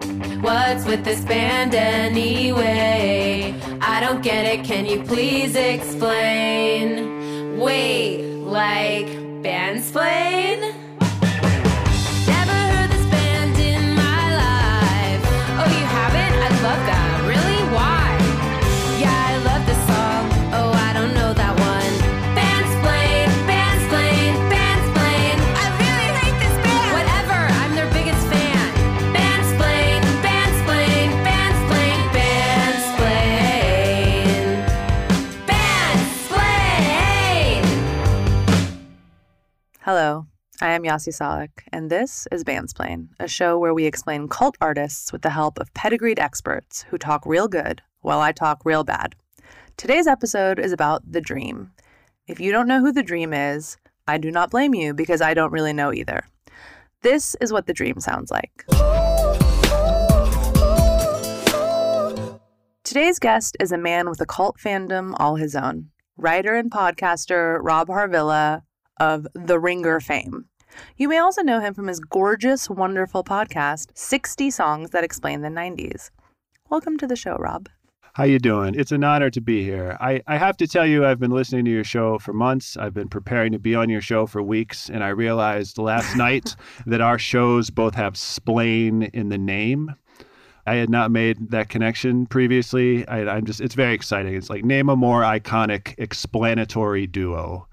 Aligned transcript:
What's 0.00 0.84
with 0.84 1.04
this 1.04 1.24
band 1.24 1.74
anyway? 1.74 3.52
I 3.80 4.00
don't 4.00 4.22
get 4.22 4.46
it, 4.46 4.64
can 4.64 4.86
you 4.86 5.02
please 5.02 5.56
explain? 5.56 7.58
Wait, 7.58 8.22
like 8.44 9.06
bandsplain? 9.42 10.60
Never 10.60 10.67
I 40.60 40.70
am 40.70 40.84
Yasi 40.84 41.12
Salek, 41.12 41.50
and 41.72 41.88
this 41.88 42.26
is 42.32 42.42
Bandsplain, 42.42 43.10
a 43.20 43.28
show 43.28 43.56
where 43.56 43.72
we 43.72 43.84
explain 43.84 44.26
cult 44.26 44.56
artists 44.60 45.12
with 45.12 45.22
the 45.22 45.30
help 45.30 45.60
of 45.60 45.72
pedigreed 45.72 46.18
experts 46.18 46.84
who 46.90 46.98
talk 46.98 47.24
real 47.24 47.46
good 47.46 47.80
while 48.00 48.20
I 48.20 48.32
talk 48.32 48.62
real 48.64 48.82
bad. 48.82 49.14
Today's 49.76 50.08
episode 50.08 50.58
is 50.58 50.72
about 50.72 51.12
The 51.12 51.20
Dream. 51.20 51.70
If 52.26 52.40
you 52.40 52.50
don't 52.50 52.66
know 52.66 52.80
who 52.80 52.90
The 52.90 53.04
Dream 53.04 53.32
is, 53.32 53.76
I 54.08 54.18
do 54.18 54.32
not 54.32 54.50
blame 54.50 54.74
you 54.74 54.94
because 54.94 55.20
I 55.20 55.32
don't 55.32 55.52
really 55.52 55.72
know 55.72 55.92
either. 55.92 56.26
This 57.02 57.36
is 57.40 57.52
what 57.52 57.66
The 57.68 57.72
Dream 57.72 58.00
sounds 58.00 58.32
like. 58.32 58.64
Today's 62.82 63.20
guest 63.20 63.56
is 63.60 63.70
a 63.70 63.78
man 63.78 64.10
with 64.10 64.20
a 64.20 64.26
cult 64.26 64.58
fandom 64.58 65.14
all 65.20 65.36
his 65.36 65.54
own. 65.54 65.90
Writer 66.16 66.56
and 66.56 66.68
podcaster 66.68 67.60
Rob 67.62 67.86
Harvilla 67.86 68.62
of 69.00 69.26
The 69.34 69.58
Ringer 69.58 70.00
fame. 70.00 70.46
You 70.96 71.08
may 71.08 71.18
also 71.18 71.42
know 71.42 71.60
him 71.60 71.74
from 71.74 71.86
his 71.86 72.00
gorgeous, 72.00 72.68
wonderful 72.68 73.24
podcast, 73.24 73.88
60 73.94 74.50
Songs 74.50 74.90
That 74.90 75.04
Explain 75.04 75.42
the 75.42 75.48
90s. 75.48 76.10
Welcome 76.70 76.98
to 76.98 77.06
the 77.06 77.16
show, 77.16 77.36
Rob. 77.36 77.68
How 78.14 78.24
you 78.24 78.40
doing? 78.40 78.74
It's 78.74 78.90
an 78.90 79.04
honor 79.04 79.30
to 79.30 79.40
be 79.40 79.62
here. 79.62 79.96
I, 80.00 80.22
I 80.26 80.38
have 80.38 80.56
to 80.56 80.66
tell 80.66 80.84
you, 80.84 81.06
I've 81.06 81.20
been 81.20 81.30
listening 81.30 81.64
to 81.66 81.70
your 81.70 81.84
show 81.84 82.18
for 82.18 82.32
months. 82.32 82.76
I've 82.76 82.92
been 82.92 83.08
preparing 83.08 83.52
to 83.52 83.60
be 83.60 83.76
on 83.76 83.88
your 83.88 84.00
show 84.00 84.26
for 84.26 84.42
weeks, 84.42 84.90
and 84.90 85.04
I 85.04 85.10
realized 85.10 85.78
last 85.78 86.16
night 86.16 86.56
that 86.86 87.00
our 87.00 87.18
shows 87.18 87.70
both 87.70 87.94
have 87.94 88.16
splain 88.16 89.04
in 89.04 89.28
the 89.28 89.38
name. 89.38 89.94
I 90.66 90.74
had 90.74 90.90
not 90.90 91.12
made 91.12 91.50
that 91.50 91.68
connection 91.68 92.26
previously. 92.26 93.06
I, 93.06 93.36
I'm 93.36 93.46
just, 93.46 93.60
it's 93.60 93.76
very 93.76 93.94
exciting. 93.94 94.34
It's 94.34 94.50
like 94.50 94.64
name 94.64 94.88
a 94.88 94.96
more 94.96 95.22
iconic 95.22 95.94
explanatory 95.96 97.06
duo 97.06 97.67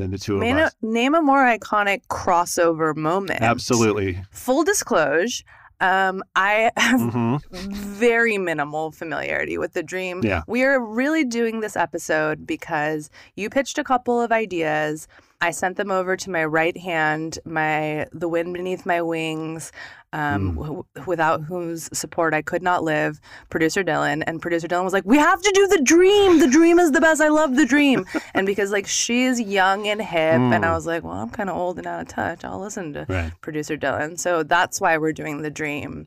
than 0.00 0.10
the 0.10 0.18
two 0.18 0.34
of 0.34 0.40
Name 0.40 0.58
a, 0.58 0.62
us. 0.62 0.74
name 0.82 1.14
a 1.14 1.22
more 1.22 1.44
iconic 1.44 2.02
crossover 2.08 2.96
moment. 2.96 3.42
Absolutely. 3.42 4.22
Full 4.30 4.64
disclosure, 4.64 5.44
um, 5.80 6.22
I 6.36 6.70
have 6.76 7.00
hmm 7.00 7.36
very 7.52 8.38
minimal 8.38 8.92
familiarity 8.92 9.58
with 9.58 9.72
the 9.72 9.82
dream. 9.82 10.22
Yeah. 10.22 10.42
We 10.46 10.62
are 10.62 10.78
really 10.80 11.24
doing 11.24 11.60
this 11.60 11.76
episode 11.76 12.46
because 12.46 13.10
you 13.34 13.50
pitched 13.50 13.78
a 13.78 13.84
couple 13.84 14.20
of 14.20 14.30
ideas. 14.30 15.08
I 15.40 15.50
sent 15.52 15.76
them 15.76 15.90
over 15.90 16.16
to 16.16 16.30
my 16.30 16.44
right 16.44 16.76
hand, 16.76 17.38
my 17.44 18.06
the 18.12 18.28
wind 18.28 18.52
beneath 18.52 18.84
my 18.84 19.00
wings, 19.00 19.72
um, 20.12 20.56
Mm. 20.56 20.84
wh- 20.98 21.06
without 21.08 21.42
whose 21.42 21.88
support 21.92 22.34
I 22.34 22.42
could 22.42 22.62
not 22.62 22.82
live. 22.82 23.20
Producer 23.48 23.84
Dylan 23.84 24.22
and 24.26 24.42
producer 24.42 24.66
Dylan 24.68 24.84
was 24.84 24.92
like, 24.92 25.04
"We 25.04 25.18
have 25.18 25.40
to 25.40 25.50
do 25.54 25.66
the 25.68 25.80
dream. 25.82 26.40
The 26.40 26.48
dream 26.48 26.78
is 26.78 26.92
the 26.92 27.00
best. 27.00 27.20
I 27.20 27.28
love 27.28 27.54
the 27.56 27.66
dream." 27.66 28.04
and 28.34 28.46
because 28.46 28.72
like 28.72 28.86
she's 28.86 29.40
young 29.40 29.86
and 29.86 30.00
hip, 30.02 30.40
and 30.40 30.64
I 30.64 30.68
Mm. 30.68 30.74
was 30.74 30.86
like, 30.86 31.04
"Well, 31.04 31.14
I'm 31.14 31.30
kind 31.30 31.48
of 31.48 31.56
old 31.56 31.78
and 31.78 31.86
out 31.86 32.00
of 32.00 32.08
touch. 32.08 32.44
I'll 32.44 32.60
listen 32.60 32.92
to 32.94 33.06
Right. 33.08 33.32
producer 33.40 33.76
Dylan." 33.76 34.18
So 34.18 34.42
that's 34.42 34.80
why 34.80 34.98
we're 34.98 35.12
doing 35.12 35.42
the 35.42 35.50
dream, 35.50 36.06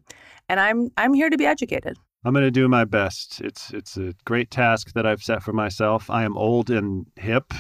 and 0.50 0.60
I'm 0.60 0.90
I'm 0.98 1.14
here 1.14 1.30
to 1.30 1.38
be 1.38 1.46
educated. 1.46 1.98
I'm 2.26 2.32
going 2.34 2.46
to 2.46 2.52
do 2.52 2.68
my 2.70 2.86
best. 2.86 3.42
It's 3.42 3.72
it's 3.72 3.98
a 3.98 4.14
great 4.26 4.50
task 4.50 4.94
that 4.94 5.06
I've 5.06 5.22
set 5.24 5.44
for 5.44 5.52
myself. 5.54 6.10
I 6.10 6.24
am 6.24 6.38
old 6.38 6.70
and 6.70 7.06
hip. 7.18 7.54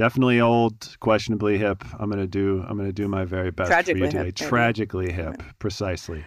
Definitely 0.00 0.40
old, 0.40 0.96
questionably 1.00 1.58
hip. 1.58 1.84
I'm 1.98 2.08
going 2.10 2.22
to 2.22 2.26
do 2.26 2.64
I'm 2.66 2.78
to 2.78 2.90
do 2.90 3.06
my 3.06 3.26
very 3.26 3.50
best 3.50 3.68
Tragically 3.68 4.00
for 4.00 4.06
you 4.06 4.10
today. 4.12 4.24
hip. 4.24 4.34
Tragically 4.34 5.12
hip, 5.12 5.42
precisely. 5.58 6.24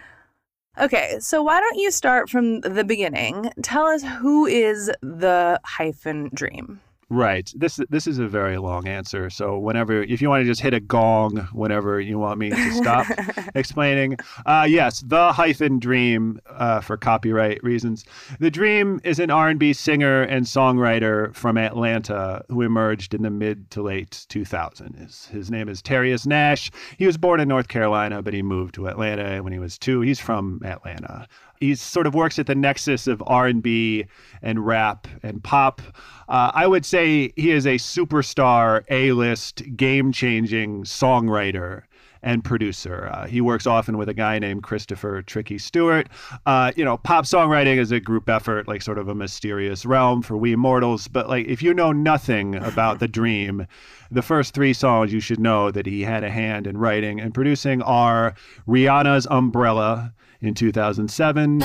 Okay, 0.78 1.16
so 1.18 1.42
why 1.42 1.58
don't 1.58 1.76
you 1.76 1.90
start 1.90 2.30
from 2.30 2.60
the 2.60 2.84
beginning? 2.84 3.50
Tell 3.62 3.86
us 3.86 4.04
who 4.04 4.46
is 4.46 4.92
the 5.02 5.60
hyphen 5.64 6.30
dream. 6.32 6.80
Right. 7.10 7.52
This 7.54 7.80
this 7.90 8.06
is 8.06 8.18
a 8.18 8.26
very 8.26 8.58
long 8.58 8.88
answer. 8.88 9.30
So 9.30 9.58
whenever 9.58 10.02
if 10.02 10.22
you 10.22 10.28
want 10.28 10.42
to 10.42 10.46
just 10.46 10.60
hit 10.60 10.74
a 10.74 10.80
gong 10.80 11.48
whenever 11.52 12.00
you 12.00 12.18
want 12.18 12.38
me 12.38 12.50
to 12.50 12.72
stop 12.72 13.06
explaining. 13.54 14.16
Uh, 14.46 14.66
yes, 14.68 15.00
the 15.00 15.32
hyphen 15.32 15.78
dream 15.78 16.40
uh, 16.48 16.80
for 16.80 16.96
copyright 16.96 17.62
reasons. 17.62 18.04
The 18.40 18.50
Dream 18.50 19.00
is 19.04 19.18
an 19.18 19.30
R&B 19.30 19.72
singer 19.72 20.22
and 20.22 20.46
songwriter 20.46 21.34
from 21.34 21.58
Atlanta 21.58 22.44
who 22.48 22.62
emerged 22.62 23.14
in 23.14 23.22
the 23.22 23.30
mid 23.30 23.70
to 23.72 23.82
late 23.82 24.26
2000s. 24.28 24.98
His, 24.98 25.26
his 25.26 25.50
name 25.50 25.68
is 25.68 25.82
Terius 25.82 26.26
Nash. 26.26 26.70
He 26.98 27.06
was 27.06 27.16
born 27.16 27.40
in 27.40 27.48
North 27.48 27.68
Carolina, 27.68 28.22
but 28.22 28.34
he 28.34 28.42
moved 28.42 28.74
to 28.76 28.88
Atlanta 28.88 29.42
when 29.42 29.52
he 29.52 29.58
was 29.58 29.78
two. 29.78 30.00
He's 30.00 30.20
from 30.20 30.60
Atlanta. 30.64 31.26
He 31.64 31.74
sort 31.74 32.06
of 32.06 32.14
works 32.14 32.38
at 32.38 32.46
the 32.46 32.54
nexus 32.54 33.06
of 33.06 33.22
R&B 33.26 34.04
and 34.42 34.66
rap 34.66 35.08
and 35.22 35.42
pop. 35.42 35.80
Uh, 36.28 36.50
I 36.52 36.66
would 36.66 36.84
say 36.84 37.32
he 37.36 37.52
is 37.52 37.64
a 37.64 37.76
superstar, 37.76 38.84
A-list, 38.90 39.62
game-changing 39.74 40.84
songwriter 40.84 41.84
and 42.22 42.44
producer. 42.44 43.08
Uh, 43.10 43.26
he 43.26 43.40
works 43.40 43.66
often 43.66 43.96
with 43.96 44.10
a 44.10 44.14
guy 44.14 44.38
named 44.38 44.62
Christopher 44.62 45.22
Tricky 45.22 45.56
Stewart. 45.56 46.10
Uh, 46.44 46.70
you 46.76 46.84
know, 46.84 46.98
pop 46.98 47.24
songwriting 47.24 47.78
is 47.78 47.92
a 47.92 48.00
group 48.00 48.28
effort, 48.28 48.68
like 48.68 48.82
sort 48.82 48.98
of 48.98 49.08
a 49.08 49.14
mysterious 49.14 49.86
realm 49.86 50.20
for 50.20 50.36
we 50.36 50.54
mortals. 50.56 51.08
But 51.08 51.30
like, 51.30 51.46
if 51.46 51.62
you 51.62 51.72
know 51.72 51.92
nothing 51.92 52.56
about 52.56 52.98
the 52.98 53.08
Dream, 53.08 53.66
the 54.10 54.22
first 54.22 54.52
three 54.52 54.74
songs 54.74 55.14
you 55.14 55.20
should 55.20 55.40
know 55.40 55.70
that 55.70 55.86
he 55.86 56.02
had 56.02 56.24
a 56.24 56.30
hand 56.30 56.66
in 56.66 56.76
writing 56.76 57.20
and 57.20 57.32
producing 57.32 57.80
are 57.80 58.34
Rihanna's 58.68 59.26
Umbrella 59.30 60.12
in 60.44 60.54
2007. 60.54 61.60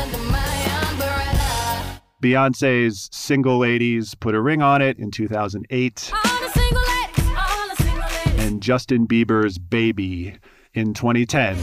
Beyonce's 2.21 3.09
Single 3.11 3.59
Ladies 3.59 4.15
Put 4.15 4.35
a 4.35 4.41
Ring 4.41 4.61
on 4.61 4.81
It 4.81 4.97
in 4.97 5.11
2008. 5.11 6.11
And 8.39 8.61
Justin 8.61 9.07
Bieber's 9.07 9.57
Baby 9.57 10.37
in 10.73 10.93
2010. 10.93 11.57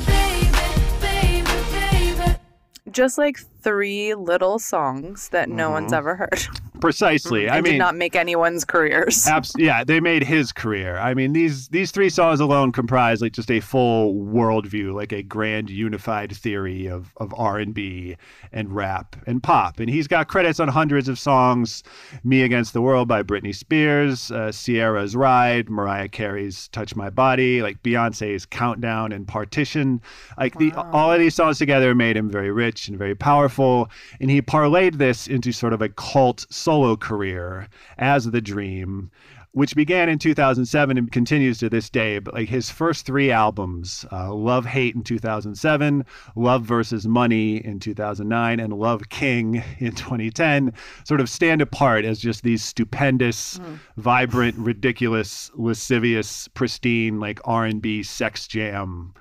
Just 2.91 3.19
like 3.19 3.39
three 3.61 4.15
little 4.15 4.59
songs 4.59 5.29
that 5.31 5.51
no 5.51 5.65
mm-hmm. 5.65 5.73
one's 5.73 5.93
ever 5.93 6.17
heard. 6.17 6.47
Precisely. 6.81 7.49
I 7.49 7.61
mean, 7.61 7.75
did 7.75 7.79
not 7.79 7.95
make 7.95 8.17
anyone's 8.17 8.65
careers. 8.65 9.27
Abs- 9.29 9.55
yeah, 9.57 9.85
they 9.85 10.01
made 10.01 10.23
his 10.23 10.53
career. 10.53 10.99
I 10.99 11.15
mean, 11.15 11.33
these 11.33 11.69
these 11.69 11.91
three 11.91 12.11
songs 12.11 12.41
alone 12.41 12.73
comprise 12.73 13.23
like 13.23 13.33
just 13.33 13.51
a 13.51 13.61
full 13.61 14.15
worldview, 14.15 14.95
like 14.95 15.13
a 15.13 15.23
grand 15.23 15.71
unified 15.71 16.37
theory 16.37 16.87
of 16.87 17.13
of 17.17 17.35
R 17.37 17.59
and 17.59 17.75
B 17.75 18.17
and 18.53 18.75
rap 18.75 19.17
and 19.27 19.43
pop. 19.43 19.81
And 19.81 19.89
he's 19.89 20.07
got 20.07 20.29
credits 20.29 20.61
on 20.61 20.69
hundreds 20.69 21.09
of 21.09 21.19
songs: 21.19 21.83
"Me 22.25 22.43
Against 22.43 22.73
the 22.73 22.83
World" 22.83 23.09
by 23.09 23.23
Britney 23.23 23.55
Spears, 23.55 24.31
uh, 24.31 24.53
Ciara's 24.53 25.17
"Ride," 25.17 25.69
Mariah 25.69 26.09
Carey's 26.09 26.69
"Touch 26.69 26.95
My 26.95 27.11
Body," 27.11 27.63
like 27.63 27.83
Beyonce's 27.83 28.47
"Countdown" 28.47 29.13
and 29.13 29.27
"Partition." 29.27 30.01
Like 30.39 30.59
the 30.59 30.73
all 30.75 31.13
of 31.13 31.19
these 31.19 31.35
songs 31.35 31.59
together 31.59 31.95
made 31.95 32.17
him 32.17 32.31
very 32.31 32.51
rich 32.51 32.89
and 32.89 32.99
very 32.99 33.15
powerful. 33.15 33.91
And 34.21 34.31
he 34.31 34.43
parlayed 34.43 34.99
this 34.99 35.27
into 35.27 35.53
sort 35.53 35.73
of 35.73 35.83
a 35.83 35.89
cult 35.89 36.47
solo 36.67 36.97
career 36.97 37.69
as 37.97 38.25
the 38.25 38.41
Dream, 38.41 39.09
which 39.53 39.77
began 39.77 40.09
in 40.09 40.19
2007 40.19 40.99
and 40.99 41.13
continues 41.13 41.59
to 41.59 41.69
this 41.71 41.89
day. 41.89 42.19
But 42.19 42.35
like 42.35 42.49
his 42.49 42.71
first 42.71 43.07
three 43.07 43.31
albums, 43.31 44.05
uh, 44.11 44.35
Love 44.35 44.67
Hate 44.67 44.97
in 44.97 45.05
2007, 45.05 46.05
Love 46.35 46.65
versus 46.65 47.07
Money 47.07 47.65
in 47.65 47.79
2009, 47.79 48.59
and 48.59 48.73
Love 48.73 49.09
King 49.11 49.63
in 49.79 49.93
2010, 49.95 50.73
sort 51.05 51.21
of 51.21 51.29
stand 51.29 51.63
apart 51.63 52.05
as 52.05 52.19
just 52.19 52.43
these 52.43 52.65
stupendous, 52.65 53.61
vibrant, 53.97 54.57
ridiculous, 54.57 55.53
lascivious, 55.55 56.49
pristine, 56.49 57.21
like 57.21 57.39
R&B 57.45 58.03
sex 58.03 58.49
jam 58.49 59.15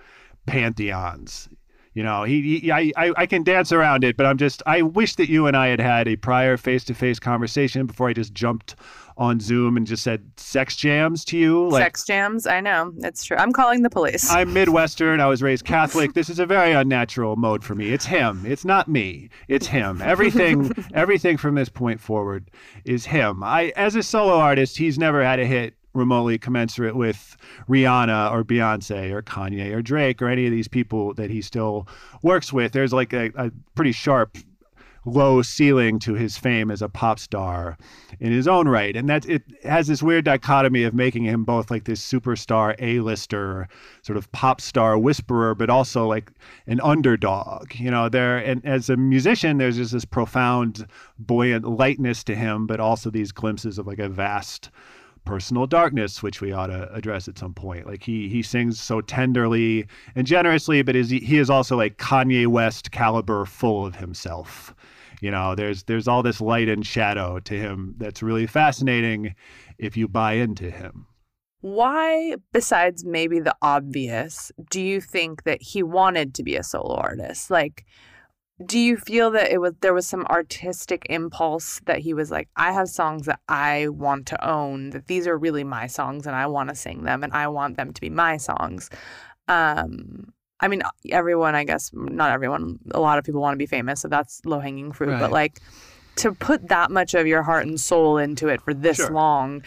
pantheons 0.47 1.47
You 1.95 2.03
know, 2.03 2.24
he, 2.24 2.59
he 2.59 2.71
I, 2.74 2.92
I, 2.97 3.25
can 3.25 3.44
dance 3.44 3.71
around 3.71 4.03
it, 4.03 4.18
but 4.18 4.25
I'm 4.25 4.38
just, 4.38 4.62
I 4.65 4.81
wish 4.81 5.15
that 5.15 5.30
you 5.30 5.47
and 5.47 5.56
I 5.56 5.68
had 5.68 5.80
had 5.80 6.09
a 6.09 6.18
prior 6.18 6.57
face 6.57 6.83
to 6.86 6.94
face 6.94 7.19
conversation 7.19 7.86
before 7.86 8.09
I 8.09 8.13
just 8.13 8.33
jumped 8.33 8.75
on 9.18 9.39
Zoom 9.39 9.77
and 9.77 9.88
just 9.88 10.03
said 10.03 10.30
sex 10.36 10.75
jams 10.75 11.24
to 11.24 11.38
you. 11.38 11.69
Like, 11.69 11.83
Sex 11.83 12.03
jams. 12.03 12.47
I 12.47 12.59
know. 12.59 12.92
It's 12.97 13.24
true. 13.24 13.38
I'm 13.38 13.53
calling 13.53 13.81
the 13.81 13.89
police. 13.89 14.30
I'm 14.30 14.51
Midwestern. 14.53 15.21
I 15.21 15.27
was 15.27 15.42
raised 15.42 15.63
Catholic. 15.63 16.13
This 16.13 16.30
is 16.30 16.38
a 16.38 16.45
very 16.45 16.74
unnatural 16.74 17.38
mode 17.38 17.63
for 17.63 17.75
me. 17.75 17.94
It's 17.94 18.06
him. 18.06 18.44
It's 18.45 18.65
not 18.65 18.89
me. 18.89 19.30
It's 19.47 19.68
him. 19.68 20.01
Everything, 20.01 20.74
everything 20.94 21.38
from 21.38 21.56
this 21.56 21.69
point 21.69 22.01
forward 22.01 22.51
is 22.83 23.06
him. 23.06 23.42
I, 23.42 23.71
as 23.77 23.95
a 23.95 24.03
solo 24.03 24.38
artist, 24.38 24.77
he's 24.77 25.00
never 25.00 25.24
had 25.24 25.39
a 25.39 25.45
hit 25.45 25.75
remotely 25.95 26.38
commensurate 26.38 26.95
with 26.95 27.38
Rihanna 27.68 28.31
or 28.31 28.44
Beyonce 28.44 29.12
or 29.12 29.21
Kanye 29.21 29.74
or 29.74 29.81
Drake 29.81 30.21
or 30.21 30.27
any 30.27 30.45
of 30.45 30.51
these 30.51 30.68
people 30.68 31.13
that 31.15 31.30
he 31.30 31.42
still 31.42 31.88
works 32.21 32.53
with. 32.53 32.74
There's 32.74 32.94
like 32.94 33.13
a, 33.13 33.31
a 33.36 33.51
pretty 33.75 33.92
sharp 33.92 34.38
low 35.06 35.42
ceiling 35.42 36.00
to 36.00 36.15
his 36.15 36.38
fame 36.38 36.71
as 36.71 36.81
a 36.81 36.89
pop 36.89 37.19
star 37.19 37.77
in 38.19 38.31
his 38.31 38.47
own 38.47 38.68
right. 38.68 38.95
And 38.95 39.07
that 39.07 39.25
it 39.27 39.44
has 39.63 39.88
this 39.88 40.01
weird 40.01 40.25
dichotomy 40.25 40.83
of 40.83 40.94
making 40.94 41.24
him 41.24 41.44
both 41.44 41.69
like 41.69 41.86
this 41.86 42.06
superstar 42.06 42.75
A-lister, 42.80 43.68
sort 44.01 44.18
of 44.18 44.31
pop 44.31 44.59
star 44.59 44.97
whisperer, 44.97 45.56
but 45.56 45.69
also 45.69 46.07
like 46.07 46.31
an 46.68 46.81
underdog. 46.81 47.75
You 47.75 47.92
know, 47.92 48.09
there 48.09 48.38
and 48.38 48.65
as 48.65 48.89
a 48.89 48.97
musician, 48.97 49.57
there's 49.57 49.77
just 49.77 49.94
this 49.94 50.06
profound, 50.06 50.88
buoyant 51.19 51.65
lightness 51.65 52.24
to 52.25 52.36
him, 52.36 52.68
but 52.68 52.80
also 52.80 53.09
these 53.09 53.31
glimpses 53.31 53.77
of 53.77 53.88
like 53.88 54.00
a 54.00 54.09
vast 54.09 54.69
personal 55.25 55.68
darkness, 55.68 56.24
which 56.24 56.42
we 56.42 56.51
ought 56.51 56.68
to 56.68 56.92
address 56.94 57.27
at 57.27 57.38
some 57.38 57.54
point. 57.54 57.86
Like 57.88 58.04
he 58.04 58.30
he 58.30 58.42
sings 58.42 58.80
so 58.80 59.01
tenderly 59.01 59.88
and 60.16 60.25
generously, 60.25 60.81
but 60.81 60.95
is 60.95 61.10
he, 61.10 61.19
he 61.19 61.38
is 61.38 61.50
also 61.50 61.75
like 61.75 61.98
Kanye 61.98 62.48
West 62.48 62.92
caliber, 62.92 63.45
full 63.45 63.86
of 63.86 63.95
himself. 63.95 64.74
You 65.22 65.31
know, 65.31 65.56
there's 65.56 65.83
there's 65.83 66.07
all 66.07 66.24
this 66.24 66.42
light 66.42 66.69
and 66.69 66.86
shadow 66.86 67.39
to 67.39 67.54
him 67.54 67.95
that's 67.98 68.24
really 68.24 68.48
fascinating 68.48 69.36
if 69.77 69.98
you 69.98 70.07
buy 70.07 70.33
into 70.33 70.69
him. 70.69 71.07
Why, 71.62 72.36
besides 72.54 73.04
maybe 73.04 73.39
the 73.39 73.56
obvious, 73.62 74.51
do 74.69 74.80
you 74.80 75.01
think 75.01 75.44
that 75.44 75.63
he 75.63 75.81
wanted 75.81 76.36
to 76.36 76.44
be 76.44 76.56
a 76.56 76.63
solo 76.63 76.95
artist? 76.95 77.50
Like, 77.50 77.86
do 78.63 78.80
you 78.80 78.96
feel 78.98 79.31
that 79.31 79.52
it 79.52 79.60
was 79.60 79.74
there 79.81 79.94
was 79.94 80.07
some 80.07 80.25
artistic 80.28 81.06
impulse 81.10 81.81
that 81.86 82.00
he 82.00 82.13
was 82.13 82.31
like, 82.31 82.48
I 82.56 82.72
have 82.72 82.88
songs 82.88 83.25
that 83.25 83.40
I 83.50 83.90
want 83.90 84.28
to 84.28 84.48
own, 84.48 84.92
that 84.92 85.07
these 85.07 85.28
are 85.28 85.38
really 85.38 85.63
my 85.66 85.88
songs 85.88 86.25
and 86.25 86.36
I 86.36 86.48
want 86.48 86.69
to 86.69 86.75
sing 86.75 87.04
them 87.04 87.24
and 87.24 87.34
I 87.34 87.48
want 87.50 87.75
them 87.75 87.92
to 87.92 88.00
be 88.02 88.10
my 88.10 88.38
songs. 88.38 88.90
Um 89.48 90.31
I 90.62 90.69
mean 90.69 90.84
everyone 91.12 91.54
I 91.54 91.66
guess 91.66 91.92
not 91.94 92.31
everyone, 92.31 92.80
a 92.92 93.00
lot 93.00 93.18
of 93.19 93.25
people 93.25 93.42
want 93.42 93.56
to 93.56 93.57
be 93.57 93.66
famous, 93.66 94.00
so 94.02 94.07
that's 94.07 94.42
low 94.46 94.60
hanging 94.60 94.92
fruit, 94.94 95.10
Right. 95.10 95.19
but 95.19 95.31
like 95.31 95.60
to 96.18 96.31
put 96.31 96.69
that 96.69 96.92
much 96.92 97.13
of 97.13 97.28
your 97.28 97.44
heart 97.44 97.68
and 97.68 97.78
soul 97.78 98.18
into 98.18 98.48
it 98.48 98.62
for 98.62 98.74
this 98.74 98.96
Sure. 98.98 99.12
long 99.12 99.62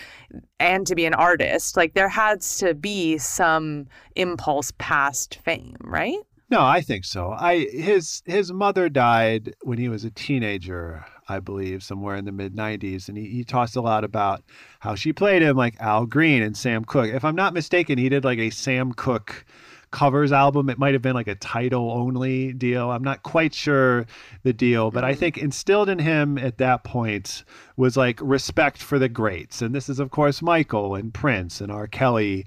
and 0.59 0.87
to 0.87 0.95
be 0.95 1.05
an 1.05 1.13
artist, 1.13 1.77
like 1.77 1.93
there 1.93 2.09
has 2.09 2.57
to 2.61 2.73
be 2.73 3.19
some 3.19 3.87
impulse 4.17 4.73
past 4.79 5.41
fame, 5.45 5.77
right? 5.81 6.17
No, 6.51 6.63
I 6.63 6.81
think 6.81 7.05
so. 7.05 7.31
I 7.31 7.67
his 7.67 8.23
his 8.25 8.51
mother 8.53 8.89
died 8.89 9.55
when 9.63 9.77
he 9.77 9.91
was 9.91 10.05
a 10.05 10.11
teenager, 10.11 11.05
I 11.29 11.41
believe, 11.41 11.83
somewhere 11.83 12.17
in 12.17 12.25
the 12.25 12.33
mid 12.33 12.55
'90s, 12.57 13.09
and 13.09 13.19
he, 13.19 13.27
he 13.27 13.45
talks 13.45 13.77
a 13.77 13.83
lot 13.83 14.03
about 14.03 14.43
how 14.81 14.95
she 14.95 15.13
played 15.13 15.43
him 15.43 15.57
like 15.57 15.79
Al 15.79 16.07
Green 16.07 16.43
and 16.43 16.57
Sam 16.57 16.85
Cooke. 16.87 17.11
If 17.13 17.25
I'm 17.25 17.37
not 17.37 17.53
mistaken, 17.53 17.99
he 17.99 18.09
did 18.09 18.25
like 18.25 18.39
a 18.39 18.49
Sam 18.49 18.93
Cooke 18.93 19.45
covers 19.91 20.33
album. 20.33 20.71
It 20.71 20.79
might 20.79 20.95
have 20.95 21.03
been 21.03 21.15
like 21.15 21.29
a 21.29 21.35
title 21.35 21.91
only 21.91 22.53
deal. 22.55 22.91
I'm 22.91 23.05
not 23.05 23.23
quite 23.23 23.55
sure 23.55 24.07
the 24.43 24.53
deal, 24.53 24.91
but 24.91 25.05
I 25.05 25.15
think 25.15 25.37
instilled 25.39 25.89
in 25.89 25.99
him 25.99 26.39
at 26.39 26.59
that 26.59 26.85
point 26.85 27.45
was 27.77 27.97
like 27.97 28.19
respect 28.23 28.79
for 28.83 28.99
the 28.99 29.09
greats. 29.09 29.63
And 29.63 29.75
this 29.75 29.89
is, 29.89 29.99
of 29.99 30.11
course, 30.11 30.43
Michael 30.43 30.95
and 30.95 31.13
Prince 31.13 31.61
and 31.61 31.73
R. 31.73 31.87
Kelly 31.87 32.47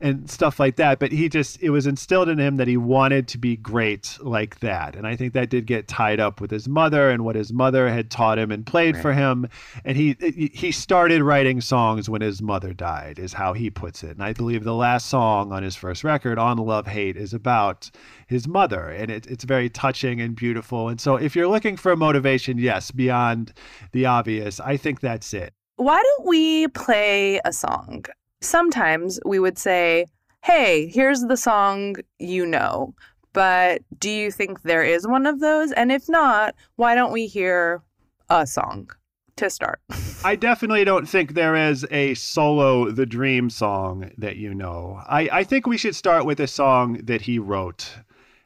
and 0.00 0.30
stuff 0.30 0.58
like 0.60 0.76
that. 0.76 0.98
But 0.98 1.12
he 1.12 1.28
just, 1.28 1.62
it 1.62 1.70
was 1.70 1.86
instilled 1.86 2.28
in 2.28 2.38
him 2.38 2.56
that 2.56 2.68
he 2.68 2.76
wanted 2.76 3.28
to 3.28 3.38
be 3.38 3.56
great 3.56 4.18
like 4.20 4.60
that. 4.60 4.96
And 4.96 5.06
I 5.06 5.16
think 5.16 5.32
that 5.32 5.50
did 5.50 5.66
get 5.66 5.88
tied 5.88 6.20
up 6.20 6.40
with 6.40 6.50
his 6.50 6.68
mother 6.68 7.10
and 7.10 7.24
what 7.24 7.36
his 7.36 7.52
mother 7.52 7.88
had 7.88 8.10
taught 8.10 8.38
him 8.38 8.50
and 8.50 8.64
played 8.66 8.96
for 8.96 9.12
him. 9.12 9.48
And 9.84 9.96
he, 9.96 10.16
he 10.52 10.72
started 10.72 11.22
writing 11.22 11.60
songs 11.60 12.08
when 12.08 12.20
his 12.20 12.42
mother 12.42 12.72
died, 12.72 13.18
is 13.18 13.32
how 13.32 13.52
he 13.52 13.70
puts 13.70 14.02
it. 14.02 14.10
And 14.10 14.22
I 14.22 14.32
believe 14.32 14.64
the 14.64 14.74
last 14.74 15.06
song 15.06 15.52
on 15.52 15.62
his 15.62 15.76
first 15.76 16.04
record, 16.04 16.38
On 16.38 16.56
Love 16.58 16.86
Hate, 16.86 17.16
is 17.16 17.34
about 17.34 17.90
his 18.26 18.46
mother. 18.46 18.88
And 18.88 19.10
it, 19.10 19.26
it's 19.26 19.44
very 19.44 19.70
touching 19.70 20.20
and 20.20 20.34
beautiful. 20.34 20.88
And 20.88 21.00
so 21.00 21.16
if 21.16 21.34
you're 21.36 21.48
looking 21.48 21.76
for 21.76 21.92
a 21.92 21.96
motivation, 21.96 22.58
yes, 22.58 22.90
beyond 22.90 23.52
the 23.92 24.06
obvious, 24.06 24.60
I 24.60 24.76
think 24.76 25.00
that's 25.00 25.32
it. 25.32 25.54
Why 25.76 26.02
don't 26.02 26.26
we 26.26 26.66
play 26.68 27.40
a 27.44 27.52
song? 27.52 28.04
Sometimes 28.40 29.18
we 29.24 29.38
would 29.38 29.58
say, 29.58 30.06
hey, 30.44 30.88
here's 30.88 31.22
the 31.22 31.36
song 31.36 31.96
you 32.18 32.46
know. 32.46 32.94
But 33.32 33.82
do 33.98 34.10
you 34.10 34.30
think 34.30 34.62
there 34.62 34.82
is 34.82 35.06
one 35.06 35.26
of 35.26 35.40
those? 35.40 35.72
And 35.72 35.92
if 35.92 36.08
not, 36.08 36.54
why 36.76 36.94
don't 36.94 37.12
we 37.12 37.26
hear 37.26 37.82
a 38.30 38.46
song 38.46 38.90
to 39.36 39.50
start? 39.50 39.80
I 40.24 40.34
definitely 40.34 40.84
don't 40.84 41.08
think 41.08 41.34
there 41.34 41.54
is 41.54 41.86
a 41.90 42.14
solo 42.14 42.90
The 42.90 43.06
Dream 43.06 43.50
song 43.50 44.10
that 44.18 44.36
you 44.36 44.54
know. 44.54 45.00
I, 45.06 45.28
I 45.30 45.44
think 45.44 45.66
we 45.66 45.76
should 45.76 45.94
start 45.94 46.24
with 46.24 46.40
a 46.40 46.46
song 46.46 47.00
that 47.04 47.22
he 47.22 47.38
wrote 47.38 47.90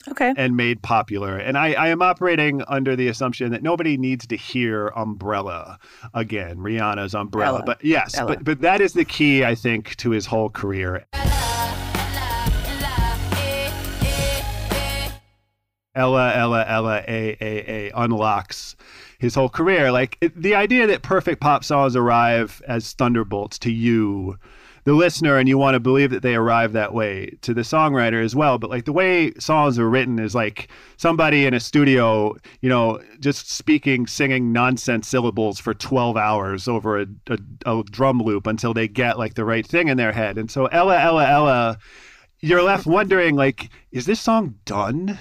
Okay. 0.08 0.34
and 0.36 0.56
made 0.56 0.82
popular. 0.82 1.38
And 1.38 1.56
I, 1.56 1.72
I 1.72 1.88
am 1.88 2.02
operating 2.02 2.62
under 2.68 2.96
the 2.96 3.08
assumption 3.08 3.52
that 3.52 3.62
nobody 3.62 3.96
needs 3.96 4.26
to 4.26 4.36
hear 4.36 4.88
Umbrella 4.96 5.78
again, 6.14 6.58
Rihanna's 6.58 7.14
Umbrella. 7.14 7.58
Ella. 7.58 7.64
But 7.64 7.84
yes, 7.84 8.16
Ella. 8.16 8.28
but 8.28 8.44
but 8.44 8.60
that 8.62 8.80
is 8.80 8.92
the 8.94 9.04
key, 9.04 9.44
I 9.44 9.54
think, 9.54 9.96
to 9.96 10.10
his 10.10 10.26
whole 10.26 10.50
career. 10.50 11.06
Ella, 15.94 16.32
Ella, 16.34 16.64
Ella, 16.66 17.04
A, 17.06 17.36
A, 17.40 17.88
A 17.88 17.92
unlocks 17.94 18.76
his 19.18 19.34
whole 19.34 19.48
career. 19.48 19.92
Like 19.92 20.16
it, 20.20 20.40
the 20.40 20.54
idea 20.54 20.86
that 20.86 21.02
perfect 21.02 21.40
pop 21.40 21.64
songs 21.64 21.94
arrive 21.94 22.62
as 22.66 22.92
thunderbolts 22.92 23.58
to 23.60 23.70
you, 23.70 24.38
the 24.84 24.94
listener, 24.94 25.36
and 25.36 25.48
you 25.48 25.58
want 25.58 25.74
to 25.74 25.80
believe 25.80 26.10
that 26.10 26.22
they 26.22 26.34
arrive 26.34 26.72
that 26.72 26.92
way 26.92 27.36
to 27.42 27.54
the 27.54 27.60
songwriter 27.60 28.22
as 28.22 28.34
well. 28.34 28.58
But 28.58 28.70
like 28.70 28.84
the 28.84 28.92
way 28.92 29.32
songs 29.34 29.78
are 29.78 29.88
written 29.88 30.18
is 30.18 30.34
like 30.34 30.68
somebody 30.96 31.46
in 31.46 31.54
a 31.54 31.60
studio, 31.60 32.36
you 32.60 32.68
know, 32.68 33.00
just 33.20 33.50
speaking, 33.50 34.06
singing 34.06 34.52
nonsense 34.52 35.06
syllables 35.08 35.60
for 35.60 35.74
12 35.74 36.16
hours 36.16 36.66
over 36.66 37.00
a, 37.00 37.06
a, 37.28 37.38
a 37.66 37.82
drum 37.84 38.20
loop 38.20 38.46
until 38.46 38.74
they 38.74 38.88
get 38.88 39.18
like 39.18 39.34
the 39.34 39.44
right 39.44 39.66
thing 39.66 39.88
in 39.88 39.96
their 39.96 40.12
head. 40.12 40.38
And 40.38 40.50
so 40.50 40.66
Ella, 40.66 40.98
Ella, 40.98 41.28
Ella, 41.28 41.78
you're 42.40 42.62
left 42.62 42.86
wondering 42.86 43.36
like, 43.36 43.70
is 43.92 44.06
this 44.06 44.20
song 44.20 44.56
done? 44.64 45.18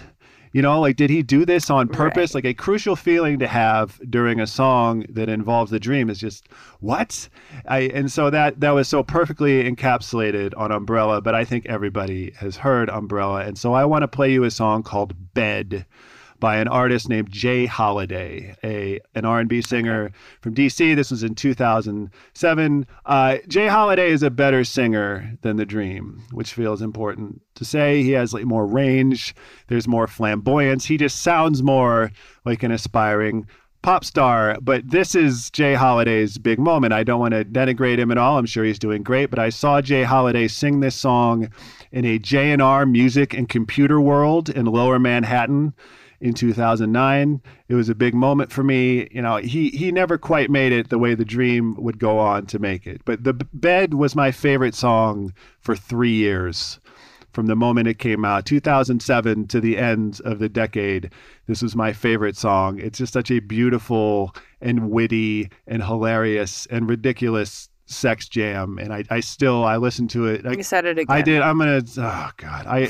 You 0.54 0.62
know, 0.62 0.82
like, 0.82 0.98
did 0.98 1.10
he 1.10 1.24
do 1.24 1.46
this 1.46 1.70
on 1.70 1.88
purpose? 1.88 2.34
Right. 2.34 2.44
Like, 2.44 2.52
a 2.52 2.54
crucial 2.54 2.96
feeling 2.96 3.40
to 3.40 3.48
have 3.48 4.00
during 4.10 4.40
a 4.40 4.48
song 4.48 5.06
that 5.10 5.30
involves 5.30 5.72
the 5.72 5.80
dream 5.80 6.10
is 6.10 6.20
just, 6.20 6.50
what? 6.80 7.30
I 7.68 7.80
and 7.94 8.12
so 8.12 8.30
that 8.30 8.60
that 8.60 8.72
was 8.72 8.88
so 8.88 9.04
perfectly 9.04 9.64
encapsulated 9.64 10.54
on 10.58 10.72
Umbrella. 10.72 11.22
But 11.22 11.36
I 11.36 11.46
think 11.46 11.66
everybody 11.68 12.34
has 12.38 12.58
heard 12.58 12.90
Umbrella, 12.90 13.42
and 13.42 13.58
so 13.58 13.74
I 13.74 13.86
want 13.86 14.04
to 14.04 14.08
play 14.08 14.32
you 14.32 14.44
a 14.44 14.52
song 14.52 14.84
called 14.84 15.34
Bed 15.34 15.86
by 16.42 16.58
an 16.58 16.68
artist 16.68 17.08
named 17.08 17.32
J. 17.32 17.68
Holiday, 17.68 18.54
a 18.64 19.00
an 19.16 19.24
R&B 19.24 19.62
singer 19.62 20.12
from 20.42 20.54
DC. 20.54 20.96
This 20.96 21.12
was 21.12 21.24
in 21.24 21.36
2007. 21.36 22.86
Uh, 23.06 23.38
J. 23.48 23.68
Holiday 23.68 24.10
is 24.10 24.24
a 24.24 24.32
better 24.32 24.66
singer 24.66 25.38
than 25.44 25.56
The 25.56 25.66
Dream, 25.66 26.24
which 26.32 26.54
feels 26.54 26.82
important 26.82 27.42
to 27.56 27.64
say. 27.64 28.02
He 28.04 28.12
has 28.12 28.34
like 28.34 28.46
more 28.46 28.66
range. 28.66 29.34
There's 29.68 29.88
more 29.88 30.08
flamboyance. 30.08 30.86
He 30.86 30.98
just 30.98 31.22
sounds 31.22 31.64
more 31.64 32.12
like 32.44 32.64
an 32.64 32.72
aspiring 32.72 33.48
pop 33.84 34.04
star. 34.04 34.58
But 34.62 34.90
this 34.90 35.16
is 35.16 35.52
J. 35.52 35.76
Holiday's 35.76 36.40
big 36.40 36.60
moment. 36.60 36.92
I 36.92 37.04
don't 37.04 37.20
want 37.20 37.34
to 37.34 37.46
denigrate 37.46 38.00
him 38.00 38.12
at 38.12 38.18
all. 38.18 38.38
I'm 38.38 38.46
sure 38.46 38.64
he's 38.64 38.80
doing 38.80 39.04
great. 39.04 39.30
But 39.30 39.40
I 39.40 39.50
saw 39.50 39.80
J. 39.80 40.04
Holiday 40.04 40.48
sing 40.48 40.80
this 40.80 40.96
song 40.96 41.50
in 41.92 42.04
a 42.04 42.18
J&R 42.18 42.86
music 42.86 43.34
and 43.34 43.48
computer 43.48 44.02
world 44.02 44.50
in 44.50 44.66
Lower 44.66 44.98
Manhattan 45.00 45.74
in 46.22 46.34
2009. 46.34 47.42
It 47.68 47.76
was 47.76 47.90
a 47.90 47.96
big 47.96 48.14
moment 48.14 48.52
for 48.52 48.64
me. 48.64 49.10
You 49.12 49.22
know, 49.22 49.38
he 49.38 49.70
he 49.70 49.92
never 49.92 50.18
quite 50.18 50.50
made 50.50 50.72
it 50.72 50.90
the 50.90 51.00
way 51.00 51.16
the 51.16 51.26
dream 51.26 51.76
would 51.80 52.00
go 52.00 52.20
on 52.20 52.46
to 52.48 52.60
make 52.60 52.88
it. 52.88 53.02
But 53.04 53.24
the 53.24 53.34
bed 53.34 53.96
was 53.96 54.16
my 54.16 54.32
favorite 54.32 54.76
song 54.76 55.34
for 55.60 55.76
3 55.76 56.12
years. 56.12 56.80
From 57.34 57.46
the 57.46 57.56
moment 57.56 57.88
it 57.88 57.98
came 57.98 58.26
out, 58.26 58.46
2007 58.46 59.48
to 59.48 59.62
the 59.62 59.78
end 59.78 60.20
of 60.26 60.40
the 60.40 60.50
decade, 60.50 61.12
this 61.48 61.62
was 61.62 61.78
my 61.78 61.94
favorite 61.94 62.36
song. 62.36 62.78
It's 62.78 62.98
just 62.98 63.14
such 63.14 63.32
a 63.32 63.40
beautiful 63.40 64.36
and 64.60 64.92
witty 64.92 65.50
and 65.66 65.82
hilarious 65.82 66.66
and 66.70 66.90
ridiculous 66.90 67.70
sex 67.86 68.28
jam. 68.28 68.78
And 68.80 68.94
I, 68.94 69.06
I 69.10 69.22
still 69.22 69.64
I 69.64 69.78
listen 69.78 70.10
to 70.10 70.28
it. 70.28 70.46
I, 70.46 70.52
You 70.52 70.64
said 70.64 70.86
it 70.86 71.00
again. 71.00 71.16
I 71.16 71.22
did. 71.22 71.42
I'm 71.42 71.58
gonna. 71.58 71.82
Oh 71.98 72.30
God. 72.36 72.68
I. 72.68 72.90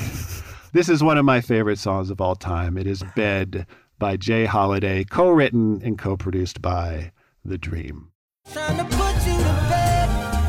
This 0.72 0.88
is 0.88 1.02
one 1.02 1.18
of 1.18 1.24
my 1.24 1.40
favorite 1.40 1.78
songs 1.78 2.10
of 2.10 2.20
all 2.20 2.34
time. 2.34 2.78
It 2.78 2.86
is 2.86 3.02
Bed 3.14 3.66
by 3.98 4.16
J. 4.16 4.46
Holiday, 4.46 5.04
co 5.04 5.30
written 5.30 5.82
and 5.84 5.98
co 5.98 6.16
produced 6.16 6.62
by 6.62 7.12
The 7.44 7.58
Dream. 7.58 8.10
Trying 8.52 8.78
to 8.78 8.84
put 8.84 9.14
you 9.26 9.36
to 9.36 9.66
bed, 9.68 10.08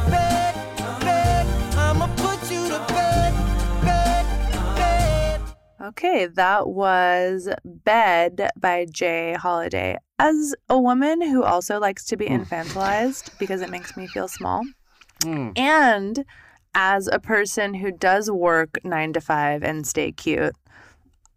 bed, 0.10 1.00
bed. 1.02 1.48
I'ma 1.76 2.08
put 2.16 2.50
you 2.50 2.68
to 2.70 2.80
bed, 2.88 3.34
bed, 3.82 4.76
bed. 4.76 5.42
Okay, 5.82 6.28
that 6.28 6.70
was 6.70 7.50
Bed 7.66 8.50
by 8.58 8.86
J. 8.90 9.34
Holiday. 9.34 9.98
As 10.20 10.56
a 10.70 10.80
woman 10.80 11.22
who 11.22 11.44
also 11.44 11.80
likes 11.82 12.06
to 12.06 12.16
be 12.18 12.26
infantilized 12.28 13.38
because 13.40 13.62
it 13.62 13.70
makes 13.70 13.98
me 13.98 14.08
feel 14.08 14.30
small, 14.30 14.64
Mm. 15.22 15.58
and 15.58 16.26
as 16.76 17.08
a 17.08 17.20
person 17.20 17.74
who 17.76 17.92
does 17.92 18.30
work 18.32 18.78
nine 18.84 19.14
to 19.14 19.22
five 19.22 19.64
and 19.64 19.86
stay 19.86 20.12
cute, 20.12 20.56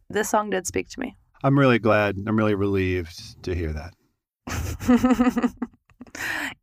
this 0.08 0.30
song 0.30 0.50
did 0.50 0.66
speak 0.66 0.88
to 0.90 1.00
me. 1.00 1.16
I'm 1.42 1.58
really 1.58 1.78
glad. 1.78 2.16
I'm 2.26 2.36
really 2.36 2.54
relieved 2.54 3.42
to 3.44 3.54
hear 3.54 3.72
that. 3.72 3.94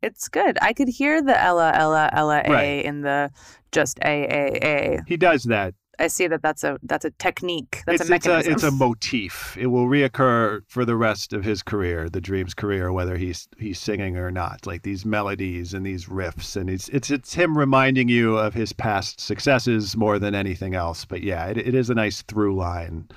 it's 0.02 0.28
good. 0.28 0.58
I 0.62 0.74
could 0.74 0.88
hear 0.90 1.22
the 1.22 1.40
Ella, 1.40 1.72
Ella, 1.76 2.10
Ella 2.14 2.42
A 2.46 2.52
Right. 2.52 2.86
in 2.86 3.02
the 3.02 3.30
just 3.72 4.00
A, 4.04 4.24
A, 4.24 4.66
A. 4.66 5.00
He 5.08 5.18
does 5.18 5.44
that. 5.44 5.74
I 6.00 6.08
see 6.08 6.28
that 6.28 6.42
that's 6.42 6.64
a 6.64 6.80
that's 6.84 7.06
a 7.06 7.12
technique. 7.12 7.84
That's 7.86 8.02
it's, 8.02 8.10
a 8.10 8.14
it's 8.16 8.26
a 8.26 8.30
mechanism. 8.30 8.54
it's 8.54 8.64
a 8.64 8.72
motif. 8.86 9.56
It 9.60 9.68
will 9.68 9.86
reoccur 9.86 10.62
for 10.68 10.86
the 10.86 10.96
rest 10.96 11.34
of 11.34 11.44
his 11.44 11.62
career, 11.62 12.10
the 12.10 12.22
Dream's 12.22 12.54
career, 12.54 12.92
whether 12.92 13.18
he's 13.18 13.48
he's 13.58 13.80
singing 13.80 14.18
or 14.18 14.32
not. 14.32 14.66
Like 14.66 14.82
these 14.82 15.06
melodies 15.06 15.74
and 15.74 15.86
these 15.86 16.06
riffs, 16.06 16.56
and 16.56 16.70
it's 16.70 16.90
it's 16.90 17.12
it's 17.12 17.34
him 17.34 17.58
reminding 17.58 18.10
you 18.10 18.38
of 18.38 18.54
his 18.54 18.74
past 18.74 19.20
successes 19.20 19.96
more 19.96 20.18
than 20.18 20.34
anything 20.34 20.74
else. 20.74 21.06
But 21.06 21.22
yeah, 21.22 21.46
it, 21.48 21.58
it 21.58 21.76
is 21.76 21.90
a 21.90 21.96
nice 21.96 22.24
through 22.24 22.56
line 22.56 23.08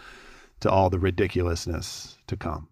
to 0.60 0.70
all 0.70 0.90
the 0.90 0.98
ridiculousness 0.98 2.18
to 2.26 2.36
come. 2.36 2.68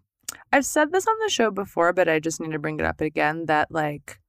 I've 0.51 0.65
said 0.65 0.91
this 0.91 1.07
on 1.07 1.15
the 1.23 1.29
show 1.29 1.51
before, 1.51 1.93
but 1.93 2.07
I 2.07 2.19
just 2.19 2.39
need 2.39 2.51
to 2.51 2.59
bring 2.59 2.79
it 2.79 2.85
up 2.85 3.01
again 3.01 3.45
that 3.47 3.71
like 3.71 4.19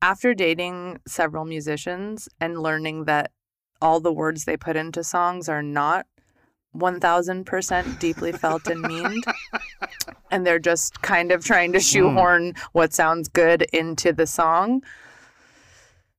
after 0.00 0.34
dating 0.34 1.00
several 1.06 1.44
musicians 1.44 2.28
and 2.40 2.58
learning 2.58 3.04
that 3.04 3.32
all 3.80 4.00
the 4.00 4.12
words 4.12 4.44
they 4.44 4.56
put 4.56 4.76
into 4.76 5.04
songs 5.04 5.48
are 5.48 5.62
not 5.62 6.06
1000% 6.76 7.98
deeply 7.98 8.32
felt 8.32 8.66
and 8.66 8.82
meaned 8.82 9.24
and 10.30 10.46
they're 10.46 10.58
just 10.58 11.00
kind 11.02 11.32
of 11.32 11.44
trying 11.44 11.72
to 11.72 11.78
hmm. 11.78 11.82
shoehorn 11.82 12.54
what 12.72 12.92
sounds 12.92 13.28
good 13.28 13.62
into 13.72 14.12
the 14.12 14.26
song. 14.26 14.82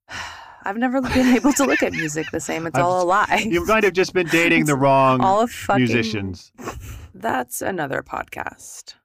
I've 0.64 0.78
never 0.78 1.02
been 1.02 1.36
able 1.36 1.54
to 1.54 1.64
look 1.64 1.82
at 1.82 1.94
music 1.94 2.28
the 2.32 2.42
same. 2.42 2.68
It's 2.68 2.76
I've- 2.76 2.84
all 2.84 3.02
a 3.02 3.06
lie. 3.06 3.46
You 3.48 3.66
might 3.66 3.84
have 3.86 3.94
just 3.94 4.14
been 4.14 4.28
dating 4.32 4.66
the 4.66 4.76
wrong 4.76 5.22
all 5.22 5.48
fucking 5.48 5.86
musicians. 5.86 6.52
That's 7.14 7.62
another 7.62 8.02
podcast. 8.02 8.96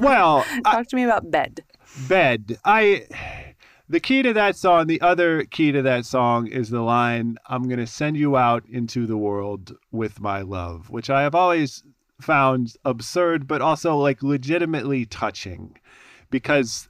Well, 0.00 0.44
I, 0.64 0.72
Talk 0.72 0.88
to 0.88 0.96
me 0.96 1.04
about 1.04 1.30
bed. 1.30 1.62
bed. 2.08 2.58
I 2.64 3.06
the 3.88 4.00
key 4.00 4.22
to 4.22 4.32
that 4.32 4.56
song, 4.56 4.86
the 4.86 5.00
other 5.00 5.44
key 5.44 5.72
to 5.72 5.82
that 5.82 6.06
song 6.06 6.46
is 6.46 6.70
the 6.70 6.80
line, 6.80 7.36
I'm 7.46 7.68
gonna 7.68 7.86
send 7.86 8.16
you 8.16 8.36
out 8.36 8.64
into 8.68 9.06
the 9.06 9.16
world 9.16 9.76
with 9.92 10.20
my 10.20 10.42
love, 10.42 10.90
which 10.90 11.10
I 11.10 11.22
have 11.22 11.34
always 11.34 11.82
found 12.20 12.74
absurd, 12.84 13.46
but 13.46 13.62
also 13.62 13.96
like 13.96 14.22
legitimately 14.22 15.06
touching. 15.06 15.78
Because 16.30 16.88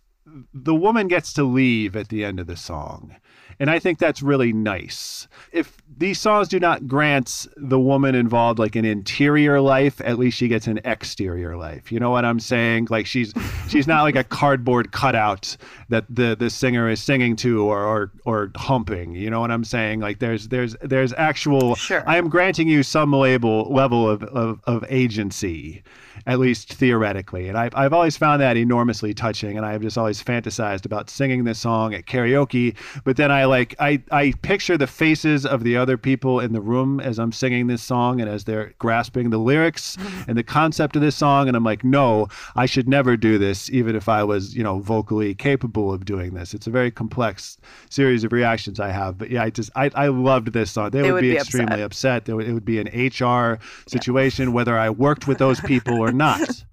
the 0.53 0.75
woman 0.75 1.09
gets 1.09 1.33
to 1.35 1.45
leave 1.45 1.95
at 1.95 2.09
the 2.09 2.25
end 2.25 2.41
of 2.41 2.47
the 2.47 2.57
song. 2.57 3.17
And 3.59 3.71
I 3.71 3.79
think 3.79 3.99
that's 3.99 4.23
really 4.23 4.53
nice. 4.53 5.29
If 5.53 5.77
these 5.97 6.21
songs 6.21 6.49
do 6.49 6.61
not 6.61 6.87
grant 6.87 7.47
the 7.57 7.81
woman 7.81 8.15
involved 8.15 8.59
like 8.59 8.77
an 8.77 8.85
interior 8.85 9.61
life, 9.61 10.01
at 10.05 10.19
least 10.19 10.37
she 10.37 10.49
gets 10.49 10.67
an 10.67 10.81
exterior 10.85 11.57
life. 11.57 11.91
You 11.91 11.99
know 12.01 12.11
what 12.11 12.25
I'm 12.25 12.41
saying? 12.41 12.89
Like 12.91 13.07
she's 13.07 13.33
she's 13.69 13.87
not 13.87 14.03
like 14.03 14.17
a 14.17 14.25
cardboard 14.25 14.93
cutout 14.93 15.57
that 15.89 16.05
the 16.11 16.37
the 16.39 16.51
singer 16.51 16.89
is 16.89 17.03
singing 17.03 17.37
to 17.37 17.63
or 17.63 17.85
or, 17.85 18.13
or 18.25 18.51
humping. 18.57 19.15
You 19.15 19.31
know 19.31 19.41
what 19.41 19.51
I'm 19.51 19.65
saying? 19.65 20.01
Like 20.01 20.19
there's 20.19 20.49
there's 20.49 20.77
there's 20.83 21.13
actual 21.15 21.75
Sure. 21.77 22.03
I 22.07 22.17
am 22.17 22.29
granting 22.29 22.69
you 22.69 22.83
some 22.83 23.13
label 23.13 23.73
level 23.73 24.09
of, 24.09 24.23
of, 24.25 24.61
of 24.65 24.85
agency, 24.89 25.83
at 26.27 26.39
least 26.39 26.73
theoretically. 26.73 27.49
And 27.49 27.59
I've, 27.59 27.75
I've 27.75 27.93
always 27.93 28.17
found 28.17 28.41
that 28.43 28.57
enormously 28.57 29.13
touching. 29.15 29.57
And 29.57 29.67
I've 29.67 29.83
just 29.83 29.99
always 29.99 30.23
fantasized 30.23 30.85
about 30.85 31.11
singing 31.11 31.45
this 31.45 31.59
song 31.59 31.95
at 31.95 32.07
karaoke. 32.07 32.77
But 33.05 33.17
then 33.17 33.31
I 33.31 33.45
like, 33.45 33.75
I, 33.79 34.03
I 34.11 34.33
picture 34.43 34.77
the 34.79 34.87
faces 34.87 35.45
of 35.45 35.65
the 35.65 35.77
other 35.77 35.97
people 35.97 36.41
in 36.41 36.53
the 36.53 36.61
room 36.61 37.01
as 37.01 37.19
I'm 37.19 37.33
singing 37.33 37.67
this 37.67 37.83
song 37.83 38.21
and 38.21 38.31
as 38.31 38.45
they're 38.45 38.75
grasping 38.79 39.31
the 39.31 39.39
lyrics 39.39 39.97
mm-hmm. 39.97 40.31
and 40.31 40.39
the 40.39 40.43
concept 40.43 40.97
of 40.97 41.03
this 41.03 41.17
song. 41.17 41.49
And 41.49 41.57
I'm 41.57 41.65
like, 41.65 41.85
no, 41.85 42.29
I 42.55 42.67
should 42.67 42.89
never 42.89 43.17
do 43.17 43.39
this, 43.39 43.71
even 43.71 43.97
if 43.97 44.09
I 44.09 44.25
was, 44.25 44.57
you 44.57 44.63
know, 44.63 44.79
vocally 44.79 45.35
capable 45.35 45.93
of 45.93 46.05
doing 46.05 46.35
this. 46.35 46.55
It's 46.55 46.67
a 46.67 46.71
very 46.71 46.91
complex 46.91 47.59
series 47.91 48.25
of 48.25 48.33
reactions 48.33 48.81
I 48.81 48.91
have. 48.91 49.19
But 49.19 49.31
yeah, 49.31 49.43
I 49.43 49.51
just, 49.51 49.71
I, 49.77 49.91
I 49.95 50.09
loved 50.09 50.53
this 50.53 50.71
song. 50.71 50.91
They, 50.91 51.03
They 51.03 51.09
would, 51.09 51.15
would 51.15 51.21
be, 51.23 51.31
be 51.33 51.37
extremely 51.37 51.83
upset. 51.83 52.23
upset. 52.23 52.37
Would- 52.37 52.49
It 52.49 52.53
would 52.53 52.65
be 52.65 52.79
an 52.81 52.89
HR 52.89 53.59
situation, 53.89 54.53
whether 54.53 54.79
I 54.79 54.91
worked 54.91 55.27
with 55.27 55.39
those 55.39 55.61
people 55.61 56.06
or 56.07 56.13
not. 56.13 56.65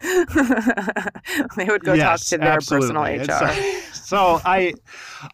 they 0.00 1.64
would 1.64 1.82
go 1.82 1.96
talk 1.96 2.20
to 2.20 2.38
their 2.38 2.52
absolutely. 2.52 3.18
personal 3.18 3.48
HR. 3.48 3.52
So, 3.52 3.80
so 3.92 4.40
I, 4.44 4.74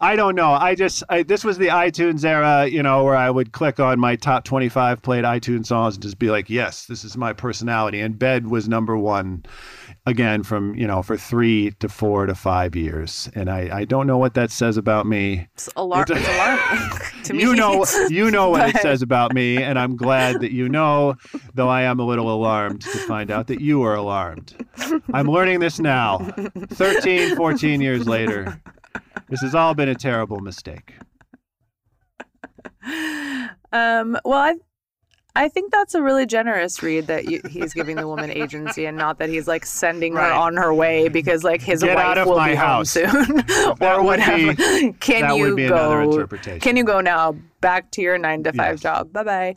I 0.01 0.17
don't 0.17 0.35
know. 0.35 0.53
I 0.53 0.75
just 0.75 1.03
I, 1.11 1.23
this 1.23 1.45
was 1.45 1.59
the 1.59 1.67
iTunes 1.67 2.25
era, 2.25 2.67
you 2.67 2.83
know, 2.83 3.05
where 3.05 3.15
I 3.15 3.29
would 3.29 3.53
click 3.53 3.79
on 3.79 4.01
my 4.01 4.17
top 4.17 4.45
twenty-five 4.45 5.03
played 5.03 5.25
iTunes 5.25 5.67
songs 5.67 5.97
and 5.97 6.03
just 6.03 6.19
be 6.19 6.31
like, 6.31 6.49
yes, 6.49 6.87
this 6.87 7.05
is 7.05 7.15
my 7.15 7.35
personality. 7.35 8.01
And 8.01 8.19
Bed 8.19 8.47
was 8.47 8.67
number 8.67 8.97
one, 8.97 9.45
again 10.07 10.43
from 10.43 10.75
you 10.75 10.87
know 10.87 11.03
for 11.03 11.17
three 11.17 11.71
to 11.81 11.89
four 11.89 12.27
to 12.27 12.35
five 12.35 12.75
years. 12.77 13.29
And 13.35 13.49
I 13.51 13.79
I 13.81 13.85
don't 13.85 14.07
know 14.07 14.19
what 14.19 14.35
that 14.35 14.51
says 14.51 14.77
about 14.77 15.07
me. 15.07 15.47
It's, 15.55 15.69
alar- 15.77 16.03
It's- 16.11 16.37
alarming 16.37 16.99
to 17.25 17.33
me. 17.35 17.41
You 17.43 17.55
know, 17.57 17.85
you 18.09 18.31
know 18.31 18.51
what 18.51 18.75
it 18.75 18.81
says 18.83 19.03
about 19.03 19.35
me, 19.35 19.63
and 19.63 19.79
I'm 19.79 19.97
glad 19.97 20.41
that 20.41 20.53
you 20.53 20.69
know, 20.69 21.15
though 21.55 21.69
I 21.69 21.83
am 21.83 21.99
a 22.01 22.05
little 22.05 22.33
alarmed 22.33 22.83
to 22.83 22.99
find 22.99 23.31
out 23.31 23.47
that 23.49 23.61
you 23.61 23.83
are 23.83 23.95
alarmed. 23.95 24.55
I'm 25.13 25.27
learning 25.29 25.61
this 25.61 25.79
now, 25.81 26.19
13, 26.71 27.37
14 27.37 27.81
years 27.81 28.07
later. 28.07 28.61
This 29.29 29.41
has 29.41 29.55
all 29.55 29.75
been 29.75 29.89
a 29.89 29.95
terrible 29.95 30.41
mistake. 30.41 30.95
Um, 33.73 34.17
well, 34.25 34.39
I, 34.39 34.55
I 35.37 35.49
think 35.49 35.73
that's 35.73 35.95
a 35.95 36.03
really 36.03 36.27
generous 36.27 36.81
read 36.83 37.09
that 37.09 37.25
you, 37.29 37.41
he's 37.51 37.75
giving 37.75 37.97
the 37.97 38.07
woman 38.07 38.31
agency 38.31 38.85
and 38.87 38.97
not 38.97 39.19
that 39.19 39.29
he's 39.29 39.49
like 39.49 39.67
sending 39.67 40.15
Right. 40.15 40.29
her 40.29 40.33
on 40.33 40.57
her 40.57 40.73
way 40.73 41.09
because 41.09 41.43
like 41.43 41.61
his 41.61 41.83
Get 41.83 41.97
wife 41.97 42.25
will 42.27 42.45
be 42.45 42.55
house. 42.55 42.95
home 42.95 43.11
soon 43.11 43.41
or 43.81 44.03
whatever. 44.05 44.55
be- 44.55 44.93
can 45.01 45.23
that 45.23 45.37
you 45.37 45.43
would 45.45 45.57
be 45.57 45.67
go? 45.69 46.01
interpretation. 46.09 46.61
Can 46.61 46.77
you 46.77 46.85
go 46.85 47.01
now? 47.01 47.35
Back 47.61 47.91
to 47.93 48.01
your 48.03 48.17
nine 48.17 48.45
to 48.45 48.53
five 48.53 48.75
Yes. 48.75 48.81
job. 48.83 49.13
Bye 49.13 49.25
bye. 49.25 49.57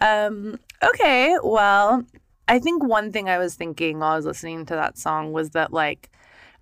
Um, 0.00 0.58
okay. 0.82 1.36
Well, 1.42 2.04
I 2.48 2.58
think 2.58 2.82
one 2.82 3.12
thing 3.12 3.28
I 3.28 3.38
was 3.38 3.54
thinking 3.54 4.00
while 4.00 4.12
I 4.12 4.16
was 4.16 4.26
listening 4.26 4.66
to 4.66 4.74
that 4.74 4.98
song 4.98 5.32
was 5.32 5.50
that 5.50 5.72
like. 5.72 6.08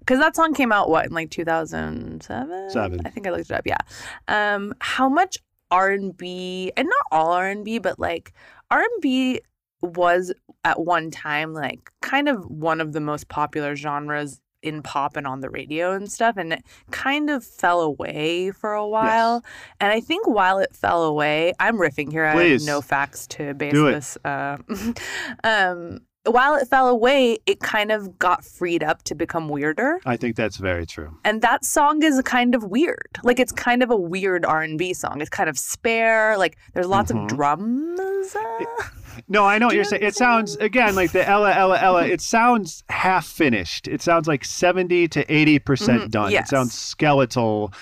Because 0.01 0.19
that 0.19 0.35
song 0.35 0.55
came 0.55 0.73
out 0.73 0.89
what 0.89 1.07
in 1.07 1.13
like 1.13 1.31
2007? 1.31 2.71
Seven. 2.71 3.01
I 3.05 3.11
think 3.11 3.27
I 3.27 3.31
looked 3.31 3.51
it 3.51 3.53
up. 3.53 3.67
Yeah. 3.67 3.77
Um, 4.29 4.75
how 4.81 5.09
much 5.09 5.37
R 5.71 5.91
and 5.91 6.17
B, 6.17 6.73
and 6.77 6.87
not 6.89 7.07
all 7.13 7.33
R 7.33 7.49
and 7.49 7.65
B, 7.65 7.79
but 7.79 7.99
like 7.99 8.33
R 8.71 8.81
and 8.81 9.01
B 9.01 9.41
was 9.83 10.33
at 10.65 10.81
one 10.81 11.11
time 11.11 11.55
like 11.55 11.91
kind 12.03 12.29
of 12.29 12.45
one 12.51 12.81
of 12.81 12.93
the 12.93 13.01
most 13.01 13.29
popular 13.29 13.75
genres 13.77 14.41
in 14.63 14.83
pop 14.83 15.17
and 15.17 15.27
on 15.27 15.41
the 15.41 15.49
radio 15.51 15.93
and 15.93 16.11
stuff, 16.11 16.37
and 16.37 16.53
it 16.53 16.65
kind 16.91 17.31
of 17.31 17.45
fell 17.45 17.81
away 17.81 18.51
for 18.51 18.73
a 18.73 18.87
while. 18.87 19.43
And 19.81 19.91
I 19.91 20.01
think 20.01 20.27
while 20.27 20.59
it 20.59 20.75
fell 20.75 21.05
away, 21.05 21.53
I'm 21.59 21.77
riffing 21.79 22.11
here. 22.11 22.25
I 22.25 22.43
have 22.45 22.63
no 22.63 22.81
facts 22.81 23.27
to 23.29 23.55
base 23.55 23.73
Do 23.73 23.87
it. 23.87 23.93
this. 23.93 24.19
Uh, 24.25 24.59
um, 25.45 26.01
while 26.27 26.55
it 26.55 26.69
fell 26.69 26.87
away, 26.89 27.39
it 27.47 27.61
kind 27.61 27.91
of 27.91 28.19
got 28.19 28.45
freed 28.45 28.83
up 28.83 29.03
to 29.05 29.15
become 29.15 29.49
weirder 29.49 30.01
I 30.05 30.17
think 30.19 30.37
that's 30.37 30.59
very 30.59 30.85
true. 30.87 31.17
and 31.25 31.41
that 31.43 31.65
song 31.65 32.03
is 32.03 32.21
kind 32.23 32.55
of 32.55 32.65
weird 32.65 33.19
like 33.25 33.41
it's 33.41 33.53
kind 33.53 33.83
of 33.83 33.91
a 33.91 33.97
weird 33.97 34.45
r&b 34.45 34.93
song 34.95 35.21
it's 35.23 35.31
kind 35.31 35.49
of 35.49 35.59
spare 35.59 36.37
like 36.37 36.59
there's 36.75 36.87
lots 36.87 37.11
Mhm. 37.11 37.23
of 37.23 37.29
drums 37.29 38.37
uh, 38.37 38.65
No, 39.29 39.45
I 39.45 39.59
know 39.59 39.67
what 39.67 39.75
you're 39.75 39.85
saying. 39.85 40.03
It 40.03 40.15
sounds 40.15 40.57
again 40.69 40.95
like 40.95 41.11
the 41.13 41.27
Ella 41.29 41.53
Ella 41.53 41.79
Ella. 41.81 42.07
It 42.07 42.21
sounds 42.21 42.85
half 42.89 43.27
finished. 43.27 43.89
It 43.89 44.01
sounds 44.01 44.29
like 44.29 44.45
seventy 44.45 45.09
to 45.09 45.31
eighty 45.33 45.59
percent 45.59 46.05
Mhm, 46.05 46.11
done. 46.11 46.31
yes. 46.31 46.47
It 46.47 46.51
sounds 46.51 46.73
skeletal. 46.75 47.73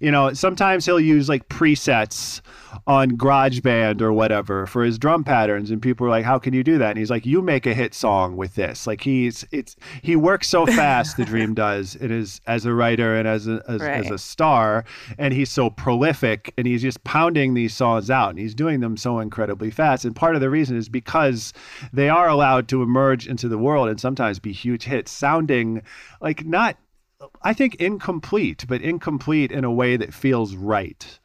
You 0.00 0.10
know, 0.10 0.32
sometimes 0.32 0.86
he'll 0.86 0.98
use 0.98 1.28
like 1.28 1.48
presets 1.48 2.40
on 2.86 3.12
GarageBand 3.12 4.00
or 4.00 4.12
whatever 4.12 4.66
for 4.66 4.84
his 4.84 4.98
drum 4.98 5.24
patterns, 5.24 5.70
and 5.70 5.80
people 5.80 6.04
were 6.04 6.10
like, 6.10 6.24
"How 6.24 6.38
can 6.38 6.54
you 6.54 6.64
do 6.64 6.78
that?" 6.78 6.90
And 6.90 6.98
he's 6.98 7.10
like, 7.10 7.26
"You 7.26 7.42
make 7.42 7.66
a 7.66 7.74
hit 7.74 7.94
song 7.94 8.36
with 8.36 8.54
this." 8.54 8.86
Like 8.86 9.02
he's 9.02 9.46
it's 9.50 9.76
he 10.02 10.16
works 10.16 10.48
so 10.48 10.66
fast. 10.66 11.16
the 11.16 11.24
Dream 11.24 11.54
does 11.54 11.96
it 11.96 12.10
is 12.10 12.40
as 12.46 12.64
a 12.64 12.72
writer 12.72 13.16
and 13.16 13.26
as 13.28 13.46
a 13.46 13.62
as, 13.68 13.82
as 13.82 14.10
a 14.10 14.18
star, 14.18 14.84
and 15.18 15.34
he's 15.34 15.50
so 15.50 15.70
prolific, 15.70 16.52
and 16.56 16.66
he's 16.66 16.82
just 16.82 17.02
pounding 17.04 17.54
these 17.54 17.74
songs 17.74 18.10
out, 18.10 18.30
and 18.30 18.38
he's 18.38 18.54
doing 18.54 18.80
them 18.80 18.96
so 18.96 19.18
incredibly 19.18 19.70
fast. 19.70 20.04
And 20.04 20.14
part 20.14 20.34
of 20.34 20.40
the 20.40 20.50
reason 20.50 20.76
is 20.76 20.88
because 20.88 21.52
they 21.92 22.08
are 22.08 22.28
allowed 22.28 22.68
to 22.68 22.82
emerge 22.82 23.26
into 23.26 23.48
the 23.48 23.58
world 23.58 23.88
and 23.88 24.00
sometimes 24.00 24.38
be 24.38 24.52
huge 24.52 24.84
hits, 24.84 25.10
sounding 25.10 25.82
like 26.20 26.44
not. 26.44 26.76
I 27.42 27.52
think 27.52 27.74
incomplete, 27.76 28.64
but 28.68 28.80
incomplete 28.80 29.50
in 29.50 29.64
a 29.64 29.72
way 29.72 29.96
that 29.96 30.14
feels 30.14 30.54
right. 30.54 31.18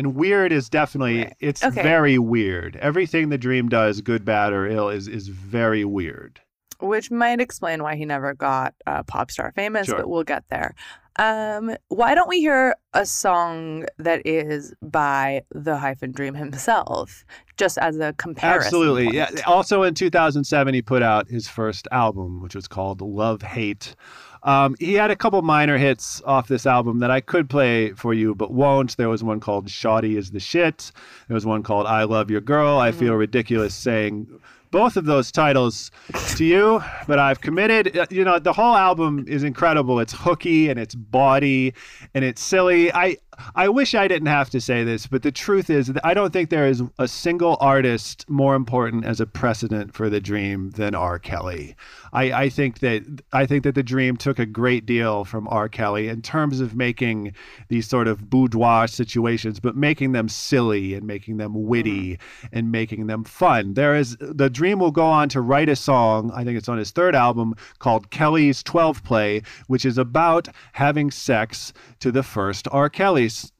And 0.00 0.14
weird 0.14 0.50
is 0.50 0.70
definitely 0.70 1.18
Right. 1.24 1.36
it's 1.40 1.62
Okay. 1.62 1.82
very 1.82 2.18
weird. 2.18 2.76
Everything 2.76 3.28
the 3.28 3.36
dream 3.36 3.68
does, 3.68 4.00
good, 4.00 4.24
bad, 4.24 4.54
or 4.54 4.66
ill, 4.66 4.88
is 4.88 5.06
is 5.08 5.28
very 5.28 5.84
weird. 5.84 6.40
which 6.82 7.10
might 7.10 7.42
explain 7.42 7.82
why 7.82 7.94
he 7.94 8.06
never 8.06 8.32
got 8.32 8.72
uh, 8.86 9.02
pop 9.02 9.30
star 9.30 9.52
famous, 9.54 9.86
Sure. 9.86 9.98
but 9.98 10.08
we'll 10.08 10.24
get 10.24 10.44
there. 10.48 10.74
Um, 11.18 11.76
why 11.88 12.14
don't 12.14 12.26
we 12.30 12.40
hear 12.40 12.74
a 12.94 13.04
song 13.04 13.84
that 13.98 14.22
is 14.26 14.72
by 14.80 15.42
the 15.54 15.76
hyphen 15.76 16.12
dream 16.12 16.32
himself, 16.32 17.26
just 17.58 17.76
as 17.76 17.98
a 17.98 18.14
comparison? 18.14 18.68
Absolutely. 18.68 19.04
point? 19.04 19.14
Yeah. 19.14 19.28
Also 19.46 19.82
in 19.82 19.92
2007, 19.92 20.72
he 20.72 20.80
put 20.80 21.02
out 21.02 21.28
his 21.28 21.46
first 21.48 21.86
album, 21.92 22.40
which 22.40 22.54
was 22.54 22.66
called 22.66 23.02
Love 23.02 23.42
Hate. 23.42 23.94
Um, 24.42 24.74
he 24.80 24.94
had 24.94 25.10
a 25.10 25.16
couple 25.16 25.40
minor 25.42 25.76
hits 25.76 26.22
off 26.24 26.48
this 26.48 26.64
album 26.66 26.98
that 27.00 27.10
I 27.10 27.20
could 27.20 27.50
play 27.50 27.92
for 27.92 28.14
you, 28.14 28.34
but 28.34 28.50
won't. 28.52 28.96
There 28.96 29.08
was 29.08 29.22
one 29.22 29.40
called 29.40 29.66
Shawty 29.66 30.16
is 30.16 30.30
the 30.30 30.40
Shit. 30.40 30.92
There 31.28 31.34
was 31.34 31.44
one 31.44 31.62
called 31.62 31.86
I 31.86 32.04
Love 32.04 32.30
Your 32.30 32.40
Girl. 32.40 32.78
I 32.78 32.90
feel 32.92 33.14
ridiculous 33.14 33.74
saying 33.74 34.26
both 34.70 34.96
of 34.96 35.04
those 35.04 35.32
titles 35.32 35.90
to 36.36 36.44
you, 36.44 36.82
but 37.08 37.18
I've 37.18 37.40
committed. 37.40 37.96
uh, 37.96 38.06
You 38.08 38.24
know, 38.24 38.38
the 38.38 38.52
whole 38.52 38.76
album 38.76 39.24
is 39.28 39.42
incredible. 39.42 39.98
It's 40.00 40.12
hooky 40.12 40.68
and 40.70 40.78
it's 40.78 40.94
bawdy 40.94 41.74
and 42.14 42.24
it's 42.24 42.40
silly. 42.40 42.92
I 42.94 43.16
I 43.54 43.68
wish 43.68 43.94
I 43.94 44.08
didn't 44.08 44.28
have 44.28 44.50
to 44.50 44.60
say 44.60 44.84
this, 44.84 45.06
but 45.06 45.22
the 45.22 45.32
truth 45.32 45.70
is 45.70 45.88
that 45.88 46.04
I 46.04 46.14
don't 46.14 46.32
think 46.32 46.50
there 46.50 46.66
is 46.66 46.82
a 46.98 47.08
single 47.08 47.56
artist 47.60 48.28
more 48.28 48.54
important 48.54 49.04
as 49.04 49.20
a 49.20 49.26
precedent 49.26 49.94
for 49.94 50.10
the 50.10 50.20
dream 50.20 50.70
than 50.70 50.94
R. 50.94 51.18
Kelly. 51.18 51.76
I, 52.12 52.32
I 52.32 52.48
think 52.48 52.80
that 52.80 53.22
I 53.32 53.46
think 53.46 53.64
that 53.64 53.74
the 53.74 53.82
dream 53.82 54.16
took 54.16 54.38
a 54.38 54.46
great 54.46 54.84
deal 54.84 55.24
from 55.24 55.46
R. 55.48 55.68
Kelly 55.68 56.08
in 56.08 56.22
terms 56.22 56.60
of 56.60 56.74
making 56.74 57.34
these 57.68 57.86
sort 57.86 58.08
of 58.08 58.28
boudoir 58.28 58.88
situations, 58.88 59.60
but 59.60 59.76
making 59.76 60.12
them 60.12 60.28
silly 60.28 60.94
and 60.94 61.06
making 61.06 61.36
them 61.36 61.66
witty 61.66 62.14
mm-hmm. 62.14 62.46
and 62.52 62.72
making 62.72 63.06
them 63.06 63.24
fun. 63.24 63.74
There 63.74 63.94
is 63.94 64.16
the 64.20 64.50
dream 64.50 64.80
will 64.80 64.90
go 64.90 65.06
on 65.06 65.28
to 65.30 65.40
write 65.40 65.68
a 65.68 65.76
song, 65.76 66.32
I 66.34 66.44
think 66.44 66.58
it's 66.58 66.68
on 66.68 66.78
his 66.78 66.90
third 66.90 67.14
album, 67.14 67.54
called 67.78 68.10
Kelly's 68.10 68.62
12 68.62 69.04
Play, 69.04 69.42
which 69.68 69.84
is 69.84 69.98
about 69.98 70.48
having 70.72 71.10
sex 71.10 71.72
to 72.00 72.10
the 72.10 72.22
first 72.22 72.66
R. 72.72 72.88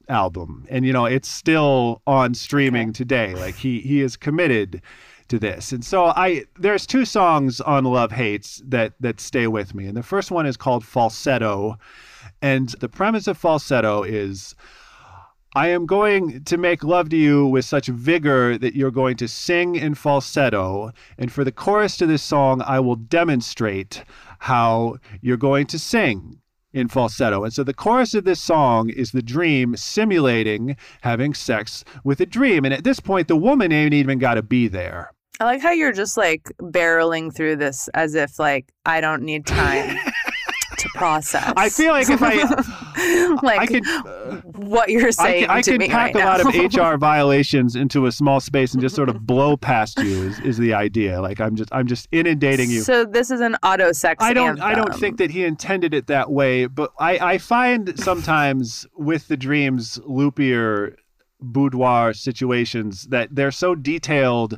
Album. 0.07 0.65
And 0.69 0.85
you 0.85 0.93
know, 0.93 1.05
it's 1.05 1.29
still 1.29 2.01
on 2.05 2.33
streaming 2.33 2.93
today. 2.93 3.33
Like 3.35 3.55
he 3.55 3.79
he 3.81 4.01
is 4.01 4.17
committed 4.17 4.81
to 5.29 5.39
this. 5.39 5.71
And 5.71 5.83
so 5.83 6.05
I 6.05 6.45
there's 6.59 6.85
two 6.85 7.05
songs 7.05 7.61
on 7.61 7.85
Love 7.85 8.11
Hates 8.11 8.61
that 8.65 8.93
that 8.99 9.19
stay 9.19 9.47
with 9.47 9.73
me. 9.73 9.85
And 9.87 9.95
the 9.95 10.03
first 10.03 10.31
one 10.31 10.45
is 10.45 10.57
called 10.57 10.83
Falsetto. 10.85 11.77
And 12.41 12.69
the 12.79 12.89
premise 12.89 13.27
of 13.27 13.37
Falsetto 13.37 14.03
is 14.03 14.55
I 15.53 15.67
am 15.67 15.85
going 15.85 16.45
to 16.45 16.57
make 16.57 16.81
love 16.81 17.09
to 17.09 17.17
you 17.17 17.45
with 17.45 17.65
such 17.65 17.87
vigor 17.87 18.57
that 18.57 18.73
you're 18.73 18.89
going 18.89 19.17
to 19.17 19.27
sing 19.27 19.75
in 19.75 19.95
falsetto. 19.95 20.91
And 21.17 21.29
for 21.29 21.43
the 21.43 21.51
chorus 21.51 21.97
to 21.97 22.05
this 22.05 22.23
song, 22.23 22.61
I 22.61 22.79
will 22.79 22.95
demonstrate 22.95 24.05
how 24.39 24.97
you're 25.19 25.35
going 25.35 25.67
to 25.67 25.77
sing 25.77 26.39
in 26.73 26.87
falsetto. 26.87 27.43
And 27.43 27.53
so 27.53 27.63
the 27.63 27.73
chorus 27.73 28.13
of 28.13 28.23
this 28.23 28.39
song 28.39 28.89
is 28.89 29.11
the 29.11 29.21
dream 29.21 29.75
simulating 29.75 30.75
having 31.01 31.33
sex 31.33 31.83
with 32.03 32.19
a 32.21 32.25
dream. 32.25 32.65
And 32.65 32.73
at 32.73 32.83
this 32.83 32.99
point, 32.99 33.27
the 33.27 33.35
woman 33.35 33.71
ain't 33.71 33.93
even 33.93 34.19
got 34.19 34.35
to 34.35 34.41
be 34.41 34.67
there. 34.67 35.11
I 35.39 35.45
like 35.45 35.61
how 35.61 35.71
you're 35.71 35.91
just 35.91 36.17
like 36.17 36.43
barreling 36.59 37.33
through 37.33 37.55
this 37.55 37.87
as 37.95 38.13
if 38.13 38.37
like 38.37 38.71
I 38.85 39.01
don't 39.01 39.23
need 39.23 39.47
time 39.47 39.97
to 40.81 40.89
process. 40.89 41.53
I 41.55 41.69
feel 41.69 41.91
like 41.91 42.09
if 42.09 42.21
I, 42.21 43.35
like 43.43 43.59
I 43.59 43.67
could. 43.67 43.87
Uh, 43.87 44.41
what 44.55 44.89
you're 44.89 45.07
I 45.07 45.11
saying 45.11 45.49
I 45.49 45.61
to 45.61 45.71
can 45.71 45.79
me 45.79 45.87
pack 45.87 46.15
right 46.15 46.23
a 46.23 46.27
lot 46.27 46.41
of. 46.41 46.47
HR 46.47 46.97
violations 46.99 47.75
into 47.75 48.05
a 48.05 48.11
small 48.11 48.39
space 48.39 48.73
and 48.73 48.81
just 48.81 48.95
sort 48.95 49.09
of 49.09 49.25
blow 49.25 49.57
past 49.57 49.99
you 49.99 50.23
is, 50.23 50.39
is 50.39 50.57
the 50.57 50.73
idea. 50.73 51.21
Like 51.21 51.39
I'm 51.39 51.55
just 51.55 51.69
I'm 51.71 51.87
just 51.87 52.07
inundating 52.11 52.69
you. 52.69 52.81
So 52.81 53.05
this 53.05 53.31
is 53.31 53.41
an 53.41 53.55
auto 53.63 53.91
sex. 53.91 54.23
I 54.23 54.33
don't 54.33 54.59
I 54.59 54.75
don't 54.75 54.95
think 54.95 55.17
that 55.17 55.31
he 55.31 55.43
intended 55.43 55.93
it 55.93 56.07
that 56.07 56.31
way, 56.31 56.65
but 56.65 56.91
I, 56.99 57.33
I 57.33 57.37
find 57.37 57.97
sometimes 57.99 58.87
with 58.95 59.27
the 59.27 59.37
dreams 59.37 59.99
loopier 60.07 60.95
boudoir 61.41 62.13
situations 62.13 63.03
that 63.07 63.33
they're 63.33 63.51
so 63.51 63.75
detailed 63.75 64.57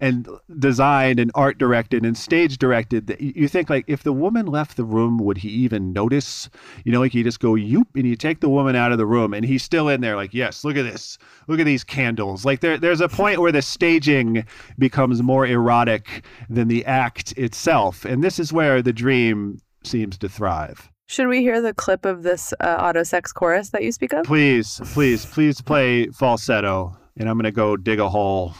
and 0.00 0.28
designed 0.58 1.18
and 1.20 1.30
art 1.34 1.58
directed 1.58 2.04
and 2.04 2.16
stage 2.16 2.58
directed 2.58 3.06
that 3.06 3.20
you 3.20 3.48
think 3.48 3.68
like 3.68 3.84
if 3.86 4.02
the 4.02 4.12
woman 4.12 4.46
left 4.46 4.76
the 4.76 4.84
room 4.84 5.18
would 5.18 5.38
he 5.38 5.48
even 5.48 5.92
notice? 5.92 6.48
You 6.84 6.92
know 6.92 7.00
like 7.00 7.14
you 7.14 7.24
just 7.24 7.40
go 7.40 7.52
yoop 7.52 7.86
and 7.94 8.06
you 8.06 8.16
take 8.16 8.40
the 8.40 8.48
woman 8.48 8.76
out 8.76 8.92
of 8.92 8.98
the 8.98 9.06
room 9.06 9.34
and 9.34 9.44
he's 9.44 9.62
still 9.62 9.88
in 9.88 10.00
there 10.00 10.16
like 10.16 10.34
yes 10.34 10.64
look 10.64 10.76
at 10.76 10.84
this. 10.84 11.18
Look 11.48 11.60
at 11.60 11.66
these 11.66 11.84
candles. 11.84 12.44
Like 12.44 12.60
there 12.60 12.78
there's 12.78 13.00
a 13.00 13.08
point 13.08 13.40
where 13.40 13.52
the 13.52 13.62
staging 13.62 14.44
becomes 14.78 15.22
more 15.22 15.46
erotic 15.46 16.24
than 16.48 16.68
the 16.68 16.84
act 16.86 17.32
itself. 17.32 18.04
And 18.04 18.22
this 18.22 18.38
is 18.38 18.52
where 18.52 18.82
the 18.82 18.92
dream 18.92 19.58
seems 19.84 20.16
to 20.18 20.28
thrive 20.28 20.91
Should 21.12 21.28
we 21.28 21.42
hear 21.42 21.60
the 21.60 21.74
clip 21.74 22.06
of 22.06 22.22
this 22.22 22.54
uh, 22.58 22.78
auto 22.80 23.02
sex 23.02 23.34
chorus 23.34 23.68
that 23.68 23.82
you 23.82 23.92
speak 23.92 24.14
of? 24.14 24.24
please 24.24 24.80
please 24.94 25.26
please 25.26 25.60
play 25.60 26.06
falsetto 26.06 26.96
and 27.18 27.28
i'm 27.28 27.36
going 27.36 27.44
to 27.44 27.50
go 27.50 27.76
dig 27.76 28.00
a 28.00 28.08
hole 28.08 28.54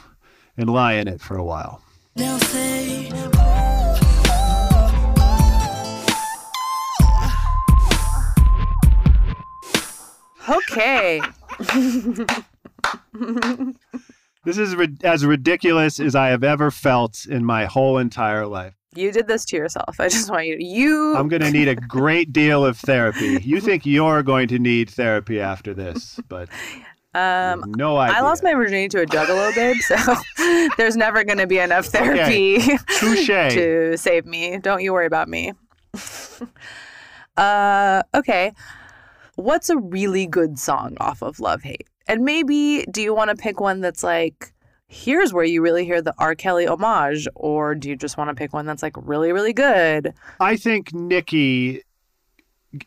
and 0.59 0.69
lie 0.69 0.93
in 0.93 1.09
it 1.09 1.23
for 1.23 1.39
a 1.39 1.43
while 1.43 1.81
Now 2.15 2.37
say, 2.37 3.09
Okay. 10.49 11.21
This 14.45 14.59
is 14.59 14.75
ri- 14.75 14.99
as 15.05 15.25
ridiculous 15.25 16.01
as 16.01 16.17
I 16.17 16.29
have 16.31 16.43
ever 16.43 16.73
felt 16.73 17.27
in 17.27 17.45
my 17.45 17.65
whole 17.67 17.97
entire 17.97 18.45
life. 18.45 18.75
You 18.95 19.11
did 19.11 19.27
this 19.27 19.47
to 19.47 19.57
yourself. 19.57 19.99
I 19.99 20.09
just 20.09 20.31
want 20.31 20.47
you 20.47 20.59
to. 20.59 20.65
You. 20.65 21.17
I'm 21.17 21.29
going 21.29 21.41
to 21.41 21.51
need 21.51 21.69
a 21.69 21.75
great 21.75 22.33
deal 22.33 22.65
of 22.65 22.77
therapy. 22.79 23.41
You 23.43 23.61
think 23.61 23.87
you're 23.87 24.23
going 24.23 24.49
to 24.49 24.59
need 24.59 24.91
therapy 24.91 25.41
after 25.41 25.73
this, 25.73 26.21
but 26.29 26.51
um, 27.15 27.73
no 27.77 27.97
idea. 27.97 28.19
I 28.19 28.21
lost 28.21 28.43
my 28.43 28.53
virginity 28.53 28.89
to 28.91 29.03
a 29.03 29.07
juggalo, 29.07 29.55
babe. 29.55 29.77
So 29.77 29.97
there's 30.77 30.97
never 30.97 31.25
going 31.25 31.39
to 31.39 31.47
be 31.47 31.59
enough 31.59 31.87
therapy 31.87 32.59
Touche. 32.99 33.27
to 33.55 33.97
save 33.97 34.27
me. 34.27 34.59
Don't 34.59 34.83
you 34.83 34.93
worry 34.93 35.07
about 35.07 35.29
me. 35.29 35.53
uh, 37.39 38.03
okay. 38.15 38.53
What's 39.37 39.71
a 39.71 39.79
really 39.79 40.27
good 40.27 40.59
song 40.59 40.99
off 41.01 41.23
of 41.23 41.41
Love 41.41 41.63
Hate? 41.63 41.89
And 42.07 42.25
maybe 42.25 42.85
do 42.91 43.01
you 43.01 43.15
want 43.15 43.31
to 43.31 43.37
pick 43.37 43.59
one 43.59 43.81
that's 43.81 44.03
like, 44.03 44.53
here's 44.93 45.33
where 45.33 45.45
you 45.45 45.63
really 45.63 45.85
hear 45.87 46.03
the 46.03 46.15
R. 46.19 46.35
Kelly 46.35 46.67
homage, 46.67 47.27
or 47.35 47.75
do 47.75 47.89
you 47.89 47.97
just 47.97 48.19
want 48.19 48.29
to 48.29 48.35
pick 48.35 48.53
one 48.53 48.67
that's 48.67 48.83
like 48.83 48.95
really, 48.97 49.33
really 49.33 49.55
good? 49.55 50.13
I 50.39 50.57
think 50.57 50.93
Nikki 50.93 51.83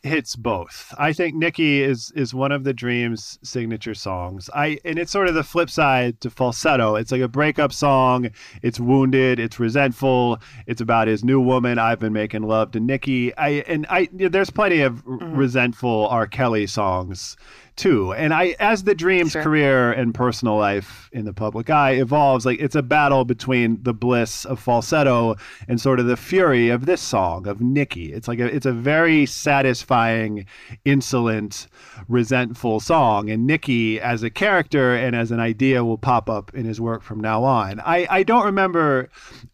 hits 0.02 0.34
both. 0.34 0.92
I 0.98 1.12
think 1.12 1.34
Nikki 1.34 1.82
is 1.82 2.12
is 2.16 2.32
one 2.32 2.52
of 2.52 2.64
the 2.64 2.72
Dreams 2.72 3.38
signature 3.42 3.94
songs. 3.94 4.48
I 4.54 4.78
and 4.84 4.98
it's 4.98 5.10
sort 5.10 5.28
of 5.28 5.34
the 5.34 5.42
flip 5.42 5.68
side 5.68 6.20
to 6.20 6.30
falsetto. 6.30 6.94
It's 6.94 7.10
like 7.10 7.22
a 7.22 7.28
breakup 7.28 7.72
song. 7.72 8.30
It's 8.62 8.78
wounded, 8.80 9.40
it's 9.40 9.58
resentful. 9.58 10.38
It's 10.66 10.80
about 10.80 11.08
his 11.08 11.24
new 11.24 11.40
woman. 11.40 11.78
I've 11.78 12.00
been 12.00 12.12
making 12.12 12.42
love 12.42 12.70
to 12.72 12.80
Nikki. 12.80 13.36
I 13.36 13.64
and 13.66 13.86
I 13.90 14.08
there's 14.12 14.50
plenty 14.50 14.80
of 14.80 15.04
r- 15.06 15.18
mm-hmm. 15.18 15.36
resentful 15.36 16.06
R. 16.08 16.26
Kelly 16.26 16.66
songs 16.66 17.36
too. 17.76 18.12
And 18.14 18.32
I 18.34 18.56
as 18.58 18.84
the 18.84 18.94
Dreams 18.94 19.32
Sure. 19.32 19.42
career 19.42 19.92
and 19.92 20.14
personal 20.14 20.56
life 20.56 21.08
in 21.12 21.24
the 21.24 21.32
public 21.32 21.70
eye 21.70 21.92
evolves, 21.92 22.44
like 22.46 22.60
it's 22.60 22.74
a 22.74 22.82
battle 22.82 23.24
between 23.24 23.82
the 23.82 23.92
bliss 23.94 24.44
of 24.44 24.58
falsetto 24.60 25.36
and 25.68 25.80
sort 25.80 26.00
of 26.00 26.06
the 26.06 26.16
fury 26.16 26.68
of 26.70 26.86
this 26.86 27.00
song 27.00 27.46
of 27.46 27.60
Nikki. 27.60 28.12
It's 28.12 28.28
like 28.28 28.38
a, 28.38 28.46
it's 28.46 28.66
a 28.66 28.72
very 28.72 29.26
satisfying, 29.26 30.46
insolent, 30.84 31.68
resentful 32.08 32.80
song, 32.80 33.30
and 33.30 33.46
Nikki 33.46 34.00
as 34.00 34.22
a 34.22 34.30
character 34.30 34.94
and 34.94 35.14
as 35.16 35.30
an 35.30 35.40
idea 35.40 35.84
will 35.84 35.98
pop 35.98 36.28
up 36.30 36.54
in 36.54 36.64
his 36.64 36.80
work 36.80 37.02
from 37.02 37.20
now 37.20 37.44
on. 37.44 37.80
I 37.80 38.06
I 38.10 38.22
don't 38.22 38.44
remember 38.44 39.08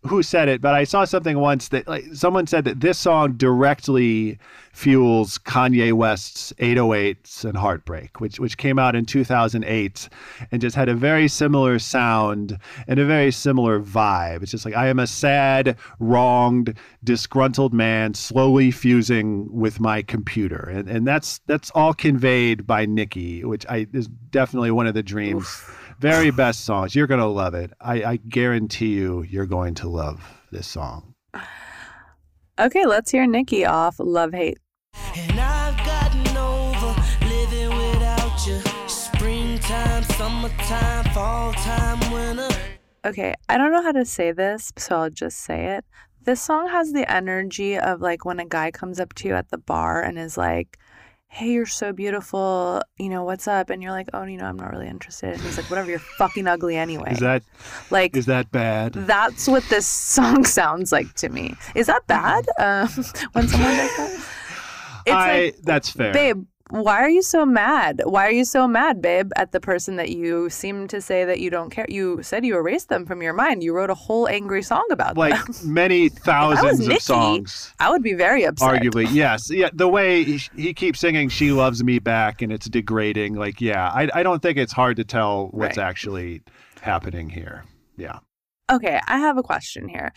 who 0.06 0.22
said 0.22 0.48
it, 0.48 0.60
but 0.60 0.74
I 0.74 0.84
saw 0.84 1.04
something 1.04 1.38
once 1.38 1.68
that 1.68 1.88
like 1.88 2.04
someone 2.14 2.46
said 2.46 2.64
that 2.64 2.80
this 2.80 2.98
song 2.98 3.32
directly 3.34 4.38
fuels 4.72 5.38
Kanye 5.38 5.92
West's 5.92 6.52
808s 6.58 7.44
and 7.44 7.56
heartbreak. 7.58 8.11
Like, 8.12 8.20
which 8.20 8.40
which 8.40 8.56
came 8.56 8.78
out 8.78 8.94
in 8.94 9.04
2008 9.04 10.08
and 10.50 10.60
just 10.60 10.76
had 10.76 10.88
a 10.88 10.94
very 10.94 11.28
similar 11.28 11.78
sound 11.78 12.58
and 12.86 12.98
a 12.98 13.06
very 13.06 13.32
similar 13.32 13.80
vibe. 13.80 14.42
It's 14.42 14.50
just 14.50 14.64
like 14.64 14.76
I 14.76 14.88
am 14.88 14.98
a 14.98 15.06
sad, 15.06 15.76
wronged, 15.98 16.76
disgruntled 17.02 17.72
man 17.72 18.14
slowly 18.14 18.70
fusing 18.70 19.48
with 19.50 19.80
my 19.80 20.02
computer. 20.02 20.68
And 20.68 20.88
and 20.88 21.06
that's 21.06 21.40
that's 21.46 21.70
all 21.70 21.94
conveyed 21.94 22.66
by 22.66 22.86
Nikki, 22.86 23.44
which 23.44 23.64
I 23.68 23.86
is 23.92 24.08
definitely 24.08 24.70
one 24.70 24.86
of 24.86 24.94
the 24.94 25.02
dreams. 25.02 25.62
Very 25.98 26.30
best 26.30 26.64
songs. 26.64 26.94
You're 26.94 27.06
gonna 27.06 27.28
love 27.28 27.54
it. 27.54 27.72
I, 27.80 28.04
I 28.04 28.16
guarantee 28.16 28.94
you 28.94 29.22
you're 29.22 29.46
going 29.46 29.74
to 29.76 29.88
love 29.88 30.22
this 30.50 30.66
song. 30.66 31.14
Okay, 32.58 32.84
let's 32.84 33.10
hear 33.10 33.26
Nikki 33.26 33.64
off 33.64 33.96
Love 33.98 34.34
Hate. 34.34 34.58
And 35.16 35.31
summertime, 40.72 41.04
fall 41.12 41.52
time, 41.54 42.12
winter. 42.12 42.48
Okay, 43.04 43.34
I 43.48 43.58
don't 43.58 43.72
know 43.72 43.82
how 43.82 43.92
to 43.92 44.04
say 44.04 44.32
this, 44.32 44.72
so 44.76 44.96
I'll 44.96 45.10
just 45.10 45.38
say 45.38 45.76
it. 45.76 45.84
This 46.24 46.40
song 46.40 46.68
has 46.68 46.92
the 46.92 47.10
energy 47.10 47.76
of 47.76 48.00
like 48.00 48.24
when 48.24 48.38
a 48.38 48.46
guy 48.46 48.70
comes 48.70 49.00
up 49.00 49.12
to 49.14 49.28
you 49.28 49.34
at 49.34 49.50
the 49.50 49.58
bar 49.58 50.02
and 50.02 50.18
is 50.18 50.36
like, 50.36 50.78
Hey, 51.26 51.50
you're 51.52 51.66
so 51.66 51.92
beautiful. 51.94 52.82
You 52.98 53.08
know, 53.08 53.24
what's 53.24 53.48
up? 53.48 53.70
And 53.70 53.82
you're 53.82 53.90
like, 53.90 54.08
Oh, 54.12 54.22
you 54.22 54.36
know, 54.36 54.44
I'm 54.44 54.56
not 54.56 54.70
really 54.70 54.86
interested. 54.86 55.32
And 55.32 55.40
he's 55.42 55.56
like, 55.56 55.68
Whatever, 55.68 55.90
you're 55.90 55.98
fucking 55.98 56.46
ugly 56.46 56.76
anyway. 56.76 57.12
Is 57.12 57.18
that 57.18 57.42
like, 57.90 58.16
is 58.16 58.26
that 58.26 58.50
bad? 58.52 58.92
that's 58.92 59.48
what 59.48 59.64
this 59.64 59.86
song 59.86 60.44
sounds 60.58 60.92
like 60.92 61.12
to 61.14 61.28
me. 61.28 61.56
Is 61.74 61.88
that 61.88 62.06
bad? 62.06 62.46
Um, 62.58 62.88
when 63.32 63.48
someone 63.48 63.76
does 63.76 63.96
that? 63.96 64.28
It's 65.04 65.14
I 65.14 65.44
like, 65.44 65.56
that's 65.62 65.90
fair. 65.90 66.12
babe, 66.12 66.44
why 66.72 67.02
are 67.02 67.10
you 67.10 67.22
so 67.22 67.44
mad? 67.44 68.00
Why 68.04 68.26
are 68.26 68.32
you 68.32 68.44
so 68.44 68.66
mad, 68.66 69.02
babe, 69.02 69.30
at 69.36 69.52
the 69.52 69.60
person 69.60 69.96
that 69.96 70.08
you 70.08 70.48
seem 70.48 70.88
to 70.88 71.00
say 71.00 71.24
that 71.24 71.38
you 71.38 71.50
don't 71.50 71.70
care? 71.70 71.84
You 71.88 72.22
said 72.22 72.44
you 72.46 72.56
erased 72.56 72.88
them 72.88 73.04
from 73.04 73.20
your 73.22 73.34
mind. 73.34 73.62
You 73.62 73.74
wrote 73.74 73.90
a 73.90 73.94
whole 73.94 74.26
angry 74.26 74.62
song 74.62 74.86
about 74.90 75.16
like 75.16 75.34
them. 75.34 75.54
Like 75.54 75.64
many 75.64 76.08
thousands 76.08 76.80
Nikki, 76.80 76.94
of 76.94 77.02
songs. 77.02 77.74
I 77.78 77.90
would 77.90 78.02
be 78.02 78.14
very 78.14 78.44
upset. 78.44 78.68
Arguably, 78.80 79.06
yes. 79.12 79.50
Yeah, 79.50 79.68
the 79.72 79.88
way 79.88 80.24
he, 80.24 80.40
he 80.56 80.72
keeps 80.72 81.00
singing 81.00 81.28
"She 81.28 81.52
Loves 81.52 81.84
Me 81.84 81.98
Back" 81.98 82.40
and 82.42 82.50
it's 82.50 82.68
degrading. 82.68 83.34
Like, 83.34 83.60
yeah, 83.60 83.88
I, 83.90 84.08
I 84.14 84.22
don't 84.22 84.40
think 84.40 84.56
it's 84.58 84.72
hard 84.72 84.96
to 84.96 85.04
tell 85.04 85.48
what's 85.48 85.76
Right. 85.76 85.86
actually 85.86 86.42
happening 86.80 87.28
here. 87.28 87.64
Yeah, 87.96 88.20
Okay, 88.70 88.98
I 89.06 89.18
have 89.18 89.36
a 89.36 89.42
question 89.42 89.86
here. 89.88 90.12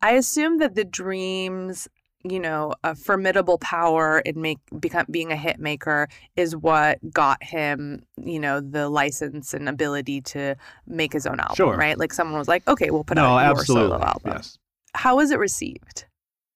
I 0.00 0.12
assume 0.12 0.58
that 0.58 0.76
the 0.76 0.84
dreams, 0.84 1.88
you 2.30 2.40
know, 2.40 2.74
a 2.84 2.94
formidable 2.94 3.58
power 3.58 4.20
in 4.20 4.40
make 4.40 4.58
become 4.80 5.06
being 5.10 5.32
a 5.32 5.36
hit 5.36 5.58
maker 5.58 6.08
is 6.36 6.56
what 6.56 6.98
got 7.12 7.42
him, 7.42 8.04
you 8.22 8.40
know, 8.40 8.60
the 8.60 8.88
license 8.88 9.54
and 9.54 9.68
ability 9.68 10.20
to 10.22 10.54
make 10.86 11.12
his 11.12 11.26
own 11.26 11.40
album, 11.40 11.56
Sure. 11.56 11.76
right? 11.76 11.98
Like 11.98 12.12
someone 12.12 12.38
was 12.38 12.48
like, 12.48 12.66
"Okay, 12.68 12.90
we'll 12.90 13.04
put 13.04 13.16
no, 13.16 13.24
out 13.24 13.42
your 13.42 13.60
absolutely, 13.60 13.90
solo 13.90 14.04
album." 14.04 14.32
yes. 14.32 14.58
How 14.94 15.16
was 15.16 15.30
it 15.30 15.38
received? 15.38 16.06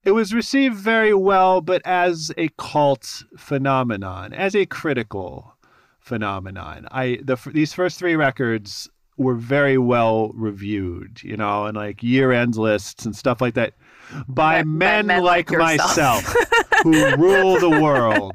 It 0.03 0.13
was 0.13 0.33
received 0.33 0.77
very 0.77 1.13
well, 1.13 1.61
but 1.61 1.83
as 1.85 2.33
a 2.39 2.49
cult 2.57 3.23
phenomenon, 3.37 4.33
as 4.33 4.57
a 4.57 4.65
critical 4.65 5.55
phenomenon. 6.01 6.89
I 6.91 7.21
the 7.23 7.37
these 7.53 7.73
first 7.73 7.99
three 7.99 8.17
records 8.17 8.89
were 9.17 9.35
very 9.35 9.77
well 9.77 10.31
reviewed, 10.35 11.23
you 11.23 11.37
know, 11.37 11.67
and 11.67 11.77
like 11.77 12.03
year 12.03 12.33
end 12.33 12.57
lists 12.57 13.05
and 13.05 13.15
stuff 13.15 13.41
like 13.41 13.55
that 13.55 13.75
by 14.29 14.59
By- 14.59 14.65
men, 14.65 15.07
men 15.07 15.23
like, 15.23 15.51
like 15.51 15.59
myself 15.59 16.35
who 16.83 17.17
rule 17.17 17.59
the 17.59 17.71
world. 17.71 18.33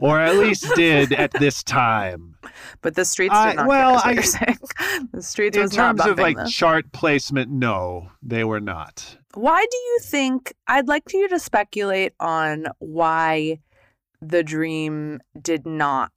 Or 0.00 0.20
at 0.20 0.36
least 0.36 0.72
did 0.76 1.12
at 1.12 1.32
this 1.32 1.62
time. 1.64 2.36
But 2.82 2.94
the 2.94 3.04
streets 3.04 3.34
did 3.34 3.56
not 3.56 3.66
well, 3.66 4.00
care, 4.00 4.12
is 4.12 4.34
what 4.34 4.48
I- 4.48 4.52
you're 4.52 4.56
saying. 4.56 5.08
the 5.12 5.22
streets 5.22 5.56
In 5.56 5.62
was 5.64 5.76
not 5.76 5.96
terms 5.98 6.10
of 6.12 6.18
like 6.18 6.46
chart 6.46 6.92
placement, 6.92 7.50
no, 7.50 8.10
they 8.22 8.44
were 8.44 8.60
not. 8.60 9.18
Why 9.34 9.64
do 9.68 9.76
you 9.76 9.98
think 10.02 10.54
I'd 10.68 10.88
like 10.88 11.12
you 11.12 11.28
to 11.28 11.38
speculate 11.38 12.12
on 12.20 12.66
why 12.78 13.60
the 14.20 14.42
dream 14.42 15.20
did 15.40 15.66
not 15.66 16.12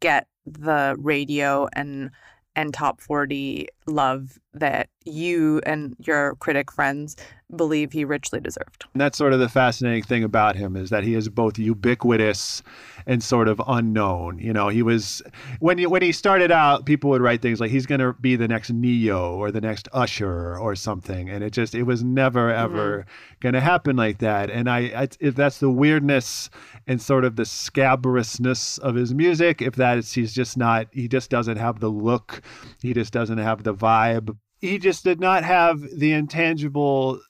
get 0.00 0.26
the 0.46 0.96
radio 0.98 1.68
and 1.74 2.10
and 2.56 2.72
top 2.72 3.00
40 3.00 3.68
love 3.88 4.38
that 4.54 4.88
you 5.04 5.60
and 5.64 5.96
your 5.98 6.34
critic 6.36 6.70
friends 6.72 7.16
believe 7.54 7.92
he 7.92 8.04
richly 8.04 8.40
deserved. 8.40 8.84
And 8.92 9.00
that's 9.00 9.16
sort 9.16 9.32
of 9.32 9.40
the 9.40 9.48
fascinating 9.48 10.02
thing 10.02 10.22
about 10.22 10.56
him 10.56 10.76
is 10.76 10.90
that 10.90 11.02
he 11.02 11.14
is 11.14 11.28
both 11.28 11.58
ubiquitous 11.58 12.62
and 13.06 13.22
sort 13.22 13.48
of 13.48 13.60
unknown. 13.66 14.38
You 14.38 14.52
know, 14.52 14.68
he 14.68 14.82
was 14.82 15.22
when 15.60 15.78
you, 15.78 15.88
when 15.88 16.02
he 16.02 16.12
started 16.12 16.50
out, 16.50 16.84
people 16.84 17.08
would 17.10 17.22
write 17.22 17.40
things 17.40 17.58
like 17.58 17.70
he's 17.70 17.86
going 17.86 18.00
to 18.00 18.12
be 18.14 18.36
the 18.36 18.48
next 18.48 18.70
Ne-Yo 18.70 19.36
or 19.36 19.50
the 19.50 19.62
next 19.62 19.88
Usher 19.92 20.58
or 20.58 20.74
something, 20.74 21.30
and 21.30 21.42
it 21.42 21.54
just 21.54 21.74
it 21.74 21.84
was 21.84 22.04
never 22.04 22.50
ever 22.52 22.98
mm-hmm. 22.98 23.10
going 23.40 23.54
to 23.54 23.60
happen 23.60 23.96
like 23.96 24.18
that. 24.18 24.50
And 24.50 24.68
I, 24.68 24.78
I 24.94 25.08
if 25.20 25.34
that's 25.34 25.58
the 25.58 25.70
weirdness 25.70 26.50
and 26.86 27.00
sort 27.00 27.24
of 27.24 27.36
the 27.36 27.46
scabrousness 27.46 28.78
of 28.78 28.94
his 28.94 29.14
music, 29.14 29.62
if 29.62 29.76
that 29.76 29.96
is 29.96 30.12
he's 30.12 30.34
just 30.34 30.58
not 30.58 30.88
he 30.92 31.08
just 31.08 31.30
doesn't 31.30 31.56
have 31.56 31.80
the 31.80 31.88
look, 31.88 32.42
he 32.82 32.92
just 32.92 33.12
doesn't 33.14 33.38
have 33.38 33.62
the 33.62 33.72
vibe. 33.78 34.36
He 34.60 34.78
just 34.78 35.04
did 35.04 35.20
not 35.20 35.44
have 35.44 35.80
the 35.80 36.12
intangible 36.12 37.20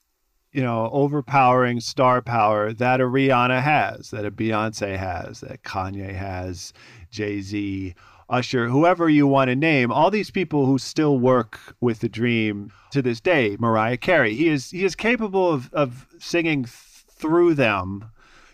you 0.51 0.63
know, 0.63 0.89
overpowering 0.91 1.79
star 1.79 2.21
power 2.21 2.73
that 2.73 2.99
a 2.99 3.03
Rihanna 3.03 3.61
has, 3.61 4.09
that 4.11 4.25
a 4.25 4.31
Beyonce 4.31 4.97
has, 4.97 5.41
that 5.41 5.63
Kanye 5.63 6.15
has, 6.15 6.73
Jay 7.11 7.41
Z, 7.41 7.93
Usher, 8.29 8.67
whoever 8.67 9.09
you 9.09 9.27
want 9.27 9.49
to 9.49 9.55
name, 9.55 9.91
all 9.91 10.11
these 10.11 10.31
people 10.31 10.65
who 10.65 10.77
still 10.77 11.19
work 11.19 11.59
with 11.81 11.99
the 11.99 12.09
dream 12.09 12.71
to 12.91 13.01
this 13.01 13.19
day, 13.19 13.57
Mariah 13.59 13.97
Carey. 13.97 14.35
He 14.35 14.49
is 14.49 14.69
he 14.69 14.83
is 14.83 14.95
capable 14.95 15.51
of, 15.51 15.73
of 15.73 16.07
singing 16.19 16.63
th- 16.63 16.73
through 17.11 17.55
them 17.55 18.05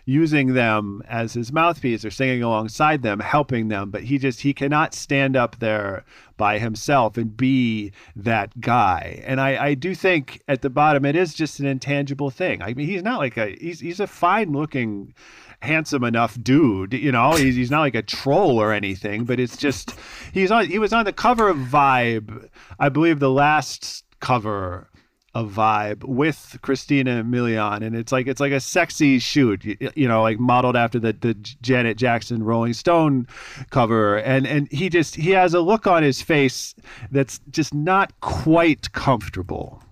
using 0.06 0.54
them 0.54 1.02
as 1.08 1.34
his 1.34 1.52
mouthpiece 1.52 2.06
or 2.06 2.12
singing 2.12 2.44
alongside 2.44 3.02
them, 3.02 3.20
helping 3.20 3.68
them. 3.68 3.90
But 3.90 4.04
he 4.04 4.18
just 4.18 4.42
he 4.42 4.54
cannot 4.54 4.94
stand 4.94 5.36
up 5.36 5.58
there 5.60 6.06
by 6.38 6.60
himself 6.60 7.18
and 7.18 7.36
be 7.36 7.92
that 8.16 8.62
guy. 8.62 9.24
And 9.26 9.42
I, 9.42 9.66
I 9.66 9.74
do 9.74 9.96
think 9.96 10.42
at 10.48 10.62
the 10.62 10.70
bottom 10.70 11.06
it 11.06 11.16
is 11.16 11.34
just 11.34 11.60
an 11.60 11.66
intangible 11.66 12.30
thing. 12.30 12.62
I 12.62 12.74
mean, 12.74 12.88
he's 12.88 13.04
not 13.04 13.20
like 13.20 13.38
a 13.38 13.56
he's 13.60 13.80
he's 13.80 14.00
a 14.00 14.08
fine 14.08 14.52
looking 14.52 15.14
handsome 15.62 16.04
enough 16.04 16.38
dude 16.44 16.94
you 16.94 17.12
know 17.12 17.32
he's, 17.32 17.56
he's 17.56 17.72
not 17.72 17.80
like 17.80 17.96
a 17.96 18.02
troll 18.02 18.60
or 18.60 18.72
anything 18.72 19.24
but 19.24 19.40
it's 19.40 19.58
just 19.58 19.96
he's 20.32 20.52
on 20.52 20.66
he 20.68 20.78
was 20.78 20.94
on 20.94 21.06
the 21.06 21.14
cover 21.14 21.48
of 21.48 21.58
vibe 21.58 22.50
i 22.78 22.88
believe 22.90 23.20
the 23.20 23.32
last 23.32 24.04
cover 24.20 24.90
of 25.36 25.52
vibe 25.52 26.02
with 26.06 26.58
Christina 26.62 27.22
Milian 27.22 27.86
and 27.86 27.94
it's 27.94 28.14
like 28.14 28.26
it's 28.26 28.40
like 28.40 28.54
a 28.54 28.62
sexy 28.62 29.20
shoot 29.20 29.66
you, 29.66 29.78
you 29.94 30.08
know 30.08 30.22
like 30.22 30.40
modeled 30.40 30.78
after 30.78 30.98
the 30.98 31.12
the 31.12 31.34
Janet 31.34 31.98
Jackson 31.98 32.42
Rolling 32.42 32.72
Stone 32.72 33.28
cover. 33.70 34.18
And 34.18 34.48
and 34.48 34.72
he 34.72 34.90
just 34.90 35.16
he 35.16 35.32
has 35.32 35.54
a 35.54 35.60
look 35.60 35.88
on 35.88 36.04
his 36.04 36.22
face 36.22 36.74
that's 37.12 37.42
just 37.52 37.74
not 37.74 38.18
quite 38.22 38.94
comfortable. 38.94 39.84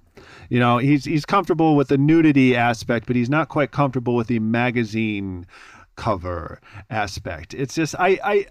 You 0.50 0.62
know 0.62 0.78
he's 0.78 1.04
he's 1.04 1.26
comfortable 1.26 1.76
with 1.76 1.90
the 1.90 1.98
nudity 1.98 2.56
aspect 2.56 3.06
but 3.06 3.18
he's 3.18 3.30
not 3.30 3.50
quite 3.50 3.72
comfortable 3.72 4.16
with 4.16 4.28
the 4.28 4.40
magazine 4.40 5.46
cover 5.98 6.62
aspect. 6.90 7.54
It's 7.54 7.76
just 7.76 7.96
I 8.00 8.18
I 8.24 8.46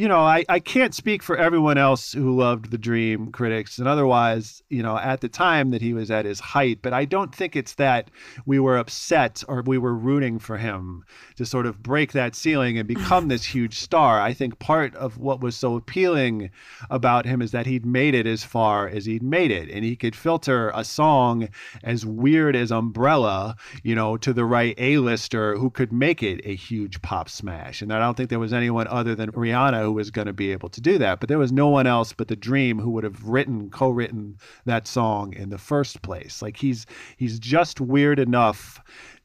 you 0.00 0.08
know, 0.08 0.20
I, 0.20 0.46
I 0.48 0.60
can't 0.60 0.94
speak 0.94 1.22
for 1.22 1.36
everyone 1.36 1.76
else 1.76 2.12
who 2.12 2.34
loved 2.34 2.70
the 2.70 2.78
dream 2.78 3.30
critics 3.32 3.76
and 3.76 3.86
otherwise, 3.86 4.62
you 4.70 4.82
know, 4.82 4.96
at 4.96 5.20
the 5.20 5.28
time 5.28 5.72
that 5.72 5.82
he 5.82 5.92
was 5.92 6.10
at 6.10 6.24
his 6.24 6.40
height, 6.40 6.78
but 6.80 6.94
I 6.94 7.04
don't 7.04 7.34
think 7.34 7.54
it's 7.54 7.74
that 7.74 8.10
we 8.46 8.58
were 8.58 8.78
upset 8.78 9.44
or 9.46 9.60
we 9.60 9.76
were 9.76 9.94
rooting 9.94 10.38
for 10.38 10.56
him 10.56 11.04
to 11.36 11.44
sort 11.44 11.66
of 11.66 11.82
break 11.82 12.12
that 12.12 12.34
ceiling 12.34 12.78
and 12.78 12.88
become 12.88 13.28
this 13.28 13.44
huge 13.44 13.78
star. 13.78 14.22
I 14.22 14.32
think 14.32 14.58
part 14.58 14.94
of 14.94 15.18
what 15.18 15.42
was 15.42 15.54
so 15.54 15.76
appealing 15.76 16.50
about 16.88 17.26
him 17.26 17.42
is 17.42 17.50
that 17.50 17.66
he'd 17.66 17.84
made 17.84 18.14
it 18.14 18.26
as 18.26 18.42
far 18.42 18.88
as 18.88 19.04
he'd 19.04 19.22
made 19.22 19.50
it 19.50 19.68
and 19.68 19.84
he 19.84 19.96
could 19.96 20.16
filter 20.16 20.72
a 20.74 20.82
song 20.82 21.50
as 21.84 22.06
weird 22.06 22.56
as 22.56 22.72
Umbrella, 22.72 23.54
you 23.82 23.94
know, 23.94 24.16
to 24.16 24.32
the 24.32 24.46
right 24.46 24.74
A-lister 24.78 25.58
who 25.58 25.68
could 25.68 25.92
make 25.92 26.22
it 26.22 26.40
a 26.46 26.54
huge 26.54 27.02
pop 27.02 27.28
smash. 27.28 27.82
And 27.82 27.92
I 27.92 27.98
don't 27.98 28.16
think 28.16 28.30
there 28.30 28.38
was 28.38 28.54
anyone 28.54 28.86
other 28.86 29.14
than 29.14 29.30
Rihanna 29.32 29.89
was 29.92 30.10
going 30.10 30.26
to 30.26 30.32
be 30.32 30.52
able 30.52 30.68
to 30.70 30.80
do 30.80 30.98
that. 30.98 31.20
But 31.20 31.28
there 31.28 31.38
was 31.38 31.52
no 31.52 31.68
one 31.68 31.86
else 31.86 32.12
but 32.12 32.28
the 32.28 32.36
Dream 32.36 32.78
who 32.78 32.90
would 32.90 33.04
have 33.04 33.24
written, 33.24 33.70
co-written 33.70 34.36
that 34.64 34.86
song 34.86 35.32
in 35.34 35.50
the 35.50 35.58
first 35.58 36.02
place. 36.02 36.42
Like 36.42 36.56
he's 36.56 36.86
he's 37.16 37.38
just 37.38 37.80
weird 37.80 38.18
enough 38.18 38.80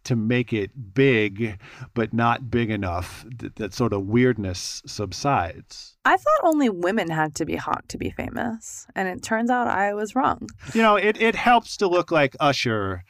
to 0.06 0.16
make 0.16 0.54
it 0.54 0.94
big, 0.94 1.60
but 1.94 2.14
not 2.14 2.50
big 2.50 2.70
enough 2.70 3.26
that, 3.38 3.56
that 3.56 3.74
sort 3.74 3.92
of 3.92 4.06
weirdness 4.06 4.82
subsides. 4.86 5.98
I 6.06 6.16
thought 6.16 6.40
only 6.44 6.70
women 6.70 7.10
had 7.10 7.36
to 7.36 7.46
be 7.46 7.56
hot 7.56 7.90
to 7.90 7.98
be 7.98 8.12
famous, 8.12 8.88
and 8.96 9.08
it 9.08 9.24
turns 9.24 9.50
out 9.50 9.68
I 9.68 9.94
was 9.94 10.16
wrong. 10.16 10.48
You 10.74 10.82
know, 10.84 10.96
it, 10.96 11.20
it 11.20 11.36
helps 11.36 11.78
to 11.78 11.88
look 11.88 12.12
like 12.12 12.36
Usher. 12.40 13.04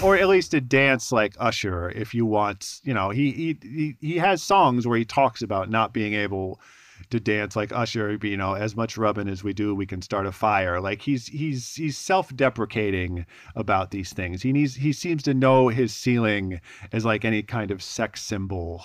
or 0.00 0.16
at 0.16 0.28
least 0.28 0.52
to 0.52 0.60
dance 0.60 1.10
like 1.10 1.34
Usher 1.40 1.90
if 1.90 2.14
you 2.14 2.24
want, 2.24 2.80
you 2.84 2.94
know, 2.94 3.10
he, 3.10 3.32
he 3.32 3.58
he 3.62 3.96
he 4.00 4.16
has 4.16 4.40
songs 4.40 4.86
where 4.86 4.96
he 4.96 5.04
talks 5.04 5.42
about 5.42 5.70
not 5.70 5.92
being 5.92 6.14
able 6.14 6.60
to 7.12 7.20
dance 7.20 7.54
like 7.54 7.72
Usher, 7.72 8.18
you 8.22 8.36
know, 8.36 8.54
as 8.54 8.74
much 8.74 8.98
rubbing 8.98 9.28
as 9.28 9.44
we 9.44 9.52
do, 9.52 9.74
we 9.74 9.86
can 9.86 10.02
start 10.02 10.26
a 10.26 10.32
fire. 10.32 10.80
Like 10.80 11.02
he's 11.02 11.28
he's 11.28 11.74
he's 11.74 11.96
self-deprecating 11.96 13.24
about 13.54 13.90
these 13.90 14.12
things. 14.12 14.42
He 14.42 14.52
needs 14.52 14.74
he 14.74 14.92
seems 14.92 15.22
to 15.24 15.34
know 15.34 15.68
his 15.68 15.94
ceiling 15.94 16.60
as 16.90 17.04
like 17.04 17.24
any 17.24 17.42
kind 17.42 17.70
of 17.70 17.82
sex 17.82 18.22
symbol, 18.22 18.84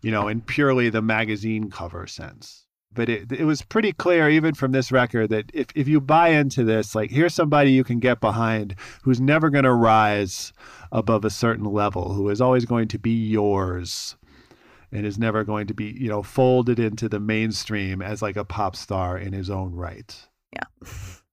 you 0.00 0.10
know, 0.10 0.26
in 0.26 0.40
purely 0.40 0.90
the 0.90 1.02
magazine 1.02 1.70
cover 1.70 2.06
sense. 2.06 2.66
But 2.92 3.08
it 3.08 3.30
it 3.30 3.44
was 3.44 3.62
pretty 3.62 3.92
clear 3.92 4.28
even 4.28 4.54
from 4.54 4.72
this 4.72 4.90
record 4.90 5.30
that 5.30 5.50
if 5.54 5.68
if 5.74 5.86
you 5.86 6.00
buy 6.00 6.28
into 6.28 6.64
this, 6.64 6.94
like 6.94 7.10
here's 7.10 7.34
somebody 7.34 7.70
you 7.72 7.84
can 7.84 8.00
get 8.00 8.20
behind 8.20 8.74
who's 9.02 9.20
never 9.20 9.50
going 9.50 9.64
to 9.64 9.72
rise 9.72 10.52
above 10.90 11.24
a 11.24 11.30
certain 11.30 11.66
level, 11.66 12.14
who 12.14 12.28
is 12.30 12.40
always 12.40 12.64
going 12.64 12.88
to 12.88 12.98
be 12.98 13.12
yours 13.12 14.16
and 14.92 15.06
is 15.06 15.18
never 15.18 15.44
going 15.44 15.66
to 15.68 15.74
be, 15.74 15.86
you 15.98 16.08
know, 16.08 16.22
folded 16.22 16.78
into 16.78 17.08
the 17.08 17.20
mainstream 17.20 18.02
as 18.02 18.22
like 18.22 18.36
a 18.36 18.44
pop 18.44 18.74
star 18.76 19.16
in 19.18 19.32
his 19.32 19.48
own 19.50 19.74
right. 19.74 20.26
Yeah. 20.52 20.88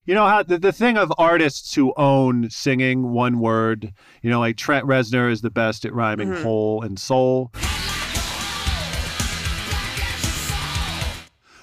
You 0.05 0.13
know 0.13 0.25
how 0.27 0.41
the, 0.43 0.57
the 0.57 0.71
thing 0.71 0.97
of 0.97 1.11
artists 1.17 1.73
who 1.75 1.93
own 1.97 2.49
singing 2.49 3.11
one 3.11 3.39
word, 3.39 3.91
you 4.21 4.29
know, 4.29 4.39
like 4.39 4.55
Trent 4.55 4.85
Reznor 4.85 5.29
is 5.31 5.41
the 5.41 5.49
best 5.49 5.83
at 5.85 5.93
rhyming 5.93 6.29
Mhm. 6.29 6.43
whole 6.43 6.81
and 6.81 6.97
soul. 6.97 7.51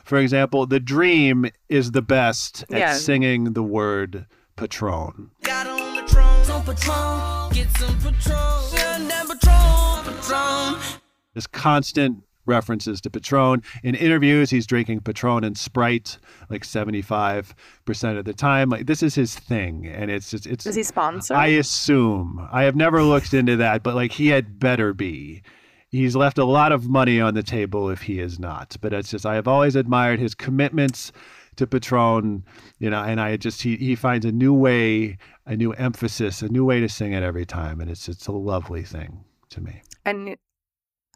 For 0.05 0.19
example, 0.19 0.67
The 0.67 0.81
Dream 0.81 1.47
is 1.71 1.93
the 1.93 2.03
best 2.03 2.65
at 2.71 2.97
singing 2.97 3.55
the 3.55 3.63
word 3.63 4.27
Patron. 4.57 5.31
Got 5.43 5.67
on 5.67 5.97
the 5.97 6.03
throne, 6.07 6.45
some 6.45 6.63
Patron, 6.65 7.51
get 7.53 7.71
some 7.79 7.99
Patron, 7.99 8.79
and 8.79 9.11
then 9.11 9.27
Patron, 9.27 10.05
Patron. 10.05 11.01
There's 11.35 11.47
constant 11.47 12.23
references 12.47 13.01
to 13.03 13.11
Patron. 13.11 13.63
In 13.83 13.95
interviews, 13.95 14.51
he's 14.51 14.67
drinking 14.67 15.01
Patron 15.01 15.45
and 15.45 15.57
Sprite 15.57 16.19
like 16.51 16.63
75% 16.63 18.19
of 18.19 18.25
the 18.25 18.35
time. 18.35 18.69
Like 18.69 18.87
this 18.87 19.03
is 19.03 19.15
his 19.15 19.35
thing. 19.35 19.87
And 19.87 20.11
it's 20.11 20.31
just, 20.31 20.47
it's, 20.47 20.67
Is 20.67 20.75
he 20.75 20.83
sponsored? 20.83 21.37
I 21.37 21.49
assume. 21.49 22.47
I 22.53 22.65
have 22.65 22.77
never 22.77 23.03
looked 23.03 23.35
into 23.35 23.57
that, 23.57 23.83
but 23.83 23.95
like 23.95 24.13
he 24.13 24.29
had 24.29 24.59
better 24.59 24.93
be. 24.93 25.43
He's 25.89 26.17
left 26.17 26.39
a 26.39 26.45
lot 26.45 26.73
of 26.73 26.89
money 26.89 27.21
on 27.21 27.35
the 27.35 27.43
table 27.43 27.89
if 27.89 28.03
he 28.03 28.19
is 28.19 28.39
not. 28.39 28.77
But 28.81 28.93
it's 28.93 29.11
just 29.11 29.25
I 29.25 29.37
have 29.37 29.47
always 29.47 29.77
admired 29.77 30.19
his 30.19 30.35
commitments 30.35 31.13
to 31.57 31.69
Patron, 31.69 32.45
you 32.81 32.91
know, 32.91 33.01
and 33.01 33.21
I 33.21 33.37
just 33.37 33.63
he 33.63 33.77
he 33.77 33.95
finds 33.95 34.27
a 34.27 34.33
new 34.33 34.53
way, 34.53 35.19
a 35.47 35.57
new 35.57 35.73
emphasis, 35.75 36.43
a 36.43 36.49
new 36.49 36.65
way 36.65 36.81
to 36.81 36.89
sing 36.89 37.13
it 37.13 37.23
every 37.23 37.47
time, 37.47 37.81
and 37.81 37.89
it's 37.89 38.09
it's 38.09 38.27
a 38.27 38.33
lovely 38.33 38.83
thing 38.83 39.25
to 39.51 39.61
me. 39.61 39.83
And 40.05 40.37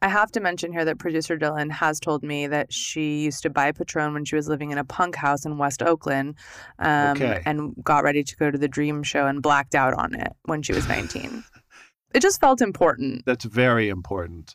I 0.00 0.08
have 0.08 0.30
to 0.32 0.40
mention 0.40 0.72
here 0.72 0.84
that 0.84 0.98
producer 0.98 1.36
Dylan 1.36 1.70
has 1.72 1.98
told 1.98 2.22
me 2.22 2.46
that 2.46 2.72
she 2.72 3.20
used 3.24 3.42
to 3.42 3.50
buy 3.50 3.72
Patron 3.72 4.14
when 4.14 4.24
she 4.24 4.36
was 4.36 4.48
living 4.48 4.70
in 4.70 4.78
a 4.78 4.84
punk 4.84 5.16
house 5.16 5.44
in 5.44 5.58
West 5.58 5.82
Oakland 5.82 6.36
um, 6.78 7.16
Okay. 7.16 7.42
and 7.44 7.74
got 7.82 8.04
ready 8.04 8.22
to 8.22 8.36
go 8.36 8.50
to 8.50 8.58
the 8.58 8.68
Dream 8.68 9.02
Show 9.02 9.26
and 9.26 9.42
blacked 9.42 9.74
out 9.74 9.94
on 9.94 10.14
it 10.14 10.32
when 10.44 10.62
she 10.62 10.72
was 10.72 10.86
19. 10.88 11.42
it 12.14 12.20
just 12.20 12.40
felt 12.40 12.60
important. 12.60 13.24
That's 13.26 13.44
very 13.44 13.88
important. 13.88 14.54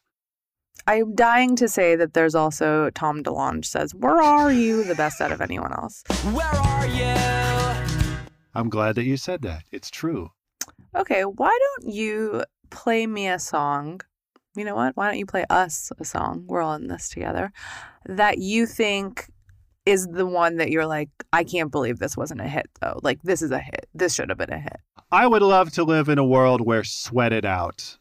I'm 0.87 1.13
dying 1.15 1.55
to 1.57 1.67
say 1.69 1.95
that 1.95 2.13
there's 2.13 2.35
also 2.35 2.89
Tom 2.91 3.23
DeLonge 3.23 3.65
says, 3.65 3.93
Where 3.95 4.21
are 4.21 4.51
you? 4.51 4.83
The 4.83 4.95
best 4.95 5.21
out 5.21 5.31
of 5.31 5.39
anyone 5.41 5.71
else. 5.73 6.03
Where 6.31 6.45
are 6.45 6.87
you? 6.87 7.15
I'm 8.55 8.69
glad 8.69 8.95
that 8.95 9.03
you 9.03 9.17
said 9.17 9.41
that. 9.43 9.63
It's 9.71 9.89
true. 9.89 10.29
Okay, 10.95 11.23
why 11.23 11.57
don't 11.79 11.93
you 11.93 12.43
play 12.69 13.07
me 13.07 13.27
a 13.27 13.39
song? 13.39 14.01
You 14.55 14.65
know 14.65 14.75
what? 14.75 14.95
Why 14.95 15.07
don't 15.07 15.17
you 15.17 15.25
play 15.25 15.45
us 15.49 15.91
a 15.99 16.05
song? 16.05 16.45
We're 16.47 16.61
all 16.61 16.75
in 16.75 16.87
this 16.87 17.09
together. 17.09 17.51
That 18.05 18.37
you 18.37 18.65
think 18.65 19.29
is 19.85 20.07
the 20.07 20.25
one 20.25 20.57
that 20.57 20.69
you're 20.69 20.85
like, 20.85 21.09
I 21.31 21.43
can't 21.43 21.71
believe 21.71 21.99
this 21.99 22.15
wasn't 22.15 22.41
a 22.41 22.47
hit 22.47 22.69
though. 22.81 22.99
Like 23.03 23.21
this 23.23 23.41
is 23.41 23.51
a 23.51 23.59
hit. 23.59 23.87
This 23.93 24.13
should 24.13 24.29
have 24.29 24.37
been 24.37 24.53
a 24.53 24.59
hit. 24.59 24.77
I 25.11 25.27
would 25.27 25.41
love 25.41 25.71
to 25.73 25.83
live 25.83 26.09
in 26.09 26.17
a 26.17 26.23
world 26.23 26.61
where 26.61 26.83
Sweat 26.83 27.33
It 27.33 27.45
Out 27.45 27.97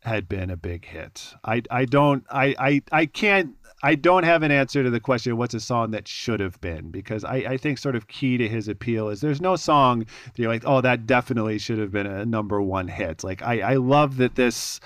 had 0.00 0.28
been 0.28 0.50
a 0.50 0.56
big 0.56 0.84
hit. 0.84 1.34
I 1.44 1.62
I 1.70 1.84
don't 1.84 2.24
I 2.30 2.54
I, 2.58 2.82
I 2.90 3.06
can't 3.06 3.54
I 3.84 3.94
don't 3.94 4.24
have 4.24 4.42
an 4.42 4.52
answer 4.52 4.82
to 4.82 4.90
the 4.90 5.00
question 5.00 5.36
what's 5.36 5.54
a 5.54 5.60
song 5.60 5.90
that 5.92 6.06
should 6.06 6.38
have 6.38 6.60
been 6.60 6.90
because 6.90 7.24
I, 7.24 7.36
I 7.36 7.56
think 7.56 7.78
sort 7.78 7.96
of 7.96 8.06
key 8.06 8.36
to 8.38 8.48
his 8.48 8.68
appeal 8.68 9.08
is 9.08 9.20
there's 9.20 9.40
no 9.40 9.56
song 9.56 10.00
that 10.00 10.38
you're 10.38 10.52
like, 10.52 10.62
oh, 10.64 10.80
that 10.82 11.06
definitely 11.06 11.58
should 11.58 11.78
have 11.78 11.90
been 11.90 12.06
a 12.06 12.24
number 12.24 12.62
one 12.62 12.86
hit. 12.86 13.24
Like 13.24 13.42
I, 13.42 13.60
I 13.60 13.74
love 13.76 14.18
that 14.18 14.36
this 14.36 14.78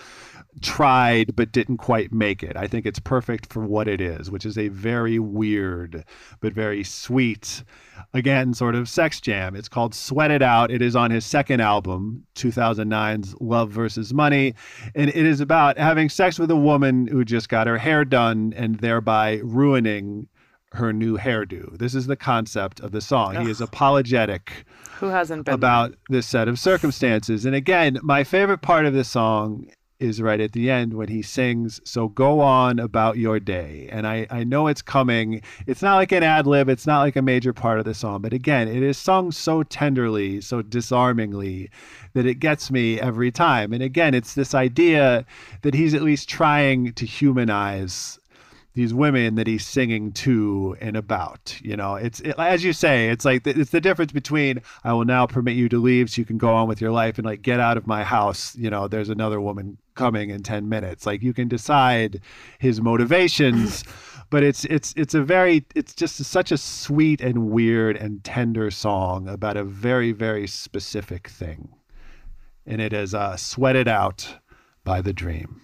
tried 0.63 1.37
but 1.37 1.53
didn't 1.53 1.79
quite 1.79 2.13
make 2.13 2.43
it. 2.43 2.57
I 2.57 2.67
think 2.67 2.87
it's 2.87 2.99
perfect 2.99 3.53
for 3.53 3.61
what 3.65 3.89
it 3.89 4.01
is, 4.01 4.31
which 4.31 4.47
is 4.47 4.57
a 4.57 4.69
very 4.69 5.19
weird 5.19 6.05
but 6.41 6.53
very 6.53 6.83
sweet, 6.85 7.63
again, 8.15 8.55
sort 8.55 8.75
of 8.75 8.89
sex 8.89 9.21
jam. 9.21 9.55
It's 9.55 9.69
called 9.69 9.95
Sweat 9.95 10.31
It 10.31 10.43
Out. 10.43 10.71
It 10.71 10.83
is 10.83 10.97
on 10.97 11.11
his 11.11 11.25
second 11.25 11.61
album, 11.61 12.25
2009's 12.35 13.35
Love 13.41 13.71
versus 13.71 14.15
Money. 14.15 14.55
And 14.95 15.11
it 15.11 15.17
is 15.17 15.41
about 15.41 15.79
having 15.79 16.09
sex 16.09 16.39
with 16.39 16.51
a 16.51 16.57
woman 16.57 17.07
who 17.07 17.25
just 17.25 17.49
got 17.49 17.67
her 17.67 17.79
hair 17.79 18.05
done 18.05 18.53
and 18.57 18.81
thereby 18.81 19.41
ruining 19.43 20.29
her 20.73 20.93
new 20.93 21.17
hairdo. 21.17 21.79
This 21.79 21.95
is 21.95 22.07
the 22.07 22.17
concept 22.17 22.81
of 22.81 22.93
the 22.93 23.01
song. 23.01 23.45
He 23.45 23.51
is 23.51 23.61
apologetic 23.61 24.65
Who 24.99 25.07
hasn't 25.07 25.45
been 25.47 25.55
about 25.55 25.95
this 26.09 26.27
set 26.27 26.49
of 26.49 26.59
circumstances. 26.59 27.45
And 27.45 27.55
again, 27.55 27.99
my 28.03 28.25
favorite 28.25 28.63
part 28.63 28.85
of 28.85 28.93
this 28.93 29.09
song 29.09 29.69
is 29.99 30.21
right 30.21 30.41
at 30.41 30.53
the 30.53 30.71
end 30.71 30.95
when 30.95 31.09
he 31.09 31.23
sings, 31.23 31.81
So 31.85 32.09
go 32.09 32.41
on 32.41 32.79
about 32.79 33.19
your 33.19 33.41
day. 33.41 33.89
And 33.91 34.07
I, 34.07 34.27
I 34.31 34.45
know 34.45 34.67
it's 34.67 34.83
coming. 34.83 35.43
It's 35.67 35.83
not 35.83 35.97
like 35.97 36.13
an 36.13 36.23
ad 36.23 36.47
lib, 36.47 36.69
it's 36.69 36.87
not 36.87 37.01
like 37.01 37.17
a 37.17 37.23
major 37.23 37.53
part 37.53 37.79
of 37.79 37.85
the 37.85 37.95
song. 37.95 38.23
But 38.23 38.33
again, 38.33 38.69
it 38.69 38.83
is 38.83 38.99
sung 38.99 39.33
so 39.33 39.63
tenderly, 39.63 40.41
so 40.41 40.63
disarmingly 40.63 41.71
that 42.15 42.27
it 42.27 42.37
gets 42.37 42.71
me 42.71 43.01
every 43.01 43.31
time. 43.31 43.73
And 43.73 43.83
again, 43.83 44.15
it's 44.15 44.35
this 44.35 44.55
idea 44.55 45.25
that 45.63 45.75
he's 45.75 45.95
at 45.95 46.03
least 46.03 46.29
trying 46.29 46.93
to 46.95 47.07
humanize 47.07 48.19
these 48.77 48.93
women 48.93 49.37
that 49.37 49.47
he's 49.47 49.67
singing 49.67 50.13
to 50.13 50.77
and 50.83 50.99
about. 50.99 51.59
You 51.63 51.77
know, 51.77 51.95
it's 51.95 52.21
it, 52.21 52.35
as 52.39 52.63
you 52.63 52.75
say, 52.75 53.09
it's 53.09 53.25
like 53.25 53.43
the, 53.45 53.59
it's 53.59 53.71
the 53.71 53.81
difference 53.81 54.13
between 54.13 54.61
I 54.85 54.93
will 54.93 55.07
now 55.07 55.27
permit 55.27 55.57
you 55.57 55.69
to 55.71 55.79
leave 55.79 56.11
so 56.11 56.21
you 56.21 56.27
can 56.27 56.37
go 56.37 56.55
on 56.55 56.69
with 56.69 56.81
your 56.81 56.91
life 56.93 57.17
and 57.17 57.27
like 57.27 57.41
get 57.41 57.59
out 57.59 57.79
of 57.79 57.87
my 57.87 58.05
house. 58.05 58.55
You 58.55 58.69
know, 58.69 58.87
there's 58.87 59.09
another 59.09 59.41
woman 59.41 59.79
coming 59.95 60.29
in 60.29 60.43
10 60.43 60.69
minutes. 60.69 61.07
Like 61.07 61.23
you 61.23 61.33
can 61.33 61.49
decide 61.49 62.21
his 62.61 62.81
motivations. 62.81 63.83
But 64.29 64.43
it's 64.43 64.65
it's 64.65 64.93
it's 64.97 65.15
a 65.15 65.23
very 65.23 65.65
it's 65.77 65.95
just 65.95 66.17
such 66.17 66.51
a 66.51 66.59
sweet 66.59 67.21
and 67.21 67.49
weird 67.49 67.97
and 67.97 68.25
tender 68.25 68.73
song 68.73 69.29
about 69.29 69.57
a 69.57 69.63
very 69.63 70.11
very 70.11 70.49
specific 70.49 71.29
thing, 71.29 71.69
and 72.67 72.81
it 72.81 72.93
is 72.93 73.15
uh, 73.15 73.37
"Sweat 73.37 73.77
It 73.77 73.87
Out" 73.87 74.39
by 74.83 75.01
The 75.01 75.13
Dream. 75.13 75.61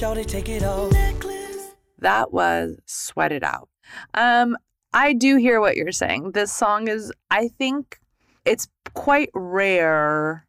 Yeah, 0.00 0.08
shawty, 0.08 0.26
take 0.26 0.48
it 0.48 0.62
off. 0.62 0.92
Necklace. 0.92 1.72
That 1.98 2.32
was 2.32 2.76
Sweat 2.86 3.32
It 3.32 3.42
Out. 3.42 3.68
Um, 4.14 4.56
I 4.92 5.12
do 5.12 5.36
hear 5.36 5.60
what 5.60 5.76
you're 5.76 5.92
saying. 5.92 6.32
This 6.32 6.52
song 6.52 6.88
is, 6.88 7.12
I 7.30 7.48
think 7.48 7.98
it's 8.44 8.68
quite 8.94 9.30
rare. 9.34 10.46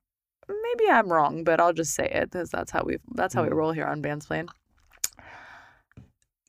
Maybe 0.47 0.89
I'm 0.91 1.12
wrong, 1.12 1.43
but 1.43 1.60
I'll 1.60 1.73
just 1.73 1.93
say 1.95 2.05
it 2.05 2.31
because 2.31 2.49
that's 2.51 2.71
how 2.71 2.84
we 2.84 2.97
that's 3.15 3.34
how 3.34 3.43
we 3.43 3.49
roll 3.49 3.71
here 3.71 3.86
on 3.88 4.01
Bandsplain. 4.01 4.47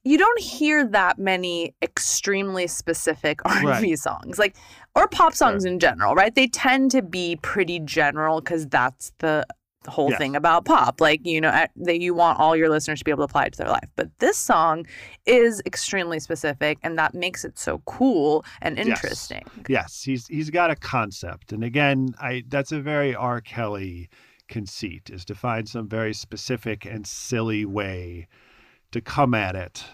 You 0.04 0.18
don't 0.18 0.38
hear 0.40 0.86
that 0.88 1.18
many 1.18 1.74
extremely 1.82 2.66
specific 2.66 3.40
R&B 3.46 3.66
Right. 3.66 3.98
songs, 3.98 4.38
like 4.38 4.54
or 4.94 5.08
pop 5.08 5.32
songs 5.34 5.64
in 5.64 5.78
general, 5.78 6.14
right? 6.14 6.34
They 6.34 6.46
tend 6.46 6.90
to 6.90 7.00
be 7.02 7.36
pretty 7.36 7.80
general 7.80 8.40
because 8.40 8.66
that's 8.66 9.12
the 9.18 9.46
the 9.46 9.65
whole 9.90 10.10
Yes. 10.10 10.18
thing 10.18 10.36
about 10.36 10.64
pop. 10.64 11.00
Like 11.00 11.24
you 11.26 11.40
know 11.40 11.50
that 11.76 12.00
you 12.00 12.14
want 12.14 12.38
all 12.38 12.56
your 12.56 12.68
listeners 12.68 12.98
to 13.00 13.04
be 13.04 13.10
able 13.10 13.26
to 13.26 13.30
apply 13.30 13.44
it 13.44 13.52
to 13.54 13.58
their 13.58 13.68
life. 13.68 13.88
But 13.96 14.10
this 14.18 14.36
song 14.36 14.86
is 15.26 15.62
extremely 15.66 16.20
specific, 16.20 16.78
and 16.82 16.98
that 16.98 17.14
makes 17.14 17.44
it 17.44 17.58
so 17.58 17.78
cool 17.86 18.44
and 18.62 18.76
Yes. 18.76 18.86
interesting. 18.86 19.42
Yes, 19.68 20.02
he's 20.02 20.26
he's 20.28 20.50
got 20.50 20.70
a 20.70 20.76
concept, 20.76 21.52
and 21.52 21.64
again, 21.64 22.14
I 22.20 22.42
that's 22.48 22.72
a 22.72 22.80
very 22.80 23.14
R. 23.14 23.40
Kelly 23.40 24.08
conceit 24.48 25.10
is 25.10 25.24
to 25.24 25.34
find 25.34 25.68
some 25.68 25.88
very 25.88 26.14
specific 26.14 26.84
and 26.84 27.06
silly 27.06 27.64
way 27.64 28.28
to 28.92 29.00
come 29.00 29.34
at 29.34 29.56
it, 29.56 29.84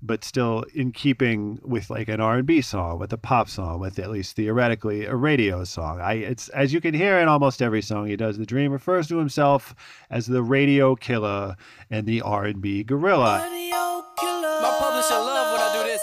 but 0.00 0.22
still 0.24 0.64
in 0.74 0.92
keeping 0.92 1.58
with 1.64 1.90
like 1.90 2.08
an 2.08 2.20
R&B 2.20 2.60
song, 2.60 2.98
with 2.98 3.12
a 3.12 3.18
pop 3.18 3.48
song, 3.48 3.80
with 3.80 3.98
at 3.98 4.10
least 4.10 4.36
theoretically 4.36 5.04
a 5.06 5.14
radio 5.16 5.64
song. 5.64 6.00
I 6.00 6.12
it's 6.14 6.48
as 6.50 6.72
you 6.72 6.80
can 6.80 6.94
hear 6.94 7.18
in 7.18 7.28
almost 7.28 7.60
every 7.60 7.82
song 7.82 8.06
he 8.06 8.16
does, 8.16 8.38
the 8.38 8.46
Dream 8.46 8.70
refers 8.72 9.08
to 9.08 9.18
himself 9.18 9.74
as 10.10 10.26
the 10.26 10.42
radio 10.42 10.94
killer 10.94 11.56
and 11.90 12.06
the 12.06 12.20
R&B 12.22 12.84
gorilla. 12.84 13.40
Radio 13.50 14.04
killer. 14.18 14.60
My 14.62 14.76
publisher 14.78 15.14
love 15.14 15.52
when 15.52 15.60
I 15.60 15.82
do 15.82 15.88
this. 15.90 16.02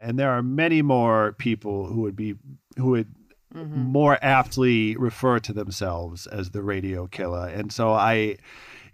And 0.00 0.18
there 0.18 0.30
are 0.30 0.42
many 0.42 0.82
more 0.82 1.32
people 1.38 1.86
who 1.86 2.02
would 2.02 2.16
be 2.16 2.34
who 2.76 2.90
would 2.90 3.14
Mhm. 3.54 3.70
more 3.86 4.18
aptly 4.20 4.96
refer 4.96 5.38
to 5.38 5.52
themselves 5.52 6.26
as 6.26 6.50
the 6.50 6.60
radio 6.62 7.06
killer. 7.06 7.46
And 7.48 7.70
so 7.72 7.92
I 7.92 8.36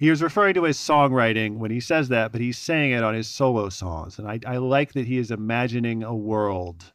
he 0.00 0.08
was 0.08 0.22
referring 0.22 0.54
to 0.54 0.64
his 0.64 0.78
songwriting 0.78 1.58
when 1.58 1.70
he 1.70 1.78
says 1.78 2.08
that, 2.08 2.32
but 2.32 2.40
he's 2.40 2.56
saying 2.56 2.92
it 2.92 3.04
on 3.04 3.12
his 3.12 3.28
solo 3.28 3.68
songs. 3.68 4.18
And 4.18 4.26
I, 4.26 4.40
I 4.46 4.56
like 4.56 4.94
that 4.94 5.06
he 5.06 5.18
is 5.18 5.30
imagining 5.30 6.02
a 6.02 6.16
world 6.16 6.94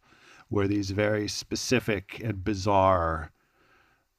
where 0.49 0.67
these 0.67 0.89
very 0.89 1.27
specific 1.27 2.19
and 2.23 2.43
bizarre 2.43 3.31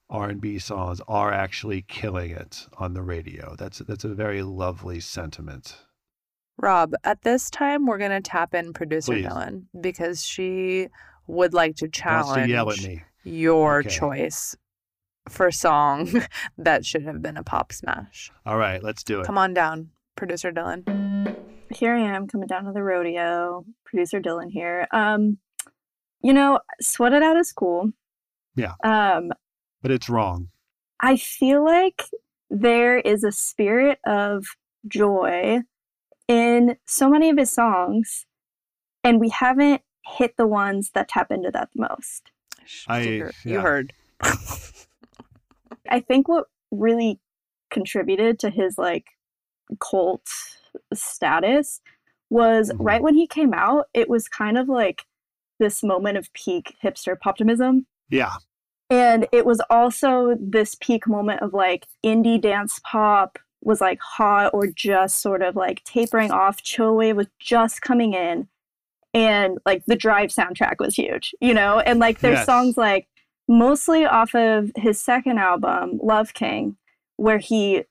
R&B 0.09 0.61
songs 0.61 1.01
are 1.09 1.33
actually 1.33 1.83
killing 1.83 2.31
it 2.31 2.69
on 2.79 2.95
the 2.95 3.03
radio. 3.03 3.57
That's 3.59 3.79
that's 3.81 4.05
a 4.05 4.15
very 4.15 4.43
lovely 4.43 5.01
sentiment. 5.01 5.79
Rob, 6.57 6.95
at 7.03 7.23
this 7.23 7.51
time, 7.51 7.87
we're 7.87 7.99
going 7.99 8.13
to 8.13 8.21
tap 8.21 8.55
in 8.55 8.73
producer 8.73 9.15
Please. 9.15 9.27
Dylan 9.27 9.65
because 9.81 10.25
she 10.25 10.87
would 11.27 11.53
like 11.53 11.75
to 11.79 11.89
challenge 11.89 12.47
to 12.47 12.49
yell 12.49 12.71
at 12.71 12.81
me. 12.85 13.03
your 13.25 13.81
Okay. 13.81 13.89
choice 13.89 14.55
for 15.29 15.47
a 15.47 15.53
song 15.53 16.23
that 16.59 16.85
should 16.85 17.03
have 17.03 17.23
been 17.23 17.37
a 17.37 17.43
pop 17.43 17.73
smash. 17.73 18.31
All 18.45 18.57
right, 18.57 18.83
let's 18.83 19.03
do 19.03 19.21
it. 19.21 19.27
Come 19.27 19.39
on 19.39 19.55
down, 19.55 19.91
producer 20.17 20.53
Dylan. 20.53 21.37
here 21.71 21.95
I 21.95 22.01
am 22.01 22.27
coming 22.29 22.47
down 22.47 22.65
to 22.65 22.73
the 22.73 22.83
rodeo. 22.83 23.65
Producer 23.85 24.21
Dylan 24.21 24.51
here. 24.51 24.87
Um, 24.93 25.39
you 26.23 26.33
know, 26.33 26.61
sweat 26.81 27.13
it 27.13 27.23
out 27.23 27.37
is 27.37 27.53
cool. 27.53 27.93
Yeah. 28.55 28.75
Um, 28.85 29.33
But 29.83 29.91
it's 29.91 30.09
wrong. 30.09 30.49
I 31.01 31.17
feel 31.17 31.65
like 31.65 32.05
there 32.49 32.99
is 32.99 33.23
a 33.25 33.33
spirit 33.33 33.99
of 34.07 34.45
joy 34.89 35.61
in 36.29 36.77
so 36.87 37.09
many 37.11 37.29
of 37.31 37.37
his 37.39 37.51
songs, 37.53 38.27
and 39.05 39.21
we 39.21 39.29
haven't 39.29 39.83
hit 40.05 40.37
the 40.37 40.47
ones 40.47 40.91
that 40.95 41.09
tap 41.09 41.31
into 41.31 41.51
that 41.51 41.69
the 41.75 41.89
most. 41.89 42.31
I- 42.89 43.01
you 43.01 43.21
heard. 43.25 43.35
You 43.45 43.53
yeah. 43.55 43.61
heard. 43.61 43.93
I 45.91 46.01
think 46.01 46.29
what 46.29 46.47
really 46.71 47.21
contributed 47.71 48.39
to 48.41 48.51
his 48.51 48.79
like 48.79 49.07
cult 49.81 50.27
status 50.95 51.81
was 52.31 52.71
Mhm. 52.73 52.77
right 52.81 53.03
when 53.03 53.15
he 53.15 53.27
came 53.27 53.55
out, 53.55 53.87
it 53.95 54.09
was 54.09 54.29
kind 54.29 54.59
of 54.59 54.69
like 54.69 55.05
this 55.59 55.83
moment 55.83 56.19
of 56.19 56.33
peak 56.33 56.77
hipster 56.83 57.17
optimism. 57.25 57.87
Yeah. 58.11 58.33
And 58.91 59.27
it 59.33 59.47
was 59.47 59.61
also 59.71 60.37
this 60.41 60.77
peak 60.77 61.07
moment 61.09 61.43
of 61.43 61.53
like 61.55 61.87
indie 62.05 62.41
dance 62.41 62.81
pop 62.85 63.39
was 63.63 63.81
like 63.81 63.99
hot 64.01 64.53
or 64.55 64.67
just 64.69 65.21
sort 65.21 65.43
of 65.43 65.57
like 65.57 65.83
tapering 65.85 66.31
off. 66.31 66.63
Chill 66.63 66.95
wave 66.95 67.17
was 67.17 67.27
just 67.41 67.81
coming 67.83 68.13
in. 68.15 68.49
And 69.15 69.59
like 69.65 69.85
the 69.87 69.97
drive 69.97 70.29
soundtrack 70.31 70.77
was 70.79 70.95
huge, 70.95 71.35
you 71.41 71.55
know? 71.55 71.81
And 71.81 71.99
like 71.99 72.21
there's 72.21 72.39
Yes. 72.39 72.47
songs 72.47 72.77
like 72.77 73.09
mostly 73.49 74.05
off 74.05 74.35
of 74.35 74.73
his 74.77 75.01
second 75.01 75.39
album, 75.39 75.99
Love 76.03 76.35
King, 76.35 76.77
where 77.17 77.39
he 77.39 77.85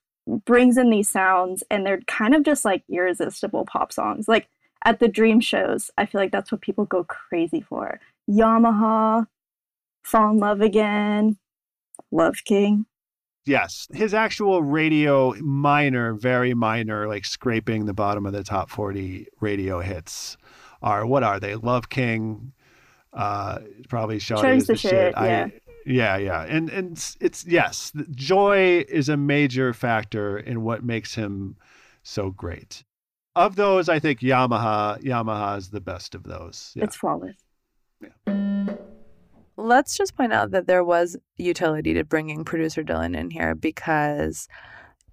brings 0.46 0.78
in 0.78 0.90
these 0.90 1.10
sounds 1.10 1.64
and 1.70 1.86
they're 1.86 2.02
kind 2.02 2.34
of 2.34 2.44
just 2.44 2.66
like 2.66 2.84
irresistible 2.90 3.66
pop 3.66 3.92
songs. 3.92 4.28
Like 4.28 4.48
at 4.84 5.00
the 5.00 5.08
dream 5.08 5.40
shows, 5.40 5.92
I 5.98 6.06
feel 6.06 6.22
like 6.22 6.32
that's 6.32 6.52
what 6.52 6.62
people 6.62 6.86
go 6.86 7.04
crazy 7.04 7.62
for. 7.62 8.00
Yamaha, 8.30 9.28
Fall 10.04 10.32
in 10.32 10.38
Love 10.38 10.62
Again, 10.62 11.38
Love 12.12 12.38
King. 12.46 12.86
Yes, 13.46 13.88
his 13.94 14.16
actual 14.16 14.64
radio 14.64 15.34
minor, 15.40 16.16
very 16.16 16.56
minor, 16.56 17.08
like 17.08 17.26
scraping 17.26 17.86
the 17.86 17.94
bottom 17.94 18.26
of 18.26 18.34
the 18.34 18.44
top 18.44 18.72
40 18.72 19.28
radio 19.40 19.82
hits 19.82 20.36
are 20.82 21.06
what 21.06 21.24
are 21.24 21.40
they? 21.40 21.56
Love 21.56 21.90
King, 21.90 22.54
uh, 23.16 23.60
probably 23.90 24.18
Shawty 24.18 24.42
Shawty's 24.42 24.62
is 24.64 24.68
the, 24.68 24.74
the 24.74 24.80
shit. 24.80 24.92
shit, 24.92 25.18
I, 25.18 25.28
yeah. 25.28 25.48
yeah, 25.86 26.18
yeah, 26.18 26.42
and 26.44 26.70
and 26.70 26.92
it's, 26.92 27.18
it's 27.20 27.46
yes, 27.46 27.92
joy 28.12 28.86
is 28.90 29.10
a 29.10 29.18
major 29.18 29.74
factor 29.74 30.38
in 30.38 30.64
what 30.64 30.84
makes 30.84 31.16
him 31.16 31.56
so 32.04 32.30
great. 32.30 32.84
Of 33.36 33.56
those, 33.56 33.90
I 33.90 34.00
think 34.00 34.20
Yamaha 34.20 35.02
Yamaha 35.02 35.58
is 35.58 35.70
the 35.70 35.82
best 35.82 36.16
of 36.16 36.24
those. 36.24 36.72
Yeah. 36.76 36.86
It's 36.86 36.96
flawless. 36.96 37.36
Yeah. 38.02 38.76
Let's 39.58 39.98
just 39.98 40.16
point 40.16 40.34
out 40.34 40.52
that 40.52 40.68
there 40.68 40.84
was 40.84 41.16
utility 41.38 41.94
to 41.94 42.04
bringing 42.04 42.44
producer 42.44 42.84
Dylan 42.84 43.18
in 43.18 43.30
here 43.30 43.56
because 43.56 44.50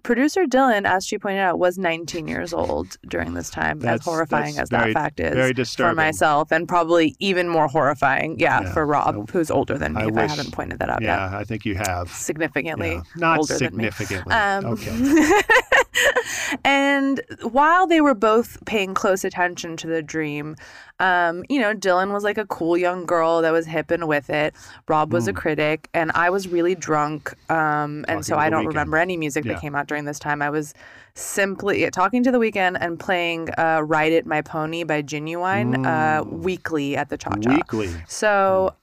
producer 0.03 0.45
Dylan, 0.47 0.85
as 0.87 1.07
she 1.07 1.19
pointed 1.19 1.41
out, 1.41 1.59
was 1.59 1.79
19 1.79 2.27
years 2.29 2.53
old 2.53 2.97
during 3.09 3.35
this 3.35 3.51
time, 3.51 3.79
That's- 3.81 4.01
as 4.01 4.05
horrifying 4.05 4.59
as 4.59 4.69
very- 4.71 4.93
that 4.93 5.01
fact 5.01 5.21
is 5.21 5.35
very 5.35 5.55
for 5.55 5.95
myself, 5.95 6.51
and 6.53 6.67
probably 6.69 7.15
even 7.21 7.49
more 7.49 7.69
horrifying, 7.69 8.39
yeah, 8.39 8.63
Yeah, 8.63 8.73
for 8.73 8.85
Rob, 8.87 9.17
I- 9.29 9.33
who's 9.33 9.51
older 9.51 9.79
than 9.79 9.95
me, 9.95 10.03
I 10.03 10.07
if 10.09 10.17
I 10.17 10.27
haven't 10.27 10.53
pointed 10.53 10.79
that 10.81 10.89
out 10.91 11.03
yet. 11.03 11.19
yeah, 11.19 11.39
I 11.39 11.45
think 11.45 11.65
you 11.65 11.75
have. 11.77 12.09
Significantly 12.11 12.93
Yeah. 12.93 13.03
Not 13.17 13.39
older 13.39 13.59
than 13.59 13.77
me. 13.77 13.91
significantly. 13.91 14.33
Um, 14.35 14.65
okay. 14.67 15.41
and 16.65 17.21
while 17.43 17.87
they 17.87 18.01
were 18.01 18.15
both 18.15 18.65
paying 18.65 18.95
close 18.95 19.25
attention 19.25 19.77
to 19.79 19.87
the 19.87 20.03
dream, 20.03 20.57
um, 21.01 21.45
you 21.49 21.61
know, 21.61 21.75
Dylan 21.75 22.13
was 22.13 22.23
like 22.25 22.39
a 22.39 22.47
cool 22.47 22.77
young 22.77 23.07
girl 23.07 23.43
that 23.43 23.51
was 23.51 23.67
hip 23.67 23.91
and 23.91 24.07
with 24.07 24.31
it. 24.31 24.55
Rob 24.89 25.13
was 25.13 25.27
a 25.29 25.33
Mm. 25.33 25.37
critic, 25.37 25.89
and 25.95 26.13
I 26.15 26.31
was 26.31 26.47
really 26.49 26.75
drunk. 26.75 27.35
Um, 27.51 28.05
and 28.09 28.25
so 28.25 28.37
I 28.37 28.51
don't 28.51 28.65
Weeknd. 28.65 28.69
remember 28.69 28.97
any 28.99 29.17
music 29.17 29.45
Yeah. 29.45 29.55
that 29.55 29.61
came 29.61 29.75
out 29.75 29.87
during 29.87 30.05
this 30.05 30.19
time. 30.19 30.43
I 30.43 30.51
was 30.51 30.75
simply 31.15 31.91
talking 31.91 32.23
to 32.23 32.31
the 32.31 32.39
weekend 32.39 32.79
and 32.81 32.99
playing 33.01 33.49
uh, 33.59 33.81
"Ride 33.85 34.13
It, 34.13 34.27
My 34.27 34.43
Pony" 34.43 34.85
by 34.85 35.03
Ginuwine 35.03 35.75
uh, 35.85 36.23
Mm. 36.25 36.31
weekly 36.43 36.97
at 36.97 37.09
the 37.09 37.19
Cha 37.19 37.31
Cha. 37.37 37.51
Weekly. 37.51 37.91
So 38.07 38.75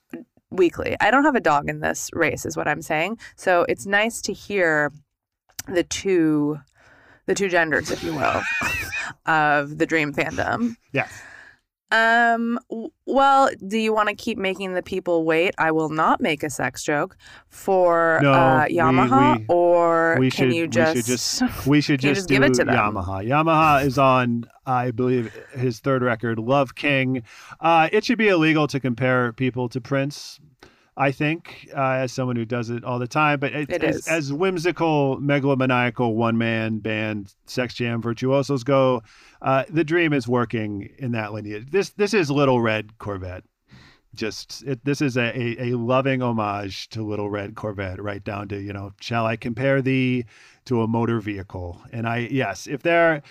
weekly. 0.51 0.95
I 0.99 1.11
don't 1.11 1.23
have 1.25 1.35
a 1.35 1.39
dog 1.39 1.69
in 1.69 1.79
this 1.79 2.09
race 2.13 2.45
is 2.45 2.57
what 2.57 2.67
I'm 2.67 2.81
saying. 2.81 3.17
So 3.35 3.65
it's 3.69 3.85
nice 3.85 4.19
to 4.23 4.33
hear 4.33 4.91
the 5.67 5.83
two 5.83 6.59
the 7.29 7.35
two 7.35 7.47
genders, 7.47 7.91
if 7.91 8.03
you 8.03 8.11
will, 8.15 8.41
of 9.27 9.77
the 9.77 9.85
dream 9.85 10.11
fandom. 10.11 10.75
Yes. 10.93 11.11
Um 11.91 12.59
well, 13.05 13.49
do 13.67 13.77
you 13.77 13.93
want 13.93 14.09
to 14.09 14.15
keep 14.15 14.37
making 14.37 14.73
the 14.73 14.81
people 14.83 15.23
wait? 15.25 15.53
I 15.59 15.71
will 15.71 15.89
not 15.89 16.21
make 16.21 16.41
a 16.43 16.49
sex 16.49 16.83
joke 16.83 17.15
for 17.47 18.19
No, 18.21 18.31
uh, 18.31 18.65
Yamaha 18.65 19.37
we- 19.39 19.45
or 19.47 20.17
we 20.19 20.29
can 20.31 20.49
should- 20.49 20.55
you 20.55 20.61
we 20.63 20.67
just, 20.67 20.95
should 20.95 21.05
just- 21.05 21.41
We 21.67 21.81
should 21.81 21.99
just, 21.99 22.19
just 22.21 22.29
give 22.29 22.41
it 22.43 22.53
to 22.55 22.65
them? 22.65 22.75
Yamaha. 22.75 23.27
Yamaha 23.27 23.85
is 23.85 23.97
on, 23.97 24.45
I 24.67 24.91
believe, 24.91 25.33
his 25.53 25.79
third 25.79 26.01
record, 26.03 26.37
Love 26.39 26.73
King. 26.75 27.23
Uh, 27.59 27.89
it 27.91 28.03
should 28.05 28.17
be 28.19 28.27
illegal 28.27 28.67
to 28.67 28.79
compare 28.79 29.33
people 29.33 29.67
to 29.69 29.79
Prince. 29.81 30.39
I 30.99 31.11
think, 31.13 31.69
uh, 31.73 31.91
as 31.91 32.11
someone 32.11 32.35
who 32.35 32.43
does 32.43 32.69
it 32.69 32.83
all 32.83 32.99
the 32.99 33.07
time, 33.07 33.39
but 33.39 33.53
it, 33.53 33.69
It 33.69 33.83
as, 33.85 34.05
as 34.07 34.33
whimsical, 34.33 35.17
megalomaniacal 35.21 36.13
one 36.13 36.37
man 36.37 36.79
band 36.79 37.33
Sex 37.45 37.73
Jam 37.73 38.01
virtuosos 38.01 38.65
go, 38.65 39.01
uh, 39.41 39.63
the 39.69 39.85
dream 39.85 40.11
is 40.11 40.27
working 40.27 40.89
in 40.97 41.13
that 41.13 41.31
lineage. 41.31 41.71
This 41.71 41.91
this 41.91 42.13
is 42.13 42.29
Little 42.29 42.61
Red 42.61 42.97
Corvette. 42.97 43.45
Just 44.13 44.63
it, 44.67 44.83
this 44.83 45.01
is 45.01 45.15
a, 45.15 45.31
a, 45.39 45.69
a 45.69 45.77
loving 45.77 46.21
homage 46.21 46.89
to 46.89 47.01
Little 47.01 47.29
Red 47.29 47.55
Corvette, 47.55 48.01
right 48.03 48.23
down 48.23 48.49
to 48.49 48.59
you 48.59 48.73
know, 48.73 48.91
shall 48.99 49.25
I 49.25 49.37
compare 49.37 49.81
thee 49.81 50.25
to 50.65 50.81
a 50.81 50.87
motor 50.87 51.21
vehicle? 51.21 51.81
And 51.93 52.07
I 52.07 52.27
yes, 52.29 52.67
if 52.67 52.81
there, 52.81 53.21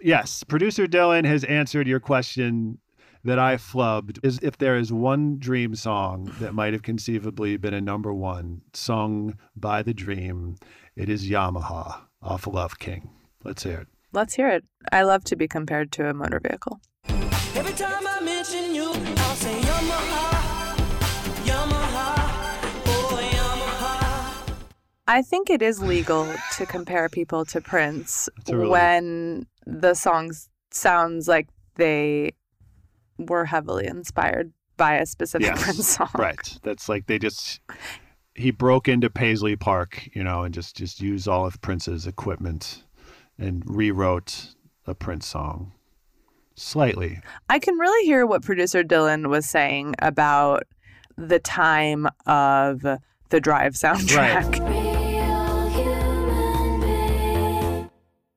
yes, 0.00 0.42
producer 0.42 0.88
Dylan 0.88 1.24
has 1.24 1.44
answered 1.44 1.86
your 1.86 2.00
question 2.00 2.78
that 3.24 3.38
I 3.38 3.56
flubbed 3.56 4.18
is 4.24 4.38
if 4.42 4.58
there 4.58 4.76
is 4.76 4.92
one 4.92 5.38
dream 5.38 5.74
song 5.74 6.32
that 6.40 6.54
might 6.54 6.72
have 6.72 6.82
conceivably 6.82 7.56
been 7.56 7.74
a 7.74 7.80
number 7.80 8.12
one 8.12 8.62
sung 8.72 9.38
by 9.56 9.82
the 9.82 9.94
dream, 9.94 10.56
it 10.96 11.08
is 11.08 11.28
Yamaha 11.28 12.00
off 12.20 12.46
Love 12.46 12.78
King. 12.78 13.10
Let's 13.44 13.62
hear 13.62 13.78
it. 13.80 13.88
Let's 14.12 14.34
hear 14.34 14.48
it. 14.48 14.64
I 14.90 15.02
love 15.02 15.24
to 15.24 15.36
be 15.36 15.48
compared 15.48 15.92
to 15.92 16.08
a 16.08 16.14
motor 16.14 16.40
vehicle. 16.40 16.80
Every 17.54 17.72
time 17.72 18.06
I 18.06 18.20
mention 18.20 18.74
you, 18.74 18.86
I'll 18.92 19.34
say 19.36 19.58
Yamaha, 19.60 20.76
Yamaha, 21.44 22.14
oh 22.86 23.30
Yamaha. 23.32 24.54
I 25.06 25.22
think 25.22 25.48
it 25.48 25.62
is 25.62 25.80
legal 25.82 26.32
to 26.56 26.66
compare 26.66 27.08
people 27.08 27.44
to 27.46 27.60
Prince 27.60 28.28
really- 28.48 28.68
when 28.68 29.46
the 29.66 29.94
song 29.94 30.32
sounds 30.70 31.28
like 31.28 31.48
they 31.76 32.32
were 33.18 33.44
heavily 33.46 33.86
inspired 33.86 34.52
by 34.76 34.94
a 34.94 35.06
specific 35.06 35.46
Yes, 35.48 35.62
Prince 35.62 35.86
song. 35.86 36.10
Right. 36.14 36.58
That's 36.62 36.88
like 36.88 37.06
they 37.06 37.18
just 37.18 37.60
he 38.34 38.50
broke 38.50 38.88
into 38.88 39.10
Paisley 39.10 39.56
Park, 39.56 40.08
you 40.14 40.24
know, 40.24 40.42
and 40.42 40.54
just 40.54 40.76
just 40.76 41.00
used 41.00 41.28
all 41.28 41.46
of 41.46 41.60
Prince's 41.60 42.06
equipment 42.06 42.84
and 43.38 43.62
rewrote 43.66 44.54
a 44.86 44.94
Prince 44.94 45.26
song. 45.26 45.72
slightly. 46.54 47.20
I 47.48 47.58
can 47.58 47.76
really 47.78 48.06
hear 48.06 48.26
what 48.26 48.42
producer 48.42 48.82
Dylan 48.84 49.28
was 49.28 49.46
saying 49.46 49.94
about 50.00 50.64
the 51.16 51.38
time 51.38 52.06
of 52.26 52.82
the 52.82 53.40
Drive 53.40 53.72
soundtrack 53.74 54.81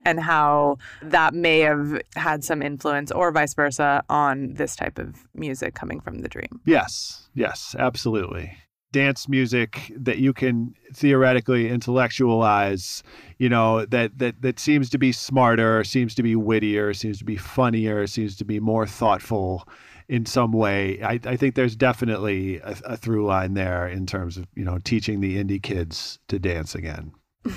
and 0.06 0.20
how 0.20 0.78
that 1.02 1.34
may 1.34 1.60
have 1.60 2.02
had 2.16 2.44
some 2.44 2.62
influence 2.62 3.12
or 3.12 3.32
vice 3.32 3.54
versa 3.54 4.04
on 4.10 4.54
this 4.54 4.76
type 4.76 4.98
of 5.00 5.28
music 5.34 5.74
coming 5.74 6.00
from 6.00 6.20
the 6.20 6.30
dream. 6.30 6.62
Yes, 6.66 7.28
yes, 7.34 7.76
absolutely. 7.78 8.56
Dance 8.92 9.28
music 9.28 9.92
that 9.98 10.20
you 10.20 10.32
can 10.32 10.74
theoretically 10.94 11.70
intellectualize, 11.70 13.04
you 13.40 13.50
know, 13.50 13.84
that 13.86 14.18
that 14.20 14.42
that 14.42 14.58
seems 14.58 14.90
to 14.92 14.98
be 14.98 15.12
smarter, 15.12 15.84
seems 15.84 16.16
to 16.16 16.24
be 16.24 16.36
wittier, 16.36 16.94
seems 16.94 17.18
to 17.18 17.26
be 17.26 17.36
funnier, 17.36 18.08
seems 18.08 18.38
to 18.38 18.46
be 18.46 18.62
more 18.62 18.88
thoughtful 18.88 19.68
in 20.08 20.26
some 20.26 20.52
way. 20.52 21.02
I, 21.02 21.20
I 21.26 21.36
think 21.36 21.56
there's 21.56 21.76
definitely 21.76 22.58
a, 22.60 22.78
a 22.86 22.98
through 22.98 23.26
line 23.26 23.54
there 23.54 23.88
in 23.88 24.06
terms 24.06 24.38
of, 24.38 24.46
you 24.56 24.64
know, 24.64 24.80
teaching 24.80 25.20
the 25.20 25.44
indie 25.44 25.62
kids 25.62 26.20
to 26.28 26.40
dance 26.40 26.76
again. 26.76 27.12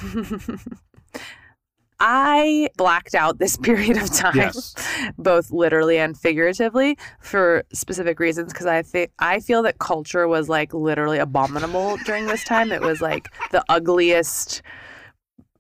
I 2.01 2.68
blacked 2.76 3.14
out 3.14 3.38
this 3.38 3.57
period 3.68 3.96
of 3.96 4.12
time, 4.12 4.36
Yes. 4.36 4.74
both 5.18 5.51
literally 5.51 5.99
and 5.99 6.16
figuratively, 6.16 6.96
for 7.20 7.64
specific 7.72 8.20
reasons. 8.20 8.53
Because 8.53 8.66
I 8.66 8.82
think 8.82 9.11
I 9.18 9.40
feel 9.40 9.62
that 9.64 9.78
culture 9.78 10.28
was 10.28 10.49
like 10.49 10.72
literally 10.72 11.18
abominable 11.18 11.96
during 12.05 12.26
this 12.26 12.44
time. 12.44 12.70
It 12.72 12.82
was 12.82 13.01
like 13.01 13.28
the 13.51 13.64
ugliest 13.68 14.62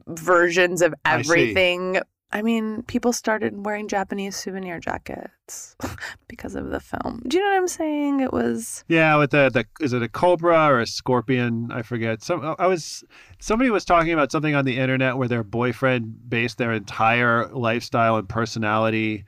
versions 0.06 0.80
of 0.82 0.94
everything. 1.04 2.00
I 2.30 2.42
mean, 2.42 2.82
people 2.82 3.14
started 3.14 3.64
wearing 3.64 3.88
Japanese 3.88 4.36
souvenir 4.36 4.78
jackets 4.80 5.76
because 6.28 6.54
of 6.54 6.68
the 6.70 6.80
film. 6.80 7.22
Do 7.26 7.38
you 7.38 7.42
know 7.42 7.50
what 7.50 7.56
I'm 7.56 7.68
saying? 7.68 8.20
It 8.20 8.32
was 8.32 8.84
Yeah, 8.88 9.16
with 9.16 9.30
the 9.30 9.50
the 9.50 9.64
is 9.82 9.94
it 9.94 10.02
a 10.02 10.08
cobra 10.08 10.66
or 10.66 10.80
a 10.80 10.86
scorpion? 10.86 11.70
I 11.72 11.82
forget. 11.82 12.22
Some 12.22 12.54
I 12.58 12.66
was 12.66 13.02
somebody 13.38 13.70
was 13.70 13.86
talking 13.86 14.12
about 14.12 14.30
something 14.30 14.54
on 14.54 14.66
the 14.66 14.76
internet 14.76 15.16
where 15.16 15.28
their 15.28 15.44
boyfriend 15.44 16.28
based 16.28 16.58
their 16.58 16.72
entire 16.72 17.48
lifestyle 17.48 18.16
and 18.16 18.28
personality 18.28 19.24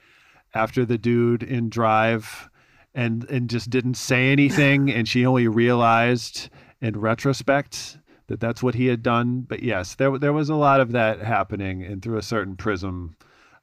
after 0.54 0.84
the 0.84 0.98
dude 0.98 1.42
in 1.42 1.70
Drive, 1.70 2.50
and 2.94 3.24
and 3.30 3.48
just 3.48 3.70
didn't 3.70 3.94
say 3.94 4.30
anything, 4.30 4.90
and 4.90 5.08
she 5.08 5.24
only 5.24 5.48
realized 5.48 6.50
in 6.82 6.98
retrospect 6.98 7.98
that 8.30 8.40
that's 8.40 8.62
what 8.62 8.74
he 8.74 8.86
had 8.86 9.02
done. 9.02 9.42
But 9.42 9.62
yes, 9.62 9.94
there 9.96 10.16
there 10.18 10.32
was 10.32 10.48
a 10.48 10.54
lot 10.54 10.80
of 10.80 10.92
that 10.92 11.20
happening, 11.20 11.82
and 11.84 12.00
through 12.02 12.16
a 12.16 12.22
certain 12.22 12.56
prism, 12.56 13.16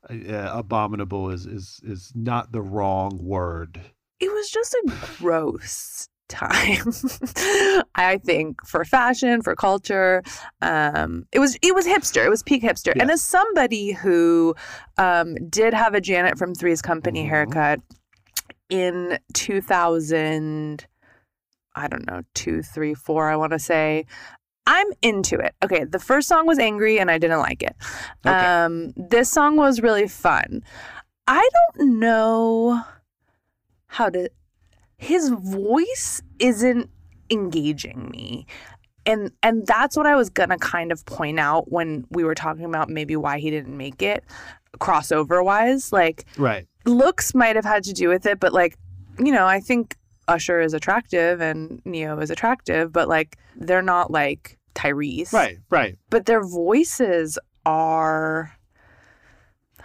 uh, 0.09 0.13
abominable 0.53 1.29
is 1.31 1.45
is 1.47 1.81
is 1.83 2.11
not 2.15 2.51
the 2.51 2.61
wrong 2.61 3.17
word. 3.21 3.81
it 4.19 4.31
was 4.31 4.49
just 4.49 4.73
a 4.73 4.91
gross 5.19 6.07
time 6.29 6.91
i 7.95 8.19
think 8.21 8.57
for 8.65 8.83
fashion 8.83 9.41
for 9.41 9.55
culture 9.55 10.21
um 10.61 11.25
it 11.31 11.39
was 11.39 11.57
it 11.61 11.73
was 11.73 11.85
hipster 11.87 12.25
it 12.25 12.29
was 12.29 12.43
peak 12.43 12.61
hipster 12.61 12.91
and 12.99 13.09
as 13.09 13.21
somebody 13.21 13.93
who 13.93 14.53
um 14.97 15.35
did 15.49 15.73
have 15.73 15.93
a 15.93 16.01
janet 16.01 16.37
from 16.37 16.53
three's 16.53 16.81
company 16.81 17.23
Mhm. 17.23 17.29
haircut 17.29 17.79
in 18.69 19.17
2000 19.33 20.85
i 21.75 21.87
don't 21.87 22.05
know 22.07 22.21
two 22.33 22.61
three 22.61 22.93
four 22.93 23.29
i 23.29 23.35
want 23.37 23.53
to 23.53 23.59
say 23.59 24.05
i'm 24.67 24.87
into 25.01 25.35
it. 25.39 25.55
Okay 25.63 25.83
the 25.85 25.97
first 25.99 26.27
song 26.27 26.45
was 26.45 26.59
angry 26.59 26.99
and 26.99 27.09
i 27.09 27.17
didn't 27.17 27.39
like 27.39 27.63
it. 27.63 27.75
Okay. 28.25 28.35
um 28.35 28.91
this 28.95 29.29
song 29.31 29.55
was 29.55 29.81
really 29.81 30.07
fun. 30.07 30.61
I 31.27 31.47
don't 31.77 31.99
know 31.99 32.81
how 33.87 34.09
to 34.09 34.29
his 34.97 35.29
voice 35.29 36.21
isn't 36.39 36.89
engaging 37.29 38.09
me. 38.11 38.45
And 39.05 39.31
and 39.41 39.65
that's 39.65 39.95
what 39.97 40.05
i 40.05 40.15
was 40.15 40.29
gonna 40.29 40.57
kind 40.57 40.91
of 40.91 41.05
point 41.05 41.39
out 41.39 41.71
when 41.71 42.05
we 42.09 42.23
were 42.23 42.35
talking 42.35 42.65
about 42.65 42.89
maybe 42.89 43.15
why 43.15 43.39
he 43.39 43.49
didn't 43.49 43.75
make 43.75 44.01
it 44.01 44.23
crossover 44.79 45.43
wise. 45.43 45.91
Like 45.91 46.25
Right. 46.37 46.67
looks 46.85 47.33
might 47.33 47.55
have 47.55 47.65
had 47.65 47.83
to 47.85 47.93
do 47.93 48.09
with 48.09 48.25
it 48.25 48.39
but 48.39 48.53
like 48.53 48.77
you 49.19 49.31
know 49.31 49.47
i 49.47 49.59
think 49.59 49.95
usher 50.27 50.59
is 50.59 50.73
attractive 50.73 51.41
and 51.41 51.81
Ne-Yo 51.85 52.17
is 52.19 52.29
attractive 52.29 52.91
but 52.91 53.07
like 53.07 53.37
they're 53.55 53.81
not 53.81 54.11
like 54.11 54.56
tyrese 54.77 55.33
Right, 55.33 55.57
right. 55.69 55.97
but 56.09 56.25
their 56.25 56.43
voices 56.43 57.37
are 57.65 58.56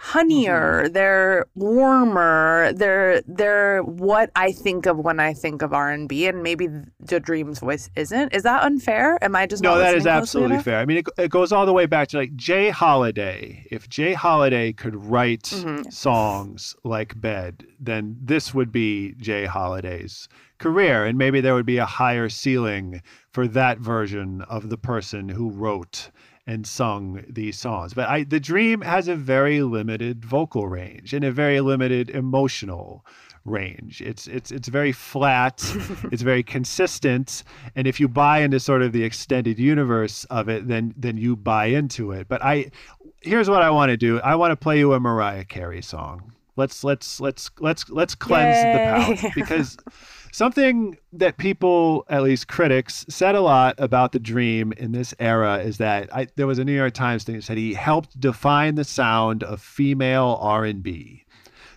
honeyer 0.03 0.89
they're 0.91 1.45
warmer 1.55 2.73
they're 2.75 3.21
they're 3.25 3.81
what 3.83 4.29
i 4.35 4.51
think 4.51 4.85
of 4.85 4.97
when 4.97 5.17
i 5.19 5.33
think 5.33 5.61
of 5.61 5.71
r&b 5.71 6.27
and 6.27 6.43
maybe 6.43 6.67
the 6.99 7.19
dream's 7.21 7.59
voice 7.59 7.89
isn't 7.95 8.33
is 8.33 8.43
that 8.43 8.63
unfair 8.63 9.17
am 9.23 9.33
i 9.35 9.45
just 9.47 9.63
No, 9.63 9.77
that 9.77 9.95
is 9.95 10.05
absolutely 10.05 10.59
fair. 10.59 10.79
I 10.79 10.85
mean, 10.85 10.97
it, 10.97 11.05
it 11.17 11.31
goes 11.31 11.53
all 11.53 11.65
the 11.65 11.71
way 11.73 11.85
back 11.85 12.09
to 12.09 12.17
like 12.17 12.35
J. 12.35 12.69
Holiday. 12.69 13.65
If 13.71 13.87
J. 13.87 14.13
Holiday 14.13 14.73
could 14.73 14.95
write 14.95 15.43
Mhm. 15.43 15.91
songs 15.91 16.75
like 16.83 17.19
Bed, 17.19 17.65
then 17.79 18.17
this 18.21 18.53
would 18.53 18.71
be 18.71 19.13
J. 19.17 19.45
Holiday's 19.45 20.27
career. 20.59 21.05
And 21.05 21.17
maybe 21.17 21.39
there 21.41 21.53
would 21.53 21.65
be 21.65 21.77
a 21.77 21.85
higher 21.85 22.27
ceiling 22.29 23.01
for 23.31 23.47
that 23.47 23.79
version 23.79 24.41
of 24.49 24.69
the 24.69 24.77
person 24.77 25.29
who 25.29 25.49
wrote 25.49 26.09
and 26.45 26.67
sung 26.67 27.23
these 27.29 27.57
songs. 27.57 27.93
But 27.93 28.09
I, 28.09 28.23
the 28.23 28.39
dream 28.39 28.81
has 28.81 29.07
a 29.07 29.15
very 29.15 29.61
limited 29.61 30.25
vocal 30.25 30.67
range 30.67 31.13
and 31.13 31.23
a 31.23 31.31
very 31.31 31.61
limited 31.61 32.09
emotional 32.09 33.05
range. 33.45 34.01
It's 34.01 34.27
it's 34.27 34.51
it's 34.51 34.67
very 34.67 34.91
flat, 34.91 35.63
it's 36.11 36.21
very 36.21 36.43
consistent, 36.43 37.43
and 37.75 37.87
if 37.87 37.99
you 37.99 38.07
buy 38.07 38.39
into 38.39 38.59
sort 38.59 38.81
of 38.81 38.91
the 38.91 39.03
extended 39.03 39.59
universe 39.59 40.25
of 40.25 40.49
it, 40.49 40.67
then 40.67 40.93
then 40.97 41.17
you 41.17 41.35
buy 41.35 41.65
into 41.65 42.11
it. 42.11 42.27
But 42.27 42.43
I 42.43 42.71
here's 43.21 43.49
what 43.49 43.61
I 43.61 43.69
want 43.69 43.89
to 43.89 43.97
do. 43.97 44.19
I 44.21 44.35
want 44.35 44.51
to 44.51 44.55
play 44.55 44.79
you 44.79 44.93
a 44.93 44.99
Mariah 44.99 45.45
Carey 45.45 45.81
song. 45.81 46.33
Let's 46.55 46.83
let's 46.83 47.19
let's 47.19 47.49
let's 47.59 47.89
let's 47.89 48.15
cleanse 48.15 48.61
the 48.61 48.67
Yay. 48.69 49.17
palate 49.21 49.35
because 49.35 49.77
something 50.33 50.97
that 51.13 51.37
people, 51.37 52.05
at 52.09 52.23
least 52.23 52.47
critics, 52.49 53.05
said 53.07 53.35
a 53.35 53.41
lot 53.41 53.75
about 53.77 54.11
the 54.11 54.19
Dream 54.19 54.73
in 54.73 54.91
this 54.91 55.13
era 55.19 55.59
is 55.59 55.77
that 55.77 56.13
I, 56.13 56.27
there 56.35 56.47
was 56.47 56.59
a 56.59 56.65
New 56.65 56.75
York 56.75 56.93
Times 56.93 57.23
thing 57.23 57.35
that 57.35 57.43
said 57.43 57.57
he 57.57 57.75
helped 57.75 58.19
define 58.19 58.75
the 58.75 58.83
sound 58.83 59.43
of 59.43 59.61
female 59.61 60.37
R 60.41 60.65
and 60.65 60.83
B 60.83 61.23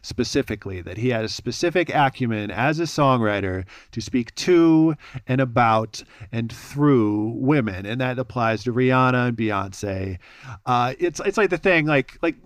specifically 0.03 0.81
that 0.81 0.97
he 0.97 1.09
had 1.09 1.25
a 1.25 1.29
specific 1.29 1.93
acumen 1.93 2.49
as 2.49 2.79
a 2.79 2.85
songwriter 2.85 3.65
to 3.91 4.01
speak 4.01 4.33
to 4.37 4.95
and 5.27 5.41
about 5.41 6.01
and 6.31 6.53
through 6.53 7.33
women 7.35 7.85
and 7.85 8.01
that 8.01 8.17
applies 8.17 8.63
to 8.63 8.73
rihanna 8.73 9.29
and 9.29 9.37
beyonce. 9.37 10.17
Uh, 10.65 10.95
it's 11.01 11.21
it's 11.27 11.37
like 11.37 11.51
the 11.51 11.59
thing 11.59 11.87
like 11.87 12.17
like 12.23 12.37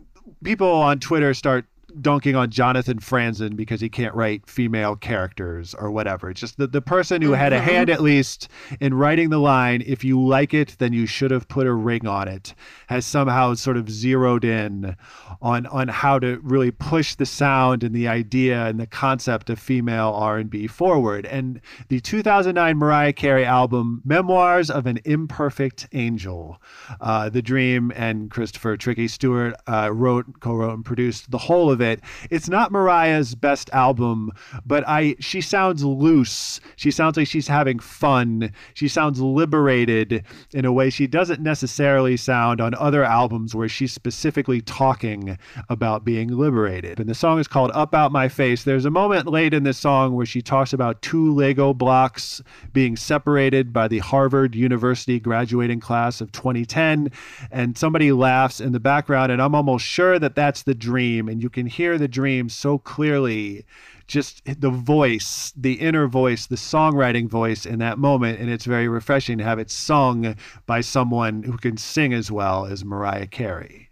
people 0.43 0.71
on 0.71 0.99
twitter 0.99 1.35
start 1.35 1.67
dunking 1.91 2.37
on 2.37 2.51
Jonathan 2.51 2.99
Franzen 2.99 3.57
because 3.57 3.81
he 3.81 3.89
can't 3.89 4.15
write 4.15 4.49
female 4.49 4.97
characters 4.97 5.75
or 5.75 5.91
whatever. 5.91 6.31
It's 6.31 6.41
just 6.41 6.57
the, 6.57 6.67
the 6.67 6.83
person 6.83 7.23
who 7.23 7.33
had 7.33 7.53
a 7.53 7.61
hand 7.61 7.91
at 7.91 8.01
least 8.01 8.49
in 8.81 8.95
writing 8.95 9.31
the 9.31 9.39
line, 9.39 9.83
if 9.87 10.05
you 10.05 10.21
like 10.21 10.55
it, 10.55 10.77
then 10.79 10.93
you 10.93 11.07
should 11.07 11.31
have 11.31 11.49
put 11.49 11.67
a 11.67 11.73
ring 11.73 12.07
on 12.07 12.29
it, 12.29 12.55
has 12.89 13.05
somehow 13.07 13.55
sort 13.55 13.77
of 13.77 13.91
zeroed 13.91 14.45
in 14.45 14.97
on 15.43 15.67
on 15.67 15.89
how 15.89 16.19
to 16.19 16.39
really 16.43 16.71
push 16.71 17.15
the 17.15 17.27
sound 17.27 17.83
and 17.83 17.95
the 17.95 18.09
idea 18.09 18.67
and 18.67 18.79
the 18.79 18.87
concept 18.87 19.51
of 19.51 19.59
female 19.59 20.13
R&B 20.15 20.67
forward. 20.67 21.27
And 21.27 21.61
the 21.89 22.01
2009 22.01 22.77
Mariah 22.77 23.13
Carey 23.13 23.45
album, 23.45 24.03
Memoirs 24.05 24.71
of 24.71 24.87
an 24.87 24.99
Imperfect 25.05 25.89
Angel, 25.93 26.61
uh, 27.01 27.29
The 27.29 27.43
Dream 27.43 27.93
and 27.95 28.31
Christopher 28.31 28.77
Tricky 28.77 29.09
Stewart 29.09 29.55
uh, 29.67 29.91
wrote, 29.93 30.41
co-wrote, 30.41 30.75
and 30.75 30.85
produced 30.85 31.31
the 31.31 31.39
whole 31.39 31.71
of 31.71 31.80
it. 31.81 32.01
It's 32.31 32.49
not 32.49 32.73
Mariah's 32.73 33.35
best 33.35 33.71
album, 33.73 34.33
but 34.65 34.85
I 34.87 35.17
she 35.21 35.41
sounds 35.41 35.85
loose. 35.85 36.61
She 36.77 36.91
sounds 36.91 37.17
like 37.17 37.29
she's 37.29 37.49
having 37.49 37.79
fun. 37.79 38.53
She 38.75 38.89
sounds 38.89 39.21
liberated 39.21 40.25
in 40.53 40.65
a 40.65 40.73
way 40.73 40.91
she 40.91 41.07
doesn't 41.07 41.41
necessarily 41.41 42.17
sound 42.17 42.61
on 42.61 42.75
other 42.75 43.05
albums 43.05 43.55
where 43.55 43.69
she's 43.69 43.93
specifically 43.93 44.61
talking 44.61 45.39
about 45.69 46.05
being 46.05 46.29
liberated. 46.29 47.01
And 47.01 47.09
the 47.09 47.15
song 47.15 47.39
is 47.39 47.49
called 47.49 47.71
Up 47.75 47.95
Out 47.95 48.13
My 48.13 48.29
Face. 48.29 48.65
There's 48.65 48.85
a 48.85 48.91
moment 48.91 49.27
late 49.27 49.55
in 49.55 49.63
this 49.63 49.79
song 49.79 50.15
where 50.15 50.27
she 50.27 50.43
talks 50.43 50.73
about 50.73 51.03
two 51.03 51.33
Lego 51.35 51.73
blocks 51.73 52.43
being 52.73 52.97
separated 52.97 53.73
by 53.73 53.89
the 53.89 53.99
Harvard 53.99 54.55
University 54.55 55.21
graduating 55.21 55.81
class 55.81 56.21
of 56.21 56.33
2010 56.33 57.11
and 57.51 57.77
somebody 57.77 58.13
laughs 58.13 58.61
in 58.61 58.73
the 58.73 58.81
background 58.81 59.33
and 59.33 59.41
I'm 59.41 59.55
almost 59.55 59.85
sure 59.85 60.19
that 60.19 60.35
that's 60.35 60.63
the 60.63 60.75
dream 60.75 61.29
and 61.29 61.43
you 61.43 61.51
can 61.51 61.67
hear 61.71 61.97
the 61.99 62.09
dream 62.09 62.49
so 62.49 62.79
clearly 62.79 63.65
just 64.07 64.43
the 64.45 64.71
voice, 64.71 65.53
the 65.57 65.75
inner 65.75 66.09
voice, 66.09 66.47
the 66.47 66.57
songwriting 66.57 67.29
voice 67.29 67.65
in 67.65 67.79
that 67.79 67.99
moment. 67.99 68.41
And 68.41 68.51
it's 68.51 68.65
very 68.65 68.89
refreshing 68.89 69.39
to 69.39 69.45
have 69.45 69.59
it 69.59 69.71
sung 69.71 70.35
by 70.67 70.81
someone 70.81 71.45
who 71.45 71.57
can 71.57 71.77
sing 71.77 72.13
as 72.13 72.31
well 72.31 72.67
as 72.67 72.85
Mariah 72.85 73.29
Carey. 73.29 73.91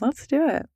let's 0.00 0.26
do 0.26 0.46
it 0.48 0.66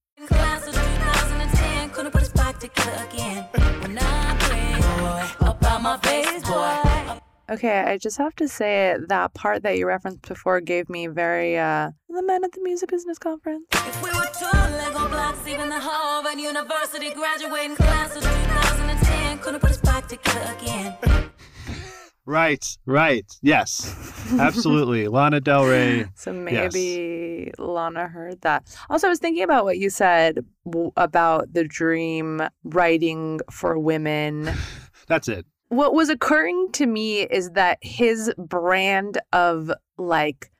Okay, 7.50 7.80
I 7.80 7.98
just 7.98 8.16
have 8.18 8.34
to 8.36 8.48
say 8.48 8.96
that 9.08 9.34
part 9.34 9.62
that 9.64 9.76
you 9.76 9.86
referenced 9.86 10.22
before 10.22 10.60
gave 10.60 10.88
me 10.88 11.06
very 11.08 11.58
uh 11.58 11.90
the 12.08 12.22
men 12.22 12.42
at 12.44 12.52
the 12.52 12.60
music 12.62 12.88
business 12.90 13.18
conference. 13.18 13.64
If 13.72 14.02
we 14.02 14.10
were 14.10 14.26
two 14.38 14.56
Lego 14.56 15.08
blocks, 15.08 15.46
even 15.46 15.68
the 15.68 15.78
Harvard 15.80 16.40
University 16.40 17.10
graduating 17.12 17.76
class 17.76 18.16
of 18.16 18.22
2010 18.22 19.38
couldn't 19.40 19.60
put 19.60 19.70
us 19.72 19.80
back 19.80 20.08
together 20.08 20.54
again. 20.60 20.96
Right, 22.26 22.64
right. 22.86 23.30
Yes, 23.42 23.94
absolutely. 24.38 25.08
Lana 25.16 25.40
Del 25.42 25.66
Rey. 25.66 26.06
So 26.14 26.32
maybe 26.32 27.52
Lana 27.58 28.08
heard 28.08 28.40
that. 28.40 28.74
Also, 28.88 29.08
I 29.08 29.10
was 29.10 29.18
thinking 29.18 29.42
about 29.42 29.66
what 29.66 29.76
you 29.76 29.90
said 29.90 30.38
w- 30.64 30.90
about 30.96 31.52
the 31.52 31.64
dream 31.64 32.40
writing 32.64 33.40
for 33.50 33.78
women. 33.78 34.50
That's 35.06 35.28
it. 35.28 35.44
What 35.74 35.92
was 35.92 36.08
occurring 36.08 36.70
to 36.74 36.86
me 36.86 37.22
is 37.22 37.50
that 37.50 37.78
his 37.80 38.32
brand 38.38 39.18
of 39.32 39.72
like 39.98 40.52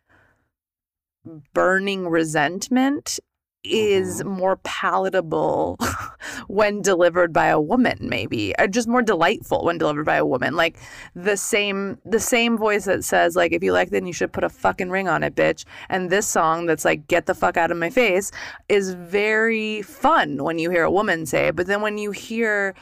burning 1.52 2.08
resentment 2.08 3.20
is 3.62 4.18
mm-hmm. 4.18 4.30
more 4.30 4.56
palatable 4.64 5.78
when 6.48 6.82
delivered 6.82 7.32
by 7.32 7.46
a 7.46 7.60
woman 7.60 7.96
maybe 8.00 8.54
or 8.58 8.66
just 8.66 8.88
more 8.88 9.02
delightful 9.02 9.64
when 9.64 9.78
delivered 9.78 10.04
by 10.04 10.16
a 10.16 10.26
woman. 10.26 10.56
Like 10.56 10.78
the 11.14 11.36
same 11.36 11.96
the 12.04 12.18
same 12.18 12.58
voice 12.58 12.84
that 12.86 13.04
says 13.04 13.36
like 13.36 13.52
if 13.52 13.62
you 13.62 13.72
like 13.72 13.90
then 13.90 14.06
you 14.06 14.12
should 14.12 14.32
put 14.32 14.42
a 14.42 14.48
fucking 14.48 14.90
ring 14.90 15.06
on 15.06 15.22
it 15.22 15.36
bitch. 15.36 15.64
And 15.88 16.10
this 16.10 16.26
song 16.26 16.66
that's 16.66 16.84
like 16.84 17.06
get 17.06 17.26
the 17.26 17.34
fuck 17.34 17.56
out 17.56 17.70
of 17.70 17.76
my 17.76 17.88
face 17.88 18.32
is 18.68 18.94
very 18.94 19.80
fun 19.82 20.42
when 20.42 20.58
you 20.58 20.70
hear 20.70 20.82
a 20.82 20.90
woman 20.90 21.24
say 21.24 21.46
it 21.46 21.56
but 21.56 21.68
then 21.68 21.82
when 21.82 21.98
you 21.98 22.10
hear 22.10 22.74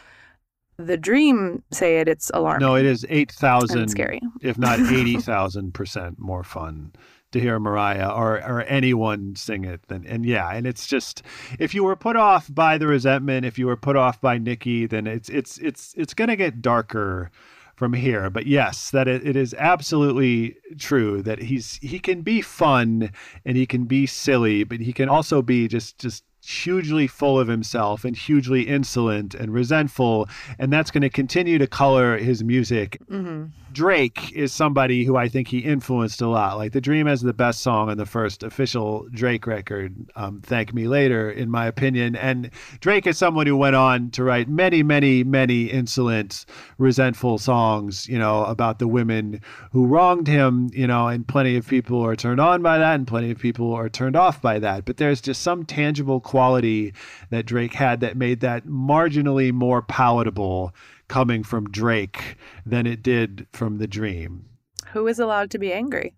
the 0.79 0.97
dream 0.97 1.63
say 1.71 1.99
it 1.99 2.09
it's 2.09 2.31
alarming 2.35 2.67
No, 2.67 2.75
it 2.75 2.87
is 2.87 3.07
eight 3.09 3.33
and 3.43 3.91
scary 3.91 4.21
if 4.41 4.59
not 4.59 4.81
eighty 4.93 5.17
thousand 5.19 5.75
percent 5.75 6.19
more 6.19 6.45
fun 6.45 6.93
to 7.33 7.41
hear 7.41 7.59
Mariah 7.59 8.11
or 8.11 8.37
or 8.37 8.63
anyone 8.63 9.35
sing 9.37 9.65
it 9.65 9.83
than 9.89 10.07
and 10.07 10.25
yeah, 10.25 10.51
and 10.53 10.67
it's 10.67 10.87
just 10.87 11.23
if 11.59 11.75
you 11.75 11.83
were 11.83 11.97
put 11.97 12.17
off 12.17 12.53
by 12.55 12.79
the 12.79 12.87
resentment, 12.87 13.45
if 13.45 13.59
you 13.59 13.67
were 13.67 13.77
put 13.77 13.97
off 13.97 14.21
by 14.21 14.39
Nikki, 14.39 14.87
then 14.87 15.07
it's 15.07 15.29
it's 15.29 15.59
it's 15.59 15.95
it's 15.97 16.15
gonna 16.15 16.37
get 16.37 16.63
darker 16.63 17.31
from 17.75 17.95
here. 17.95 18.31
But 18.31 18.47
yes, 18.47 18.91
that 18.91 19.09
it, 19.09 19.27
it 19.27 19.35
is 19.35 19.55
absolutely 19.59 20.57
true 20.79 21.23
that 21.23 21.41
he's 21.41 21.79
he 21.83 21.99
can 21.99 22.23
be 22.23 22.41
fun 22.41 23.11
and 23.45 23.57
he 23.57 23.67
can 23.67 23.85
be 23.85 24.07
silly, 24.07 24.65
but 24.65 24.81
he 24.81 24.93
can 24.93 25.09
also 25.09 25.43
be 25.43 25.69
just 25.69 25.99
just 25.99 26.25
hugely 26.45 27.07
full 27.07 27.39
of 27.39 27.49
himself 27.49 28.05
and 28.05 28.17
hugely 28.17 28.63
insolent 28.63 29.35
and 29.35 29.53
resentful 29.53 30.29
and 30.59 30.73
that's 30.73 30.91
going 30.91 31.03
to 31.03 31.11
continue 31.11 31.57
to 31.57 31.67
color 31.67 32.19
his 32.19 32.43
music 32.43 32.99
hmm 33.09 33.45
Drake 33.73 34.33
is 34.33 34.53
somebody 34.53 35.05
who 35.05 35.17
I 35.17 35.29
think 35.29 35.49
he 35.49 35.59
influenced 35.59 36.21
a 36.21 36.29
lot. 36.29 36.59
Like 36.59 36.73
The 36.73 36.81
Dream 36.81 37.07
has 37.07 37.23
the 37.23 37.33
best 37.33 37.61
song 37.61 37.89
on 37.89 37.97
the 37.97 38.07
first 38.07 38.43
official 38.43 39.07
Drake 39.13 39.47
record, 39.47 39.95
um, 40.17 40.41
Thank 40.43 40.75
Me 40.75 40.87
Later, 40.87 41.31
in 41.31 41.51
my 41.51 41.67
opinion. 41.67 42.15
And 42.17 42.51
Drake 42.81 43.07
is 43.07 43.17
someone 43.19 43.47
who 43.47 43.57
went 43.57 43.77
on 43.77 44.11
to 44.11 44.25
write 44.25 44.49
many, 44.49 44.83
many, 44.83 45.25
many 45.25 45.65
insolent, 45.65 46.45
resentful 46.79 47.39
songs, 47.39 48.09
you 48.09 48.19
know, 48.19 48.45
about 48.45 48.79
the 48.79 48.89
women 48.89 49.41
who 49.73 49.87
wronged 49.87 50.27
him, 50.27 50.71
you 50.73 50.87
know, 50.87 51.09
and 51.09 51.27
plenty 51.27 51.57
of 51.57 51.67
people 51.67 52.03
are 52.03 52.17
turned 52.17 52.41
on 52.41 52.63
by 52.63 52.79
that 52.79 52.95
and 52.95 53.07
plenty 53.07 53.31
of 53.31 53.39
people 53.39 53.73
are 53.73 53.89
turned 53.89 54.17
off 54.17 54.43
by 54.43 54.59
that. 54.59 54.85
But 54.85 54.99
there's 54.99 55.21
just 55.21 55.43
some 55.43 55.65
tangible 55.65 56.21
quality 56.21 56.93
that 57.31 57.47
Drake 57.47 57.75
had 57.75 58.01
that 58.01 58.17
made 58.17 58.41
that 58.41 58.67
marginally 58.67 59.53
more 59.53 59.83
palatable 59.83 60.75
coming 61.13 61.43
from 61.43 61.69
Drake 61.71 62.37
than 62.65 62.87
it 62.87 63.03
did 63.03 63.47
from 63.53 63.77
the 63.77 63.87
dream. 63.87 64.47
who 64.93 65.07
is 65.07 65.19
allowed 65.19 65.51
to 65.51 65.59
be 65.59 65.71
angry 65.73 66.15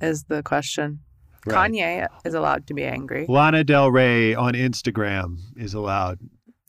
is 0.00 0.24
the 0.24 0.42
question 0.42 1.00
Right. 1.46 1.70
kanye 1.72 2.06
is 2.24 2.32
allowed 2.34 2.66
to 2.68 2.74
be 2.74 2.84
angry 2.84 3.26
Lana 3.28 3.64
Del 3.64 3.90
Rey 3.90 4.34
on 4.34 4.52
Instagram 4.54 5.36
is 5.56 5.74
allowed. 5.74 6.18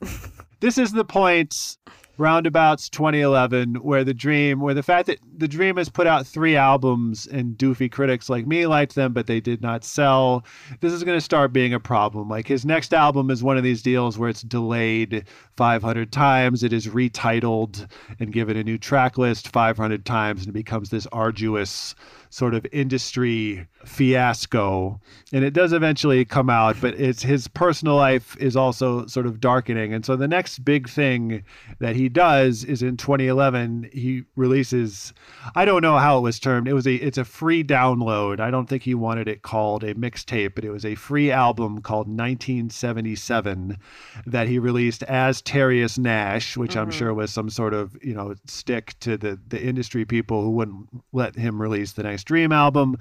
this 0.60 0.76
is 0.78 0.92
the 0.92 1.04
point 1.04 1.78
roundabouts 2.18 2.88
2011 2.88 3.76
where 3.76 4.04
the 4.04 4.14
dream 4.14 4.60
where 4.60 4.74
the 4.74 4.82
fact 4.82 5.06
that 5.06 5.18
the 5.36 5.48
dream 5.48 5.76
has 5.76 5.88
put 5.88 6.06
out 6.06 6.26
three 6.26 6.56
albums 6.56 7.26
and 7.26 7.56
doofy 7.56 7.90
critics 7.90 8.28
like 8.28 8.46
me 8.46 8.66
liked 8.66 8.94
them 8.94 9.12
but 9.12 9.26
they 9.26 9.40
did 9.40 9.62
not 9.62 9.84
sell 9.84 10.44
this 10.80 10.92
is 10.92 11.04
going 11.04 11.16
to 11.16 11.24
start 11.24 11.52
being 11.52 11.74
a 11.74 11.80
problem. 11.80 12.28
Like 12.28 12.46
his 12.46 12.64
next 12.64 12.94
album 12.94 13.30
is 13.30 13.42
one 13.42 13.56
of 13.56 13.62
these 13.62 13.82
deals 13.82 14.18
where 14.18 14.28
it's 14.28 14.42
delayed 14.42 15.24
500 15.56 16.12
times 16.12 16.62
it 16.62 16.72
is 16.72 16.86
retitled 16.88 17.86
and 18.18 18.32
given 18.32 18.56
a 18.56 18.64
new 18.64 18.78
track 18.78 19.18
list 19.18 19.48
500 19.48 20.04
times 20.04 20.42
and 20.42 20.48
it 20.48 20.52
becomes 20.52 20.90
this 20.90 21.06
arduous 21.12 21.94
sort 22.32 22.54
of 22.54 22.66
industry 22.72 23.68
fiasco. 23.84 24.98
And 25.34 25.44
it 25.44 25.52
does 25.52 25.74
eventually 25.74 26.24
come 26.24 26.48
out 26.48 26.80
but 26.80 26.94
it's 26.98 27.22
his 27.22 27.46
personal 27.46 27.94
life 27.94 28.38
is 28.38 28.56
also 28.56 29.04
sort 29.06 29.26
of 29.26 29.38
darkening. 29.38 29.92
And 29.92 30.02
so 30.04 30.16
the 30.16 30.26
next 30.26 30.64
big 30.64 30.88
thing 30.88 31.44
that 31.78 31.94
he 31.94 32.08
does 32.08 32.64
is 32.64 32.82
in 32.82 32.96
2011 32.96 33.90
he 33.92 34.22
releases 34.34 35.12
i 35.54 35.66
don't 35.66 35.82
know 35.82 35.98
how 35.98 36.16
it 36.16 36.22
was 36.22 36.40
termed. 36.40 36.68
It 36.68 36.72
was 36.72 36.86
a 36.86 36.94
it's 36.94 37.18
a 37.18 37.24
free 37.24 37.62
download. 37.62 38.40
I 38.40 38.50
don't 38.50 38.66
think 38.66 38.82
he 38.82 38.94
wanted 38.94 39.28
it 39.28 39.42
called 39.42 39.84
a 39.84 39.94
mixtape 39.94 40.54
but 40.54 40.64
it 40.64 40.70
was 40.70 40.86
a 40.86 40.94
free 40.94 41.30
album 41.30 41.82
called 41.82 42.06
1977 42.06 43.76
that 44.24 44.48
he 44.48 44.58
released 44.58 45.02
as 45.02 45.42
Terius 45.42 45.98
Nash 45.98 46.56
which 46.56 46.78
i'm 46.78 46.88
mm-hmm. 46.88 46.98
sure 46.98 47.12
was 47.12 47.30
some 47.30 47.50
sort 47.50 47.74
of 47.74 47.94
you 48.02 48.14
know 48.14 48.34
stick 48.46 48.98
to 49.00 49.18
the 49.18 49.38
the 49.48 49.62
industry 49.62 50.06
people 50.06 50.42
who 50.42 50.50
wouldn't 50.50 50.88
let 51.12 51.36
him 51.36 51.60
release 51.60 51.92
the 51.92 52.02
next 52.02 52.21
dream 52.24 52.52
album 52.52 52.96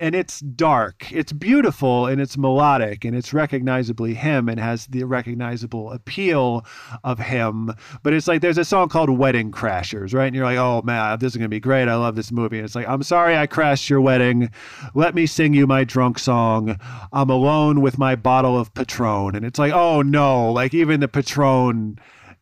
and 0.00 0.14
it's 0.14 0.40
dark 0.40 1.10
it's 1.12 1.32
beautiful 1.32 2.06
and 2.06 2.20
it's 2.20 2.36
melodic 2.36 3.04
and 3.04 3.16
it's 3.16 3.32
recognizably 3.32 4.14
him 4.14 4.48
and 4.48 4.58
has 4.58 4.86
the 4.86 5.04
recognizable 5.04 5.92
appeal 5.92 6.64
of 7.04 7.18
him. 7.18 7.72
But 8.02 8.12
it's 8.12 8.28
like 8.28 8.40
there's 8.40 8.58
a 8.58 8.64
song 8.64 8.88
called 8.88 9.10
wedding 9.10 9.50
crashers 9.50 10.14
right? 10.14 10.26
And 10.26 10.36
you're 10.36 10.44
like 10.44 10.58
oh 10.58 10.82
man 10.82 11.18
this 11.18 11.32
is 11.32 11.36
going 11.36 11.50
to 11.50 11.54
be 11.54 11.60
great. 11.60 11.88
I 11.88 11.96
love 11.96 12.16
this 12.16 12.32
movie. 12.32 12.58
And 12.58 12.64
it's 12.64 12.74
like 12.74 12.88
i'm 12.88 13.02
sorry 13.02 13.36
i 13.36 13.46
crashed 13.46 13.90
your 13.90 14.00
wedding. 14.00 14.50
Let 14.94 15.14
me 15.14 15.26
sing 15.26 15.54
you 15.54 15.66
my 15.66 15.84
drunk 15.84 16.18
song. 16.18 16.78
I'm 17.12 17.30
alone 17.30 17.80
with 17.80 17.98
my 17.98 18.16
bottle 18.16 18.58
of 18.58 18.72
patron. 18.74 19.34
And 19.34 19.44
it's 19.44 19.58
like 19.58 19.72
oh 19.72 20.02
no. 20.02 20.52
Like 20.52 20.74
even 20.74 21.00
the 21.00 21.08
patron 21.08 21.98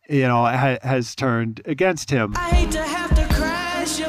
you 0.09 0.27
know 0.27 0.45
ha- 0.45 0.79
has 0.83 1.15
turned 1.15 1.61
against 1.65 2.09
him. 2.09 2.33
I 2.35 2.49
hate 2.49 2.71
to 2.71 2.83
have 2.83 3.15
to 3.15 3.33
crash 3.33 3.99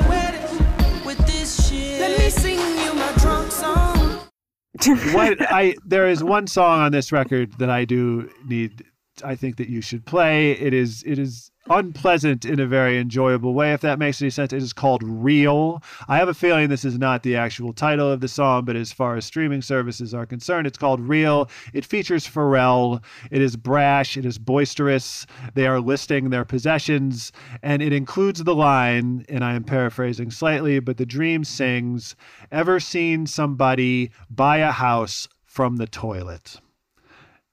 what 5.12 5.38
I 5.52 5.76
there 5.84 6.08
is 6.08 6.24
one 6.24 6.46
song 6.46 6.80
on 6.80 6.92
this 6.92 7.12
record 7.12 7.52
that 7.58 7.70
I 7.70 7.84
do 7.84 8.30
need 8.46 8.84
I 9.22 9.36
think 9.36 9.56
that 9.58 9.68
you 9.68 9.80
should 9.80 10.06
play. 10.06 10.52
It 10.52 10.72
is 10.72 11.04
it 11.06 11.18
is 11.18 11.51
unpleasant 11.70 12.44
in 12.44 12.58
a 12.58 12.66
very 12.66 12.98
enjoyable 12.98 13.54
way 13.54 13.72
if 13.72 13.80
that 13.80 13.98
makes 13.98 14.20
any 14.20 14.30
sense. 14.30 14.52
It 14.52 14.62
is 14.62 14.72
called 14.72 15.02
Real. 15.02 15.82
I 16.08 16.16
have 16.16 16.28
a 16.28 16.34
feeling 16.34 16.68
this 16.68 16.84
is 16.84 16.98
not 16.98 17.22
the 17.22 17.36
actual 17.36 17.72
title 17.72 18.10
of 18.10 18.20
the 18.20 18.28
song, 18.28 18.64
but 18.64 18.76
as 18.76 18.92
far 18.92 19.16
as 19.16 19.24
streaming 19.24 19.62
services 19.62 20.12
are 20.12 20.26
concerned, 20.26 20.66
it's 20.66 20.78
called 20.78 21.00
Real. 21.00 21.48
It 21.72 21.84
features 21.84 22.26
Pharrell. 22.26 23.02
It 23.30 23.40
is 23.40 23.56
brash, 23.56 24.16
it 24.16 24.26
is 24.26 24.38
boisterous. 24.38 25.26
They 25.54 25.66
are 25.66 25.80
listing 25.80 26.30
their 26.30 26.44
possessions 26.44 27.32
and 27.62 27.80
it 27.82 27.92
includes 27.92 28.42
the 28.42 28.54
line 28.54 29.24
and 29.28 29.44
I 29.44 29.54
am 29.54 29.64
paraphrasing 29.64 30.30
slightly, 30.30 30.80
but 30.80 30.96
the 30.96 31.06
dream 31.06 31.44
sings, 31.44 32.16
"Ever 32.50 32.80
seen 32.80 33.26
somebody 33.26 34.10
buy 34.28 34.58
a 34.58 34.72
house 34.72 35.28
from 35.44 35.76
the 35.76 35.86
toilet?" 35.86 36.60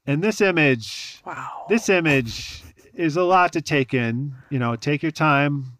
And 0.07 0.23
this 0.23 0.41
image, 0.41 1.21
wow 1.25 1.65
this 1.69 1.87
image 1.89 2.63
is 2.99 3.15
a 3.15 3.23
lot 3.23 3.53
to 3.53 3.61
take 3.61 3.93
in. 3.93 4.35
You 4.49 4.59
know, 4.59 4.75
take 4.75 5.01
your 5.01 5.11
time 5.11 5.77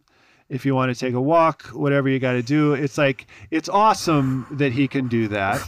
if 0.48 0.66
you 0.66 0.74
want 0.74 0.92
to 0.92 1.00
take 1.00 1.14
a 1.14 1.22
walk, 1.22 1.64
whatever 1.68 2.10
you 2.10 2.18
got 2.18 2.34
to 2.34 2.42
do. 2.42 2.74
It's 2.74 2.98
like, 2.98 3.28
it's 3.52 3.70
awesome 3.70 4.48
that 4.52 4.72
he 4.72 4.88
can 4.88 5.08
do 5.08 5.28
that. 5.28 5.62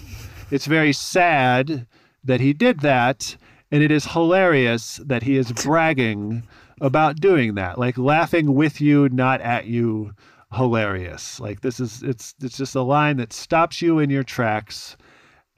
It's 0.50 0.66
very 0.66 0.94
sad 0.94 1.86
that 2.24 2.40
he 2.40 2.54
did 2.54 2.80
that. 2.80 3.36
And 3.70 3.84
it 3.84 3.92
is 3.92 4.06
hilarious 4.06 5.00
that 5.06 5.24
he 5.24 5.38
is 5.38 5.52
bragging 5.52 6.44
about 6.82 7.18
doing 7.18 7.56
that, 7.56 7.78
like 7.78 7.98
laughing 7.98 8.54
with 8.56 8.82
you, 8.82 9.08
not 9.10 9.40
at 9.42 9.66
you. 9.66 10.14
Hilarious. 10.54 11.40
Like 11.40 11.62
this 11.62 11.80
is 11.80 12.04
it's 12.04 12.36
it's 12.42 12.58
just 12.58 12.76
a 12.76 12.82
line 12.82 13.16
that 13.16 13.32
stops 13.32 13.82
you 13.82 14.00
in 14.00 14.10
your 14.10 14.24
tracks 14.24 14.98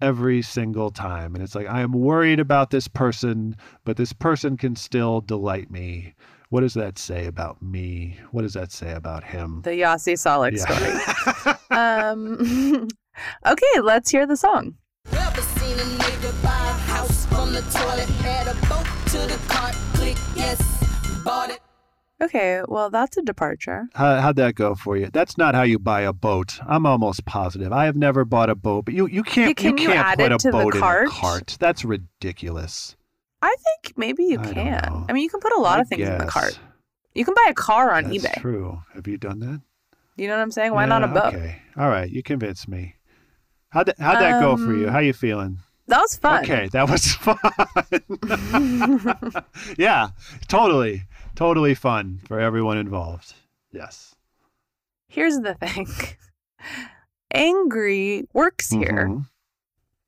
every 0.02 0.42
single 0.42 0.90
time. 0.92 1.36
And 1.36 1.44
it's 1.44 1.56
like, 1.56 1.68
I 1.68 1.82
am 1.82 1.92
worried 1.94 2.40
about 2.40 2.70
this 2.72 2.88
person, 2.88 3.56
but 3.86 3.98
this 3.98 4.14
person 4.14 4.58
can 4.58 4.76
still 4.76 5.22
delight 5.22 5.72
me. 5.72 6.14
What 6.50 6.62
does 6.62 6.74
that 6.76 7.00
say 7.00 7.26
about 7.26 7.62
me? 7.62 8.18
What 8.32 8.44
does 8.44 8.54
that 8.54 8.72
say 8.72 8.92
about 8.94 9.24
him? 9.24 9.62
the 9.64 9.76
yasi 9.76 10.16
Solid 10.16 10.54
Yeah. 10.56 10.66
story 10.66 11.56
um 11.72 12.88
okay 13.48 13.80
let's 13.82 14.10
hear 14.12 14.28
the 14.28 14.36
song 14.38 14.76
Ever 15.12 15.42
seen 15.42 15.80
a 15.80 15.84
nigga 16.04 16.44
buy 16.44 16.50
a 16.50 16.74
house 16.92 17.26
from 17.28 17.54
the 17.54 17.62
toilet? 17.62 18.10
Add 18.24 18.48
a 18.48 18.54
boat 18.68 18.86
to 19.12 19.18
the 19.28 19.40
cart, 19.48 19.74
click 19.96 20.18
yes. 20.36 20.60
Okay, 22.24 22.62
well, 22.68 22.90
that's 22.90 23.18
a 23.18 23.22
departure. 23.22 23.88
How, 23.94 24.20
how'd 24.22 24.36
that 24.38 24.56
go 24.56 24.76
for 24.76 24.96
you? 24.96 25.10
That's 25.12 25.38
not 25.38 25.56
how 25.56 25.64
you 25.64 25.78
buy 25.78 26.02
a 26.02 26.14
boat. 26.14 26.60
I'm 26.66 26.86
almost 26.86 27.26
positive. 27.26 27.74
I 27.74 27.86
have 27.86 27.96
never 27.98 28.24
bought 28.24 28.50
a 28.50 28.56
boat, 28.56 28.86
but 28.86 28.94
you, 28.94 29.08
you 29.08 29.24
can't 29.24 29.50
Yeah, 29.50 29.54
can 29.70 29.78
you 29.78 29.88
can't 29.88 30.00
add 30.00 30.20
put 30.20 30.32
it 30.32 30.46
a 30.46 30.52
boat 30.52 30.76
in 30.76 30.80
cart? 30.82 31.08
a 31.08 31.12
cart. 31.12 31.58
That's 31.60 31.84
ridiculous. 31.84 32.96
I 33.42 33.54
think 33.84 33.98
maybe 33.98 34.24
you 34.24 34.40
I 34.40 34.54
can. 34.54 35.06
I 35.10 35.14
mean, 35.14 35.24
you 35.24 35.30
can 35.30 35.42
put 35.42 35.52
a 35.54 35.60
lot 35.60 35.80
I 35.80 35.82
of 35.82 35.90
things 35.90 36.08
in 36.08 36.18
the 36.18 36.26
cart. 36.26 36.58
You 37.14 37.26
can 37.26 37.34
buy 37.34 37.48
a 37.50 37.54
car 37.54 37.92
on 37.92 38.06
That's 38.06 38.26
eBay. 38.26 38.42
true. 38.42 38.82
Have 38.96 39.06
you 39.08 39.18
done 39.18 39.40
that? 39.40 39.62
You 40.16 40.28
know 40.28 40.36
what 40.38 40.42
I'm 40.44 40.52
saying? 40.52 40.74
Why 40.74 40.86
not 40.86 41.04
a 41.04 41.08
boat? 41.08 41.34
Okay. 41.36 41.58
All 41.78 41.90
right. 41.90 42.10
You 42.10 42.24
convinced 42.24 42.68
me. 42.70 42.96
How'd 43.70 43.88
that, 43.88 44.00
how'd 44.00 44.22
that 44.22 44.40
go 44.40 44.56
for 44.56 44.74
you? 44.74 44.88
Um, 44.88 44.94
How 44.94 45.00
you 45.00 45.14
feeling? 45.14 45.60
That 45.88 46.00
was 46.00 46.16
fun. 46.16 46.44
Okay, 46.44 46.70
that 46.72 46.88
was 46.90 47.12
fun. 47.16 47.38
yeah, 49.78 50.10
totally, 50.48 51.04
totally 51.36 51.74
fun 51.76 52.20
for 52.28 52.40
everyone 52.40 52.78
involved. 52.78 53.34
Yes. 53.72 54.16
Here's 55.08 55.40
the 55.40 55.54
thing. 55.56 55.88
Angry 57.34 58.24
works 58.34 58.70
here. 58.70 59.08
Mhm. 59.10 59.26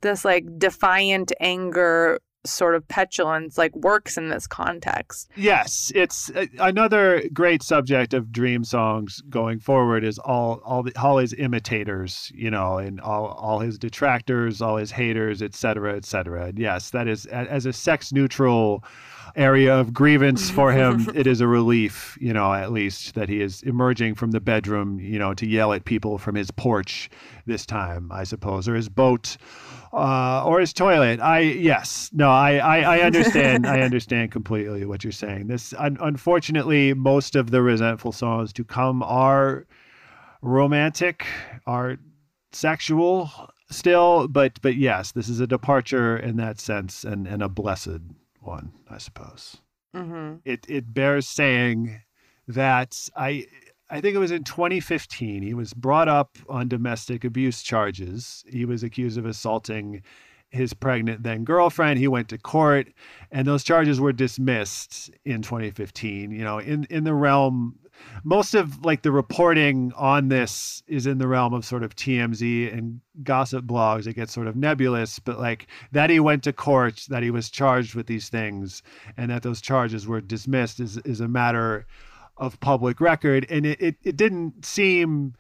This 0.01 0.23
like 0.23 0.45
defiant 0.59 1.32
anger 1.39 2.19
sort 2.45 2.76
of 2.76 2.88
petulance 2.88 3.57
like 3.57 3.76
works 3.76 4.17
in 4.17 4.30
this 4.30 4.45
context. 4.45 5.32
Yes, 5.36 5.91
it's 5.95 6.30
uh, 6.30 6.45
another 6.59 7.23
great 7.34 7.63
subject 7.63 8.13
of 8.13 8.32
dream 8.32 8.63
songs 8.63 9.21
going 9.30 9.57
forward 9.59 10.03
is 10.03 10.19
all 10.19 10.61
all 10.63 10.84
the, 10.84 10.95
all 10.99 11.17
his 11.17 11.34
imitators, 11.34 12.32
you 12.36 12.51
know, 12.51 12.78
and 12.78 13.01
all 13.01 13.30
all 13.30 13.59
his 13.59 13.80
detractors, 13.80 14.61
all 14.61 14.78
his 14.78 14.91
haters, 14.91 15.41
et 15.41 15.55
cetera, 15.55 15.95
et 15.95 16.05
cetera. 16.05 16.45
And 16.49 16.59
yes, 16.59 16.91
that 16.91 17.07
is 17.07 17.26
a- 17.26 17.34
as 17.51 17.65
a 17.65 17.73
sex 17.73 18.13
neutral 18.13 18.84
area 19.36 19.75
of 19.75 19.93
grievance 19.93 20.49
for 20.51 20.71
him, 20.71 21.09
it 21.13 21.27
is 21.27 21.41
a 21.41 21.47
relief, 21.47 22.17
you 22.19 22.33
know, 22.33 22.53
at 22.53 22.71
least 22.71 23.15
that 23.15 23.29
he 23.29 23.41
is 23.41 23.61
emerging 23.63 24.15
from 24.15 24.31
the 24.31 24.39
bedroom, 24.39 24.99
you 24.99 25.19
know, 25.19 25.33
to 25.33 25.45
yell 25.45 25.73
at 25.73 25.86
people 25.86 26.17
from 26.17 26.36
his 26.36 26.51
porch 26.51 27.09
this 27.45 27.65
time, 27.65 28.11
I 28.11 28.23
suppose, 28.23 28.67
or 28.67 28.75
his 28.75 28.89
boat 28.89 29.38
uh, 29.95 30.43
or 30.45 30.59
his 30.59 30.73
toilet. 30.73 31.19
I 31.21 31.39
yes, 31.39 32.09
no, 32.13 32.29
I 32.29 32.57
I, 32.57 32.97
I 32.97 32.99
understand. 33.01 33.65
I 33.65 33.79
understand 33.89 34.31
completely 34.31 34.86
what 34.86 35.03
you're 35.03 35.11
saying. 35.11 35.47
This 35.47 35.73
un- 35.77 35.97
unfortunately, 36.01 36.93
most 36.93 37.36
of 37.36 37.51
the 37.51 37.61
resentful 37.61 38.11
songs 38.11 38.51
to 38.53 38.63
come 38.63 39.01
are 39.03 39.65
romantic, 40.41 41.25
are 41.65 41.97
sexual 42.51 43.31
still, 43.69 44.27
but 44.27 44.61
but 44.61 44.75
yes, 44.75 45.13
this 45.13 45.29
is 45.29 45.39
a 45.39 45.47
departure 45.47 46.17
in 46.17 46.36
that 46.38 46.59
sense, 46.59 47.03
and 47.05 47.25
and 47.27 47.41
a 47.41 47.49
blessed 47.49 48.01
one, 48.46 48.72
I 48.89 48.98
suppose 48.98 49.58
Mm-hmm. 49.96 50.36
it 50.43 50.66
it 50.68 50.93
bears 50.93 51.26
saying 51.28 52.02
that 52.50 53.08
I 53.16 53.46
I 53.89 54.02
think 54.02 54.14
it 54.16 54.20
was 54.20 54.32
in 54.32 54.43
2015 54.43 55.41
he 55.41 55.54
was 55.54 55.74
brought 55.74 56.10
up 56.10 56.38
on 56.50 56.68
domestic 56.68 57.24
abuse 57.24 57.64
charges. 57.64 58.43
He 58.50 58.66
was 58.66 58.84
accused 58.84 59.18
of 59.18 59.26
assaulting 59.26 60.02
his 60.50 60.74
pregnant 60.74 61.24
then 61.24 61.43
girlfriend. 61.46 62.00
He 62.00 62.08
went 62.10 62.28
to 62.30 62.38
court 62.38 62.88
and 63.32 63.48
those 63.48 63.64
charges 63.64 64.02
were 64.02 64.12
dismissed 64.14 65.12
in 65.24 65.41
2015. 65.41 66.32
You 66.32 66.43
know, 66.43 66.60
in 66.60 66.86
in 66.89 67.06
the 67.06 67.14
realm 67.14 67.80
most 68.24 68.56
of 68.56 68.84
like 68.84 69.02
the 69.02 69.12
reporting 69.12 69.93
on 69.96 70.30
this 70.30 70.84
is 70.88 71.06
in 71.06 71.18
the 71.18 71.28
realm 71.28 71.54
of 71.54 71.66
sort 71.66 71.84
of 71.84 71.96
TMZ 71.96 72.74
and 72.76 73.02
gossip 73.24 73.66
blogs. 73.66 74.08
It 74.08 74.14
gets 74.16 74.34
sort 74.34 74.48
of 74.48 74.56
nebulous, 74.56 75.20
but 75.20 75.39
like 75.39 75.68
that 75.91 76.10
he 76.10 76.20
went 76.20 76.43
to 76.43 76.54
court, 76.54 77.06
that 77.10 77.24
he 77.24 77.32
was 77.32 77.50
charged 77.50 77.96
with 77.96 78.08
these 78.08 78.30
things, 78.30 78.82
and 79.18 79.30
that 79.30 79.43
those 79.43 79.62
charges 79.62 80.08
were 80.08 80.22
dismissed 80.22 80.80
is 80.80 80.98
is 81.00 81.22
a 81.22 81.28
matter 81.28 81.86
of 82.38 82.60
public 82.60 83.00
record. 83.00 83.46
And 83.50 83.66
it, 83.66 83.82
it, 83.82 83.96
it 84.04 84.18
didn't 84.18 84.66
seem 84.66 85.36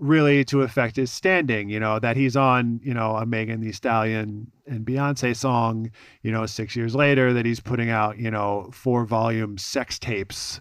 really 0.00 0.44
to 0.46 0.62
affect 0.62 0.96
his 0.96 1.12
standing, 1.12 1.68
you 1.68 1.78
know, 1.78 1.98
that 1.98 2.16
he's 2.16 2.34
on, 2.36 2.80
you 2.82 2.94
know, 2.94 3.16
a 3.16 3.26
Megan 3.26 3.60
Thee 3.60 3.72
Stallion 3.72 4.50
and 4.66 4.84
Beyonce 4.84 5.36
song, 5.36 5.90
you 6.22 6.32
know, 6.32 6.46
six 6.46 6.74
years 6.74 6.94
later, 6.94 7.34
that 7.34 7.44
he's 7.44 7.60
putting 7.60 7.90
out, 7.90 8.18
you 8.18 8.30
know, 8.30 8.70
four 8.72 9.04
volume 9.04 9.58
sex 9.58 9.98
tapes 9.98 10.60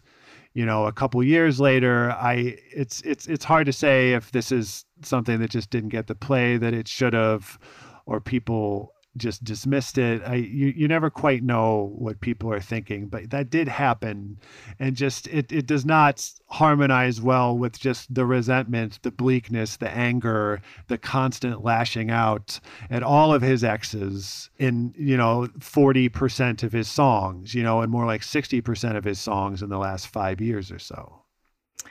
you 0.53 0.65
know 0.65 0.85
a 0.85 0.91
couple 0.91 1.23
years 1.23 1.59
later 1.59 2.11
i 2.11 2.55
it's 2.75 3.01
it's 3.01 3.27
it's 3.27 3.45
hard 3.45 3.65
to 3.65 3.73
say 3.73 4.13
if 4.13 4.31
this 4.31 4.51
is 4.51 4.85
something 5.03 5.39
that 5.39 5.49
just 5.49 5.69
didn't 5.69 5.89
get 5.89 6.07
the 6.07 6.15
play 6.15 6.57
that 6.57 6.73
it 6.73 6.87
should 6.87 7.13
have 7.13 7.59
or 8.05 8.19
people 8.19 8.93
just 9.17 9.43
dismissed 9.43 9.97
it. 9.97 10.21
I 10.25 10.35
you, 10.35 10.67
you 10.67 10.87
never 10.87 11.09
quite 11.09 11.43
know 11.43 11.93
what 11.95 12.21
people 12.21 12.51
are 12.53 12.59
thinking 12.59 13.07
but 13.07 13.29
that 13.31 13.49
did 13.49 13.67
happen. 13.67 14.39
And 14.79 14.95
just 14.95 15.27
it, 15.27 15.51
it 15.51 15.65
does 15.65 15.85
not 15.85 16.29
harmonize 16.47 17.21
well 17.21 17.57
with 17.57 17.79
just 17.79 18.13
the 18.13 18.25
resentment 18.25 18.99
the 19.01 19.11
bleakness 19.11 19.77
the 19.77 19.89
anger 19.89 20.61
the 20.87 20.97
constant 20.97 21.63
lashing 21.63 22.09
out 22.09 22.59
at 22.89 23.03
all 23.03 23.33
of 23.33 23.41
his 23.41 23.63
exes 23.63 24.49
in 24.57 24.93
you 24.97 25.17
know 25.17 25.47
40% 25.59 26.63
of 26.63 26.71
his 26.71 26.87
songs 26.87 27.53
you 27.53 27.63
know 27.63 27.81
and 27.81 27.91
more 27.91 28.05
like 28.05 28.21
60% 28.21 28.95
of 28.95 29.03
his 29.03 29.19
songs 29.19 29.61
in 29.61 29.69
the 29.69 29.77
last 29.77 30.07
five 30.07 30.41
years 30.41 30.71
or 30.71 30.79
so. 30.79 31.23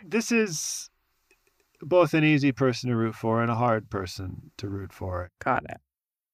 This 0.04 0.30
is 0.30 0.90
both 1.80 2.14
an 2.14 2.24
easy 2.24 2.52
person 2.52 2.90
to 2.90 2.96
root 2.96 3.14
for 3.14 3.42
and 3.42 3.50
a 3.50 3.54
hard 3.54 3.90
person 3.90 4.50
to 4.58 4.68
root 4.68 4.92
for. 4.92 5.30
Got 5.44 5.64
it. 5.64 5.80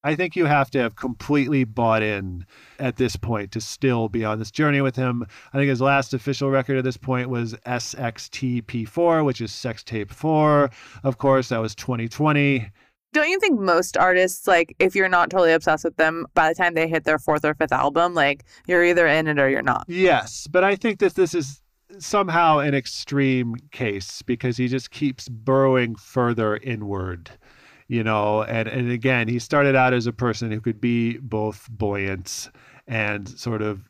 I 0.04 0.14
think 0.14 0.36
you 0.36 0.44
have 0.44 0.70
to 0.72 0.78
have 0.78 0.96
completely 0.96 1.64
bought 1.64 2.02
in 2.02 2.44
at 2.78 2.96
this 2.96 3.16
point 3.16 3.50
to 3.52 3.60
still 3.60 4.10
be 4.10 4.22
on 4.24 4.38
this 4.38 4.50
journey 4.50 4.82
with 4.82 4.94
him. 4.94 5.26
I 5.52 5.58
think 5.58 5.70
his 5.70 5.80
last 5.80 6.12
official 6.12 6.50
record 6.50 6.76
at 6.76 6.84
this 6.84 6.98
point 6.98 7.30
was 7.30 7.54
SXTP4, 7.66 9.24
which 9.24 9.40
is 9.40 9.50
Sex 9.50 9.82
Tape 9.82 10.12
4. 10.12 10.70
Of 11.02 11.16
course, 11.16 11.48
that 11.48 11.60
was 11.60 11.74
2020. 11.74 12.70
Don't 13.14 13.28
you 13.28 13.40
think 13.40 13.58
most 13.58 13.96
artists, 13.96 14.46
like, 14.46 14.76
if 14.78 14.94
you're 14.94 15.08
not 15.08 15.30
totally 15.30 15.52
obsessed 15.52 15.84
with 15.84 15.96
them, 15.96 16.26
by 16.34 16.48
the 16.48 16.54
time 16.54 16.74
they 16.74 16.88
hit 16.88 17.04
their 17.04 17.18
fourth 17.18 17.44
or 17.44 17.54
fifth 17.54 17.72
album, 17.72 18.12
like, 18.12 18.44
you're 18.66 18.84
either 18.84 19.06
in 19.06 19.26
it 19.26 19.38
or 19.38 19.48
you're 19.48 19.62
not? 19.62 19.84
Yes, 19.88 20.46
but 20.48 20.64
I 20.64 20.76
think 20.76 20.98
that 20.98 21.14
this 21.14 21.32
is 21.32 21.62
somehow 21.98 22.58
an 22.58 22.74
extreme 22.74 23.54
case 23.70 24.20
because 24.22 24.56
he 24.56 24.68
just 24.68 24.90
keeps 24.90 25.28
burrowing 25.28 25.94
further 25.94 26.56
inward. 26.56 27.30
You 27.86 28.02
know, 28.02 28.42
and, 28.42 28.66
and 28.66 28.90
again, 28.90 29.28
he 29.28 29.38
started 29.38 29.76
out 29.76 29.92
as 29.92 30.06
a 30.06 30.12
person 30.12 30.50
who 30.50 30.60
could 30.60 30.80
be 30.80 31.18
both 31.18 31.68
buoyant 31.70 32.50
and 32.86 33.28
sort 33.28 33.62
of 33.62 33.88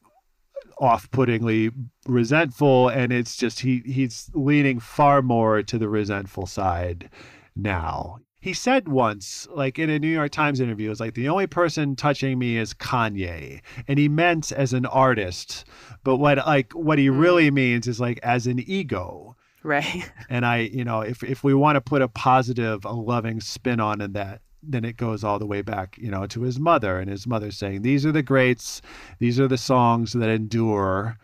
off-puttingly 0.78 1.70
resentful 2.07 2.88
and 2.88 3.12
it's 3.12 3.36
just 3.36 3.61
he 3.61 3.82
he's 3.86 4.30
leaning 4.34 4.80
far 4.80 5.22
more 5.22 5.62
to 5.62 5.78
the 5.78 5.88
resentful 5.88 6.47
side 6.47 7.09
now. 7.55 8.18
He 8.40 8.53
said 8.53 8.88
once 8.88 9.49
like 9.53 9.78
in 9.78 9.88
a 9.88 9.99
new 9.99 10.09
york 10.09 10.30
times 10.30 10.61
interview 10.61 10.90
it's 10.90 11.01
like 11.01 11.14
the 11.14 11.30
only 11.30 11.47
person 11.47 11.97
touching 11.97 12.38
me 12.38 12.59
is 12.59 12.74
kanye 12.74 13.62
and 13.88 13.99
he 13.99 14.09
meant 14.09 14.53
as 14.53 14.74
an 14.74 14.84
artist 14.84 15.64
but 16.03 16.16
what 16.16 16.36
like 16.38 16.72
what 16.72 16.99
he 16.99 17.07
mm. 17.07 17.18
really 17.18 17.51
means 17.51 17.86
is 17.86 18.01
like 18.01 18.18
as 18.22 18.47
an 18.47 18.61
ego 18.66 19.34
Right. 19.64 20.12
and 20.28 20.44
i 20.46 20.58
you 20.58 20.84
know 20.84 21.00
if 21.00 21.22
if 21.24 21.42
we 21.42 21.54
want 21.54 21.76
to 21.76 21.80
put 21.80 22.02
a 22.02 22.08
positive 22.08 22.84
a 22.84 22.92
loving 22.92 23.40
spin 23.40 23.80
on 23.80 24.00
in 24.00 24.12
that 24.12 24.42
then 24.68 24.84
it 24.84 24.96
goes 24.96 25.24
all 25.24 25.38
the 25.38 25.46
way 25.46 25.62
back 25.62 25.96
you 25.98 26.10
know 26.10 26.26
to 26.26 26.42
his 26.42 26.58
mother 26.58 26.98
and 26.98 27.10
his 27.10 27.26
mother 27.26 27.50
saying 27.50 27.82
these 27.82 28.04
are 28.06 28.12
the 28.12 28.22
greats. 28.22 28.80
These 29.18 29.38
are 29.40 29.48
the 29.48 29.58
songs 29.58 30.12
that 30.12 30.28
endure 30.28 31.18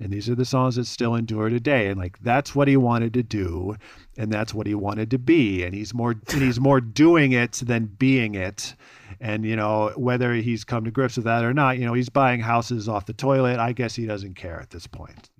and 0.00 0.12
these 0.12 0.28
are 0.28 0.34
the 0.34 0.44
songs 0.44 0.74
that 0.74 0.86
still 0.86 1.14
endure 1.14 1.48
today. 1.48 1.86
And 1.88 1.98
like 1.98 2.18
that's 2.18 2.54
what 2.54 2.68
he 2.68 2.76
wanted 2.76 3.14
to 3.14 3.22
do 3.22 3.76
and 4.16 4.32
that's 4.32 4.52
what 4.52 4.66
he 4.66 4.74
wanted 4.74 5.10
to 5.12 5.18
be 5.18 5.62
and 5.64 5.74
he's 5.74 5.94
more 5.94 6.14
and 6.32 6.42
he's 6.42 6.60
more 6.60 6.80
doing 6.80 7.32
it 7.32 7.52
than 7.52 7.86
being 7.86 8.34
it. 8.34 8.74
And 9.20 9.44
you 9.44 9.56
know 9.56 9.92
whether 9.96 10.34
he's 10.34 10.64
come 10.64 10.84
to 10.84 10.90
grips 10.90 11.16
with 11.16 11.24
that 11.24 11.44
or 11.44 11.54
not 11.54 11.78
you 11.78 11.86
know 11.86 11.94
he's 11.94 12.08
buying 12.08 12.40
houses 12.40 12.88
off 12.88 13.06
the 13.06 13.12
toilet. 13.12 13.58
I 13.58 13.72
guess 13.72 13.94
he 13.94 14.06
doesn't 14.06 14.34
care 14.34 14.60
at 14.60 14.70
this 14.70 14.86
point 14.86 15.30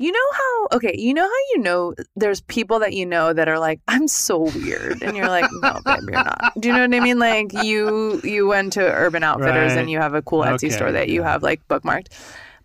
You 0.00 0.12
know 0.12 0.18
how, 0.32 0.68
okay, 0.78 0.94
you 0.96 1.12
know 1.12 1.24
how 1.24 1.42
you 1.52 1.58
know 1.58 1.94
there's 2.16 2.40
people 2.40 2.78
that 2.78 2.94
you 2.94 3.04
know 3.04 3.34
that 3.34 3.48
are 3.48 3.58
like, 3.58 3.80
I'm 3.86 4.08
so 4.08 4.38
weird. 4.38 5.02
And 5.02 5.14
you're 5.14 5.28
like, 5.28 5.44
no, 5.52 5.78
babe, 5.84 6.08
you're 6.08 6.24
not. 6.24 6.52
Do 6.58 6.68
you 6.68 6.74
know 6.74 6.80
what 6.86 6.94
I 6.94 7.00
mean? 7.00 7.18
Like, 7.18 7.52
you 7.52 8.18
you 8.24 8.46
went 8.46 8.72
to 8.72 8.80
Urban 8.80 9.22
Outfitters 9.22 9.74
Right. 9.74 9.80
and 9.82 9.90
you 9.90 9.98
have 9.98 10.14
a 10.14 10.22
cool 10.22 10.40
Etsy 10.40 10.54
Okay, 10.54 10.70
store 10.70 10.90
that 10.90 11.10
you 11.10 11.22
have 11.22 11.42
like 11.42 11.60
bookmarked. 11.68 12.06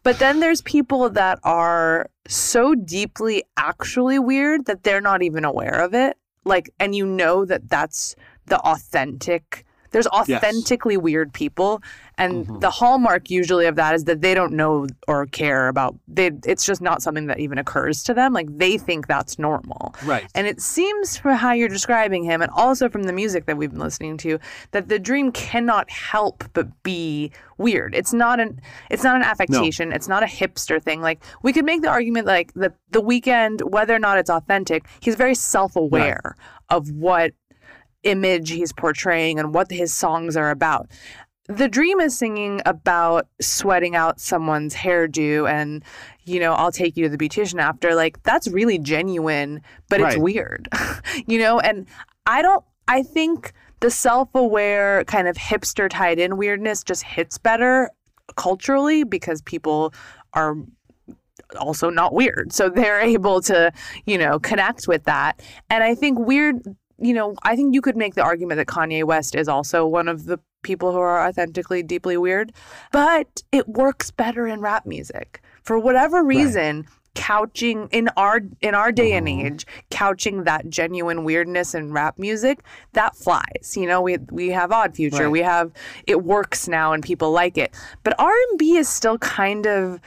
But 0.02 0.18
then 0.20 0.40
there's 0.40 0.62
people 0.62 1.10
that 1.10 1.40
are 1.44 2.10
so 2.26 2.74
deeply 2.74 3.44
actually 3.58 4.18
weird 4.18 4.68
that 4.68 4.84
they're 4.84 5.02
not 5.02 5.22
even 5.22 5.44
aware 5.44 5.82
of 5.82 5.94
it. 5.94 6.18
Like, 6.46 6.70
and 6.80 6.96
you 6.96 7.06
know 7.06 7.44
that 7.44 7.70
that's 7.70 8.16
the 8.46 8.60
authentic, 8.60 9.65
There's 9.96 10.08
authentically 10.08 10.98
weird 10.98 11.32
people, 11.32 11.82
and 12.18 12.46
Mm-hmm. 12.46 12.60
the 12.60 12.70
hallmark 12.70 13.30
usually 13.30 13.66
of 13.66 13.76
that 13.78 13.96
is 13.96 14.04
that 14.06 14.20
they 14.22 14.34
don't 14.34 14.54
know 14.54 14.88
or 15.08 15.26
care 15.28 15.70
about. 15.70 15.96
They, 16.08 16.32
it's 16.46 16.66
just 16.66 16.82
not 16.82 17.02
something 17.02 17.28
that 17.28 17.40
even 17.40 17.58
occurs 17.58 18.04
to 18.04 18.14
them. 18.14 18.34
Like 18.34 18.48
they 18.58 18.78
think 18.78 19.08
that's 19.08 19.40
normal. 19.40 19.96
Right. 20.04 20.26
And 20.36 20.48
it 20.48 20.60
seems 20.62 21.18
from 21.18 21.36
how 21.38 21.54
you're 21.54 21.70
describing 21.70 22.24
him, 22.26 22.42
and 22.42 22.52
also 22.52 22.90
from 22.90 23.04
the 23.04 23.14
music 23.14 23.46
that 23.46 23.56
we've 23.56 23.72
been 23.72 23.80
listening 23.80 24.18
to, 24.18 24.38
that 24.72 24.90
the 24.90 25.00
dream 25.00 25.32
cannot 25.32 25.90
help 25.90 26.44
but 26.54 26.68
be 26.84 27.32
weird. 27.58 27.96
It's 27.96 28.12
not 28.14 28.40
an 28.42 28.60
it's 28.92 29.04
not 29.04 29.16
an 29.16 29.22
affectation. 29.24 29.94
It's 29.94 30.10
not 30.10 30.24
a 30.24 30.28
hipster 30.28 30.82
thing. 30.84 31.00
Like 31.02 31.24
we 31.42 31.54
could 31.54 31.66
make 31.66 31.82
the 31.84 31.90
argument 31.90 32.28
like 32.28 32.54
the 32.54 32.74
the 32.92 33.02
Weeknd, 33.02 33.64
whether 33.70 33.96
or 33.96 34.00
not 34.00 34.18
it's 34.18 34.30
authentic, 34.30 34.86
he's 35.00 35.16
very 35.16 35.36
self 35.36 35.78
aware 35.78 36.36
of 36.70 36.92
what 36.92 37.32
image 38.06 38.50
he's 38.50 38.72
portraying 38.72 39.40
and 39.40 39.54
what 39.54 39.70
his 39.70 39.94
songs 39.94 40.38
are 40.38 40.52
about. 40.52 40.90
The 41.48 41.68
Dream 41.68 42.00
is 42.00 42.18
singing 42.18 42.62
about 42.66 43.28
sweating 43.40 43.96
out 43.96 44.20
someone's 44.20 44.74
hairdo 44.74 45.50
and, 45.50 45.84
you 46.24 46.40
know, 46.40 46.54
I'll 46.54 46.72
take 46.72 46.98
you 46.98 47.04
to 47.04 47.16
the 47.16 47.18
beautician 47.18 47.62
after. 47.62 47.94
Like, 47.94 48.22
that's 48.24 48.48
really 48.48 48.80
genuine, 48.80 49.62
but 49.90 50.02
it's 50.02 50.18
weird, 50.18 50.68
you 51.28 51.38
know? 51.38 51.60
And 51.60 51.86
I 52.26 52.42
don't, 52.42 52.64
I 52.88 53.04
think 53.04 53.54
the 53.82 53.92
self 53.92 54.34
aware 54.34 55.04
kind 55.04 55.28
of 55.28 55.36
hipster 55.36 55.88
tied 55.88 56.18
in 56.18 56.38
weirdness 56.38 56.84
just 56.84 57.04
hits 57.04 57.38
better 57.38 57.92
culturally 58.36 59.04
because 59.04 59.42
people 59.44 59.94
are 60.34 60.56
also 61.60 61.90
not 61.90 62.14
weird. 62.14 62.54
So 62.54 62.70
they're 62.70 63.02
able 63.16 63.42
to, 63.42 63.72
you 64.06 64.18
know, 64.18 64.40
connect 64.40 64.88
with 64.88 65.04
that. 65.04 65.42
And 65.70 65.84
I 65.84 65.96
think 65.96 66.20
weird, 66.20 66.76
you 66.98 67.14
know, 67.14 67.36
I 67.44 67.56
think 67.56 67.74
you 67.74 67.82
could 67.82 67.98
make 67.98 68.16
the 68.16 68.24
argument 68.24 68.58
that 68.58 68.68
Kanye 68.68 69.04
West 69.04 69.36
is 69.36 69.48
also 69.48 69.86
one 69.86 70.08
of 70.08 70.26
the 70.26 70.40
people 70.64 70.92
who 70.92 71.00
are 71.00 71.28
authentically 71.28 71.84
deeply 71.84 72.18
weird, 72.18 72.52
but 72.92 73.44
it 73.52 73.68
works 73.68 74.12
better 74.12 74.48
in 74.48 74.62
rap 74.62 74.86
music. 74.86 75.42
For 75.64 75.78
whatever 75.80 76.24
reason, 76.24 76.86
couching 77.16 77.88
in 77.92 78.10
our 78.18 78.42
in 78.62 78.76
our 78.76 78.92
day 78.92 79.14
and 79.14 79.28
mm-hmm. 79.28 79.48
age, 79.48 79.66
couching 79.90 80.44
that 80.44 80.70
genuine 80.70 81.24
weirdness 81.24 81.74
in 81.74 81.92
rap 81.92 82.20
music, 82.20 82.60
that 82.94 83.16
flies. 83.16 83.76
You 83.76 83.88
know, 83.88 84.02
we 84.02 84.18
we 84.32 84.50
have 84.50 84.72
Odd 84.72 84.96
Future, 84.96 85.24
Right. 85.24 85.32
we 85.32 85.42
have 85.42 85.72
it 86.08 86.24
works 86.24 86.68
now 86.68 86.94
and 86.94 87.04
people 87.04 87.32
like 87.32 87.58
it. 87.58 87.74
But 88.04 88.20
R&B 88.20 88.78
is 88.78 88.88
still 88.88 89.18
kind 89.18 89.66
of 89.66 90.00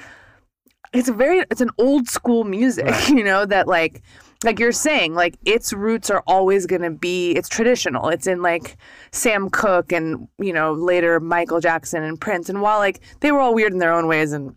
it's 0.93 1.09
a 1.09 1.13
very 1.13 1.45
it's 1.51 1.61
an 1.61 1.71
old 1.79 2.09
school 2.09 2.45
music 2.45 2.95
you 3.09 3.23
know 3.23 3.45
that 3.45 3.67
like 3.67 4.03
like 4.45 4.59
you're 4.59 4.73
saying 4.73 5.15
like 5.15 5.37
its 5.45 5.73
roots 5.73 6.11
are 6.11 6.23
always 6.27 6.67
going 6.67 6.83
to 6.83 6.91
be 6.91 7.33
it's 7.33 7.49
traditional. 7.49 8.09
It's 8.09 8.27
in 8.27 8.41
like 8.43 8.77
sam 9.13 9.51
cooke 9.51 9.93
and 9.93 10.29
you 10.39 10.53
know 10.53 10.73
later 10.73 11.19
michael 11.21 11.61
jackson 11.61 12.03
and 12.05 12.21
prince. 12.21 12.49
And 12.49 12.61
while 12.61 12.79
like 12.79 13.01
they 13.21 13.33
were 13.33 13.41
all 13.41 13.55
weird 13.55 13.73
in 13.73 13.79
their 13.79 13.93
own 13.93 14.07
ways 14.07 14.33
and 14.33 14.55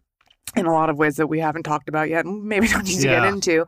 in 0.56 0.66
a 0.66 0.74
lot 0.74 0.90
of 0.90 0.98
ways 0.98 1.16
that 1.16 1.28
we 1.28 1.40
haven't 1.40 1.64
talked 1.64 1.90
about 1.90 2.10
yet 2.10 2.26
and 2.26 2.44
maybe 2.44 2.68
don't 2.70 2.86
need 2.86 3.00
to 3.02 3.08
Yeah. 3.08 3.22
get 3.22 3.34
into 3.34 3.66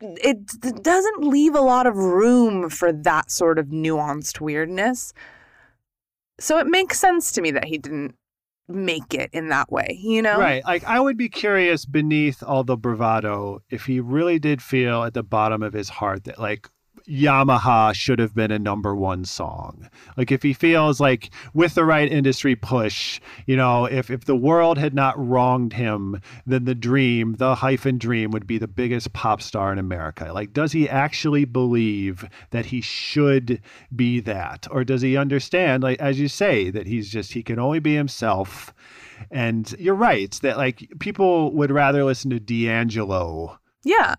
it 0.00 0.82
doesn't 0.82 1.22
leave 1.24 1.54
a 1.54 1.60
lot 1.60 1.86
of 1.86 1.96
room 1.96 2.70
for 2.70 2.90
that 2.92 3.30
sort 3.30 3.58
of 3.58 3.66
nuanced 3.66 4.40
weirdness. 4.40 5.12
So 6.38 6.58
it 6.58 6.66
makes 6.66 6.98
sense 6.98 7.32
to 7.32 7.42
me 7.42 7.50
that 7.50 7.66
he 7.66 7.76
didn't 7.76 8.14
make 8.70 9.14
it 9.14 9.30
in 9.32 9.48
that 9.48 9.70
way 9.70 9.98
you 10.00 10.22
know 10.22 10.38
Right. 10.38 10.64
Like 10.64 10.84
I 10.84 11.00
would 11.00 11.16
be 11.16 11.28
curious 11.28 11.84
beneath 11.84 12.42
all 12.42 12.64
the 12.64 12.76
bravado 12.76 13.62
if 13.70 13.86
he 13.86 14.00
really 14.00 14.38
did 14.38 14.62
feel 14.62 15.02
at 15.04 15.14
the 15.14 15.22
bottom 15.22 15.62
of 15.62 15.72
his 15.72 15.88
heart 15.88 16.24
that 16.24 16.38
like 16.38 16.68
Yamaha 17.10 17.92
should 17.94 18.18
have 18.18 18.34
been 18.34 18.50
a 18.50 18.58
number 18.58 18.94
one 18.94 19.24
song. 19.24 19.88
Like 20.16 20.30
if 20.30 20.42
he 20.42 20.52
feels 20.52 21.00
like 21.00 21.30
with 21.52 21.74
the 21.74 21.84
right 21.84 22.10
industry 22.10 22.54
push, 22.54 23.20
you 23.46 23.56
know, 23.56 23.86
if 23.86 24.10
if 24.10 24.24
the 24.24 24.36
world 24.36 24.78
had 24.78 24.94
not 24.94 25.18
wronged 25.18 25.72
him, 25.72 26.20
then 26.46 26.64
the 26.64 26.74
dream, 26.74 27.34
the 27.34 27.56
hyphen 27.56 27.98
dream 27.98 28.30
would 28.30 28.46
be 28.46 28.58
the 28.58 28.68
biggest 28.68 29.12
pop 29.12 29.42
star 29.42 29.72
in 29.72 29.78
America. 29.78 30.32
Like 30.32 30.52
does 30.52 30.72
he 30.72 30.88
actually 30.88 31.44
believe 31.44 32.24
that 32.50 32.66
he 32.66 32.80
should 32.80 33.60
be 33.94 34.20
that? 34.20 34.66
Or 34.70 34.84
does 34.84 35.02
he 35.02 35.16
understand, 35.16 35.82
like 35.82 35.98
as 35.98 36.20
you 36.20 36.28
say, 36.28 36.70
that 36.70 36.86
he's 36.86 37.10
just 37.10 37.32
he 37.32 37.42
can 37.42 37.58
only 37.58 37.80
be 37.80 37.94
himself? 37.94 38.72
And 39.30 39.70
you're 39.78 39.94
right 39.94 40.32
that 40.42 40.56
like 40.56 40.88
people 40.98 41.52
would 41.54 41.70
rather 41.70 42.04
listen 42.04 42.30
to 42.30 42.40
D'Angelo 42.40 43.58
yeah 43.84 44.14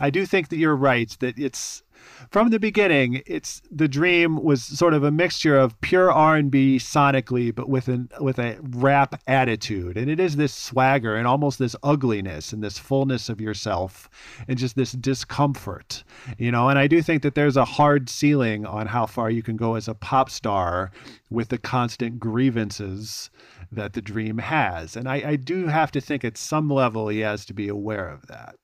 I 0.00 0.10
do 0.10 0.26
think 0.26 0.48
that 0.48 0.56
you're 0.56 0.76
right 0.76 1.14
that 1.20 1.38
it's 1.38 1.82
from 2.30 2.50
the 2.50 2.58
beginning 2.58 3.22
it's 3.26 3.62
the 3.70 3.88
dream 3.88 4.42
was 4.42 4.62
sort 4.62 4.94
of 4.94 5.02
a 5.02 5.10
mixture 5.10 5.56
of 5.56 5.80
pure 5.80 6.10
R&B 6.10 6.78
sonically 6.78 7.54
but 7.54 7.68
with 7.68 7.88
an 7.88 8.08
with 8.20 8.38
a 8.38 8.58
rap 8.60 9.20
attitude. 9.26 9.96
And 9.96 10.10
it 10.10 10.20
is 10.20 10.36
this 10.36 10.54
swagger 10.54 11.14
and 11.16 11.26
almost 11.26 11.58
this 11.58 11.76
ugliness 11.82 12.52
and 12.52 12.62
this 12.62 12.78
fullness 12.78 13.28
of 13.28 13.40
yourself 13.40 14.08
and 14.48 14.58
just 14.58 14.76
this 14.76 14.92
discomfort 14.92 16.04
you 16.38 16.50
know? 16.50 16.68
And 16.68 16.78
I 16.78 16.86
do 16.86 17.02
think 17.02 17.22
that 17.22 17.34
there's 17.34 17.56
a 17.56 17.64
hard 17.64 18.08
ceiling 18.08 18.66
on 18.66 18.86
how 18.86 19.06
far 19.06 19.30
you 19.30 19.42
can 19.42 19.56
go 19.56 19.74
as 19.74 19.88
a 19.88 19.94
pop 19.94 20.30
star 20.30 20.90
with 21.30 21.48
the 21.48 21.58
constant 21.58 22.18
grievances 22.18 23.30
that 23.72 23.92
the 23.92 24.02
dream 24.02 24.38
has. 24.38 24.96
And 24.96 25.08
I, 25.08 25.30
I 25.30 25.36
do 25.36 25.66
have 25.66 25.90
to 25.92 26.00
think 26.00 26.24
at 26.24 26.36
some 26.36 26.68
level 26.68 27.08
he 27.08 27.20
has 27.20 27.44
to 27.46 27.54
be 27.54 27.68
aware 27.68 28.08
of 28.08 28.26
that. 28.26 28.56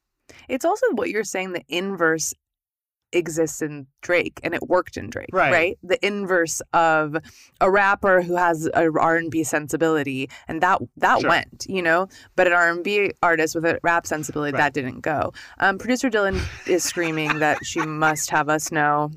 It's 0.49 0.65
also 0.65 0.87
what 0.93 1.11
you're 1.11 1.25
saying 1.25 1.53
the 1.53 1.65
inverse 1.69 2.35
exists 3.13 3.63
in 3.63 3.87
Drake 4.03 4.41
and 4.43 4.55
it 4.55 4.69
worked 4.69 4.97
in 4.97 5.09
Drake, 5.11 5.31
Right. 5.33 5.79
The 5.83 6.05
inverse 6.05 6.61
of 6.73 7.17
a 7.61 7.71
rapper 7.71 8.21
who 8.23 8.35
has 8.37 8.67
a 8.75 8.91
R&B 8.91 9.45
sensibility 9.45 10.29
and 10.49 10.61
that 10.63 10.81
that 10.97 11.21
Sure. 11.21 11.31
went, 11.31 11.67
you 11.69 11.83
know, 11.83 12.09
but 12.35 12.47
an 12.47 12.53
R&B 12.53 13.13
artist 13.23 13.55
with 13.55 13.65
a 13.65 13.79
rap 13.83 14.07
sensibility 14.07 14.53
Right. 14.53 14.59
that 14.61 14.75
didn't 14.75 15.01
go. 15.01 15.33
Um, 15.59 15.79
producer 15.79 16.11
Dylan 16.11 16.41
is 16.67 16.83
screaming 16.85 17.39
that 17.39 17.65
she 17.65 17.81
must 17.81 18.31
have 18.31 18.49
us 18.49 18.71
know 18.73 19.11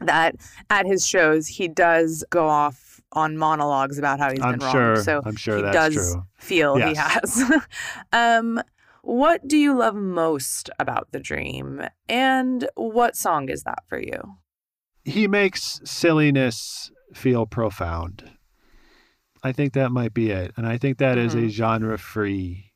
that 0.00 0.34
at 0.68 0.84
his 0.86 1.06
shows 1.06 1.46
he 1.46 1.68
does 1.68 2.24
go 2.30 2.48
off 2.48 3.00
on 3.12 3.36
monologues 3.36 3.98
about 3.98 4.18
how 4.18 4.30
he's 4.30 4.40
I'm 4.40 4.58
been 4.58 4.70
sure- 4.72 4.92
wrong. 4.94 5.02
So 5.02 5.20
I'm 5.24 5.36
sure 5.36 5.56
he 5.58 5.62
that's 5.62 5.94
does 5.94 6.12
true. 6.14 6.22
feel 6.38 6.76
he 6.76 6.94
has. 6.94 7.42
um, 8.12 8.60
what 9.02 9.46
do 9.46 9.56
you 9.58 9.76
love 9.76 9.94
most 9.94 10.70
about 10.78 11.08
the 11.12 11.20
dream, 11.20 11.82
and 12.08 12.68
what 12.74 13.16
song 13.16 13.48
is 13.48 13.62
that 13.64 13.84
for 13.88 14.00
you? 14.00 14.38
he 15.04 15.26
makes 15.26 15.80
silliness 15.84 16.90
feel 17.12 17.44
profound. 17.44 18.30
I 19.42 19.50
think 19.50 19.72
that 19.72 19.90
might 19.90 20.14
be 20.14 20.30
it. 20.30 20.52
And 20.56 20.64
I 20.64 20.78
think 20.78 20.98
that 20.98 21.18
is 21.18 21.34
Mhm. 21.34 21.46
a 21.46 21.48
genre 21.48 21.98
free 21.98 22.72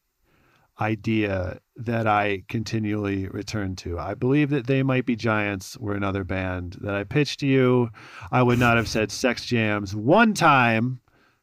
idea 0.81 1.61
that 1.77 2.07
I 2.09 2.43
continually 2.49 3.29
return 3.29 3.77
to. 3.77 3.99
I 3.99 4.15
believe 4.15 4.51
that 4.51 4.67
They 4.67 4.83
Might 4.83 5.07
Be 5.07 5.15
Giants 5.17 5.79
were 5.79 5.95
another 5.95 6.25
band 6.25 6.79
that 6.81 6.95
I 6.95 7.05
pitched 7.05 7.41
to 7.41 7.47
you. 7.47 7.91
I 8.33 8.43
would 8.43 8.59
not 8.59 8.77
have 8.77 8.89
said 8.89 9.11
Sex 9.13 9.45
Jams 9.47 9.95
one 9.95 10.35
time 10.35 11.01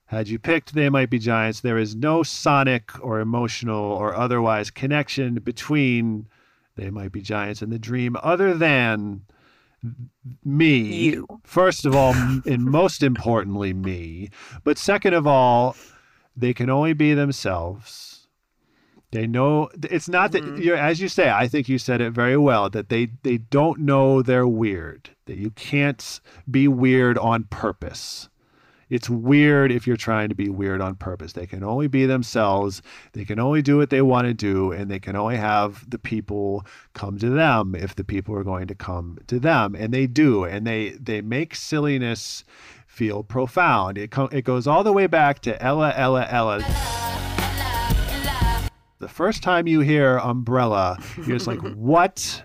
had 0.08 0.28
you 0.28 0.38
picked 0.40 0.74
They 0.76 0.90
Might 0.90 1.10
Be 1.10 1.18
Giants. 1.20 1.62
There 1.62 1.78
is 1.78 1.96
no 1.96 2.24
sonic 2.24 2.92
or 3.04 3.20
emotional 3.20 3.80
or 3.84 4.16
otherwise 4.16 4.70
connection 4.70 5.36
between 5.36 6.28
They 6.76 6.90
Might 6.90 7.12
Be 7.12 7.22
Giants 7.22 7.62
and 7.62 7.72
the 7.72 7.80
Dream 7.80 8.16
other 8.22 8.54
than 8.54 9.22
me 10.46 11.10
You. 11.12 11.28
first 11.44 11.86
of 11.86 11.94
all 11.96 12.14
and 12.14 12.64
most 12.80 13.04
importantly 13.04 13.74
me 13.74 14.30
but 14.64 14.78
second 14.78 15.14
of 15.14 15.28
all 15.28 15.76
they 16.38 16.54
can 16.54 16.70
only 16.70 16.94
be 16.94 17.14
themselves 17.14 18.28
they 19.12 19.28
know 19.28 19.70
it's 19.84 20.08
not 20.08 20.32
that 20.32 20.44
Mhm. 20.44 20.64
you're 20.64 20.78
as 20.78 21.02
you 21.02 21.10
say 21.10 21.30
i 21.30 21.50
think 21.50 21.68
you 21.68 21.78
said 21.78 22.00
it 22.00 22.12
very 22.14 22.38
well 22.38 22.70
that 22.70 22.88
they 22.88 23.10
they 23.24 23.38
don't 23.40 23.80
know 23.82 24.22
they're 24.22 24.48
weird 24.48 25.10
that 25.26 25.38
you 25.38 25.50
can't 25.52 26.22
be 26.50 26.70
weird 26.70 27.18
on 27.18 27.44
purpose 27.50 28.30
it's 28.90 29.10
weird 29.10 29.72
if 29.72 29.88
you're 29.88 29.98
trying 29.98 30.30
to 30.30 30.36
be 30.36 30.50
weird 30.50 30.82
on 30.82 30.96
purpose. 30.96 31.34
They 31.34 31.48
can 31.48 31.64
only 31.64 31.88
be 31.88 32.06
themselves. 32.06 32.82
They 33.14 33.26
can 33.26 33.40
only 33.40 33.62
do 33.62 33.78
what 33.78 33.90
they 33.90 34.02
want 34.02 34.28
to 34.28 34.34
do, 34.34 34.72
and 34.72 34.90
they 34.90 35.00
can 35.00 35.16
only 35.16 35.38
have 35.38 35.90
the 35.90 35.98
people 35.98 36.66
come 36.94 37.18
to 37.20 37.30
them 37.30 37.76
if 37.76 37.96
the 37.96 38.04
people 38.04 38.36
are 38.36 38.44
going 38.44 38.68
to 38.68 38.76
come 38.76 39.20
to 39.28 39.40
them, 39.40 39.76
and 39.76 39.94
they 39.94 40.08
do. 40.08 40.44
And 40.44 40.68
they 40.68 40.92
they 40.92 41.22
make 41.22 41.56
silliness 41.56 42.44
feel 42.88 43.24
profound. 43.24 43.98
It 43.98 44.12
co- 44.12 44.30
it 44.32 44.44
goes 44.44 44.68
all 44.68 44.84
the 44.84 44.94
way 44.94 45.08
back 45.08 45.40
to 45.42 45.62
Ella 45.62 45.94
Ella 45.96 46.28
Ella. 46.30 46.60
The 49.00 49.10
first 49.10 49.44
time 49.44 49.68
you 49.68 49.82
hear 49.82 50.18
Umbrella, 50.18 50.98
you're 51.18 51.38
just 51.38 51.48
like, 51.48 51.60
what? 51.76 52.44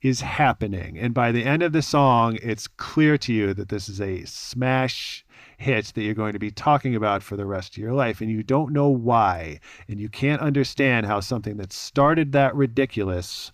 is 0.00 0.20
happening. 0.20 0.98
And 0.98 1.12
by 1.12 1.32
the 1.32 1.44
end 1.44 1.62
of 1.62 1.72
the 1.72 1.82
song, 1.82 2.38
it's 2.42 2.68
clear 2.68 3.18
to 3.18 3.32
you 3.32 3.52
that 3.54 3.68
this 3.68 3.88
is 3.88 4.00
a 4.00 4.24
smash 4.24 5.24
hit 5.58 5.92
that 5.94 6.02
you're 6.02 6.14
going 6.14 6.32
to 6.32 6.38
be 6.38 6.50
talking 6.50 6.94
about 6.94 7.22
for 7.22 7.36
the 7.36 7.44
rest 7.44 7.72
of 7.72 7.78
your 7.78 7.92
life. 7.92 8.20
And 8.20 8.30
you 8.30 8.42
don't 8.42 8.72
know 8.72 8.88
why. 8.88 9.60
And 9.88 10.00
you 10.00 10.08
can't 10.08 10.40
understand 10.40 11.04
how 11.04 11.20
something 11.20 11.58
that 11.58 11.72
started 11.72 12.32
that 12.32 12.54
ridiculous 12.54 13.52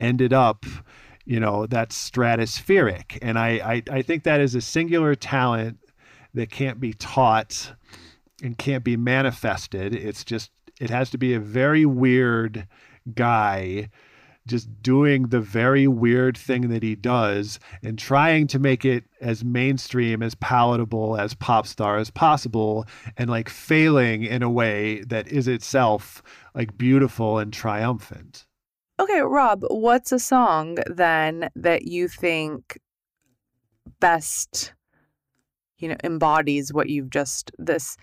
ended 0.00 0.32
up 0.32 0.66
you 1.24 1.40
know, 1.40 1.66
that's 1.66 2.10
stratospheric. 2.10 3.18
And 3.22 3.38
I, 3.38 3.48
I, 3.48 3.82
I 3.90 4.02
think 4.02 4.24
that 4.24 4.40
is 4.40 4.54
a 4.54 4.60
singular 4.60 5.14
talent 5.14 5.78
that 6.34 6.50
can't 6.50 6.80
be 6.80 6.92
taught 6.92 7.72
and 8.42 8.58
can't 8.58 8.84
be 8.84 8.96
manifested. 8.96 9.94
It's 9.94 10.24
just, 10.24 10.50
it 10.80 10.90
has 10.90 11.10
to 11.10 11.18
be 11.18 11.34
a 11.34 11.40
very 11.40 11.86
weird 11.86 12.66
guy 13.14 13.88
just 14.46 14.82
doing 14.82 15.28
the 15.28 15.40
very 15.40 15.88
weird 15.88 16.36
thing 16.36 16.68
that 16.68 16.82
he 16.82 16.94
does 16.94 17.58
and 17.82 17.98
trying 17.98 18.46
to 18.46 18.58
make 18.58 18.84
it 18.84 19.04
as 19.20 19.44
mainstream 19.44 20.22
as 20.22 20.34
palatable 20.34 21.16
as 21.16 21.34
pop 21.34 21.66
star 21.66 21.96
as 21.96 22.10
possible 22.10 22.84
and 23.16 23.30
like 23.30 23.48
failing 23.48 24.22
in 24.22 24.42
a 24.42 24.50
way 24.50 25.00
that 25.04 25.26
is 25.28 25.48
itself 25.48 26.22
like 26.54 26.76
beautiful 26.76 27.38
and 27.38 27.52
triumphant. 27.52 28.46
Okay, 29.00 29.20
Rob, 29.20 29.64
what's 29.68 30.12
a 30.12 30.18
song 30.18 30.78
then 30.86 31.48
that 31.56 31.82
you 31.82 32.06
think 32.06 32.78
best, 33.98 34.74
you 35.78 35.88
know, 35.88 35.96
embodies 36.04 36.72
what 36.72 36.88
you've 36.88 37.10
just 37.10 37.50
this 37.58 37.96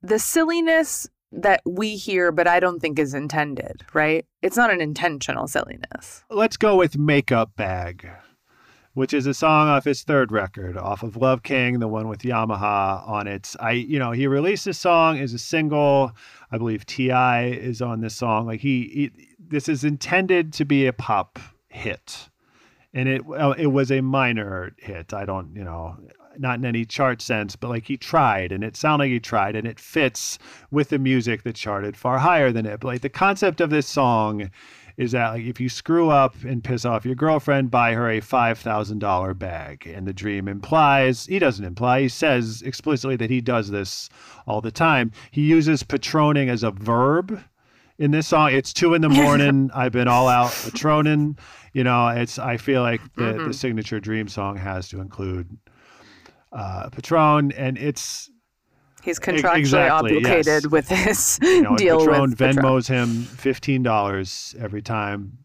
the 0.00 0.18
silliness 0.18 1.08
that 1.32 1.60
we 1.66 1.96
hear, 1.96 2.32
but 2.32 2.46
I 2.46 2.60
don't 2.60 2.80
think 2.80 2.98
is 2.98 3.14
intended, 3.14 3.84
right? 3.92 4.24
It's 4.42 4.56
not 4.56 4.70
an 4.70 4.80
intentional 4.80 5.46
silliness. 5.46 6.24
let's 6.30 6.56
go 6.56 6.76
with 6.76 6.98
makeup 6.98 7.54
bag 7.56 8.08
which 8.98 9.14
is 9.14 9.28
a 9.28 9.34
song 9.34 9.68
off 9.68 9.84
his 9.84 10.02
third 10.02 10.32
record 10.32 10.76
off 10.76 11.04
of 11.04 11.16
love 11.16 11.44
king 11.44 11.78
the 11.78 11.86
one 11.86 12.08
with 12.08 12.22
yamaha 12.22 13.08
on 13.08 13.28
it. 13.28 13.54
I 13.60 13.70
you 13.70 13.96
know 13.96 14.10
he 14.10 14.26
released 14.26 14.64
this 14.64 14.78
song 14.78 15.20
as 15.20 15.32
a 15.32 15.38
single. 15.38 16.10
I 16.50 16.58
believe 16.58 16.84
T.I. 16.84 17.44
is 17.44 17.80
on 17.80 18.00
this 18.00 18.16
song. 18.16 18.46
Like 18.46 18.60
he, 18.60 19.12
he 19.16 19.28
this 19.38 19.68
is 19.68 19.84
intended 19.84 20.52
to 20.54 20.64
be 20.64 20.84
a 20.86 20.92
pop 20.92 21.38
hit. 21.68 22.28
And 22.92 23.08
it 23.08 23.22
it 23.56 23.68
was 23.68 23.92
a 23.92 24.00
minor 24.00 24.74
hit. 24.78 25.14
I 25.14 25.24
don't 25.24 25.54
you 25.54 25.62
know 25.62 25.96
not 26.40 26.58
in 26.58 26.64
any 26.64 26.84
chart 26.84 27.20
sense 27.20 27.56
but 27.56 27.68
like 27.68 27.86
he 27.86 27.96
tried 27.96 28.52
and 28.52 28.62
it 28.64 28.76
sounded 28.76 29.04
like 29.04 29.12
he 29.12 29.20
tried 29.20 29.56
and 29.56 29.66
it 29.66 29.80
fits 29.80 30.38
with 30.70 30.88
the 30.88 30.98
music 30.98 31.42
that 31.42 31.54
charted 31.54 31.96
far 31.96 32.18
higher 32.18 32.52
than 32.52 32.66
it 32.66 32.80
but 32.80 32.88
like 32.88 33.02
the 33.02 33.08
concept 33.08 33.60
of 33.60 33.70
this 33.70 33.86
song 33.86 34.50
is 34.98 35.12
that 35.12 35.30
like 35.30 35.44
if 35.44 35.60
you 35.60 35.68
screw 35.68 36.10
up 36.10 36.34
and 36.44 36.62
piss 36.62 36.84
off 36.84 37.06
your 37.06 37.14
girlfriend, 37.14 37.70
buy 37.70 37.94
her 37.94 38.10
a 38.10 38.20
five 38.20 38.58
thousand 38.58 38.98
dollar 38.98 39.32
bag. 39.32 39.86
And 39.86 40.06
the 40.06 40.12
dream 40.12 40.48
implies 40.48 41.24
he 41.26 41.38
doesn't 41.38 41.64
imply, 41.64 42.02
he 42.02 42.08
says 42.08 42.62
explicitly 42.62 43.16
that 43.16 43.30
he 43.30 43.40
does 43.40 43.70
this 43.70 44.10
all 44.46 44.60
the 44.60 44.72
time. 44.72 45.12
He 45.30 45.42
uses 45.42 45.84
patroning 45.84 46.48
as 46.48 46.64
a 46.64 46.72
verb 46.72 47.40
in 47.98 48.10
this 48.10 48.26
song. 48.26 48.52
It's 48.52 48.72
two 48.72 48.94
in 48.94 49.00
the 49.00 49.08
morning. 49.08 49.70
I've 49.72 49.92
been 49.92 50.08
all 50.08 50.26
out 50.26 50.50
patroning. 50.50 51.38
You 51.72 51.84
know, 51.84 52.08
it's 52.08 52.40
I 52.40 52.56
feel 52.56 52.82
like 52.82 53.00
the, 53.14 53.24
the 53.24 53.32
mm-hmm. 53.34 53.52
signature 53.52 54.00
dream 54.00 54.26
song 54.26 54.56
has 54.56 54.88
to 54.88 55.00
include 55.00 55.56
uh 56.52 56.88
Patron 56.90 57.52
and 57.52 57.78
it's 57.78 58.30
He's 59.00 59.20
contractually 59.20 59.58
exactly, 59.58 60.16
obligated 60.16 60.64
yes. 60.64 60.66
with 60.66 60.88
his 60.88 61.38
you 61.40 61.62
know, 61.62 61.76
deal 61.78 61.98
Patron 62.00 62.30
with 62.30 62.38
Patron. 62.38 62.64
Venmos 62.64 62.88
him 62.88 63.22
fifteen 63.22 63.82
dollars 63.82 64.54
every 64.58 64.82
time 64.82 65.38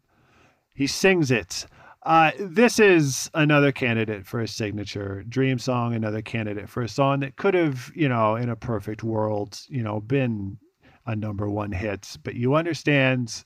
he 0.74 0.86
sings 0.86 1.30
it. 1.30 1.66
Uh, 2.02 2.32
this 2.38 2.78
is 2.78 3.30
another 3.32 3.72
candidate 3.72 4.26
for 4.26 4.40
a 4.40 4.48
signature 4.48 5.24
dream 5.26 5.58
song. 5.58 5.94
Another 5.94 6.20
candidate 6.20 6.68
for 6.68 6.82
a 6.82 6.88
song 6.88 7.20
that 7.20 7.36
could 7.36 7.54
have, 7.54 7.90
you 7.94 8.08
know, 8.08 8.36
in 8.36 8.50
a 8.50 8.56
perfect 8.56 9.02
world, 9.02 9.58
you 9.68 9.82
know, 9.82 10.00
been 10.00 10.58
a 11.06 11.16
number 11.16 11.48
one 11.48 11.72
hit. 11.72 12.18
But 12.22 12.34
you 12.34 12.54
understand 12.54 13.44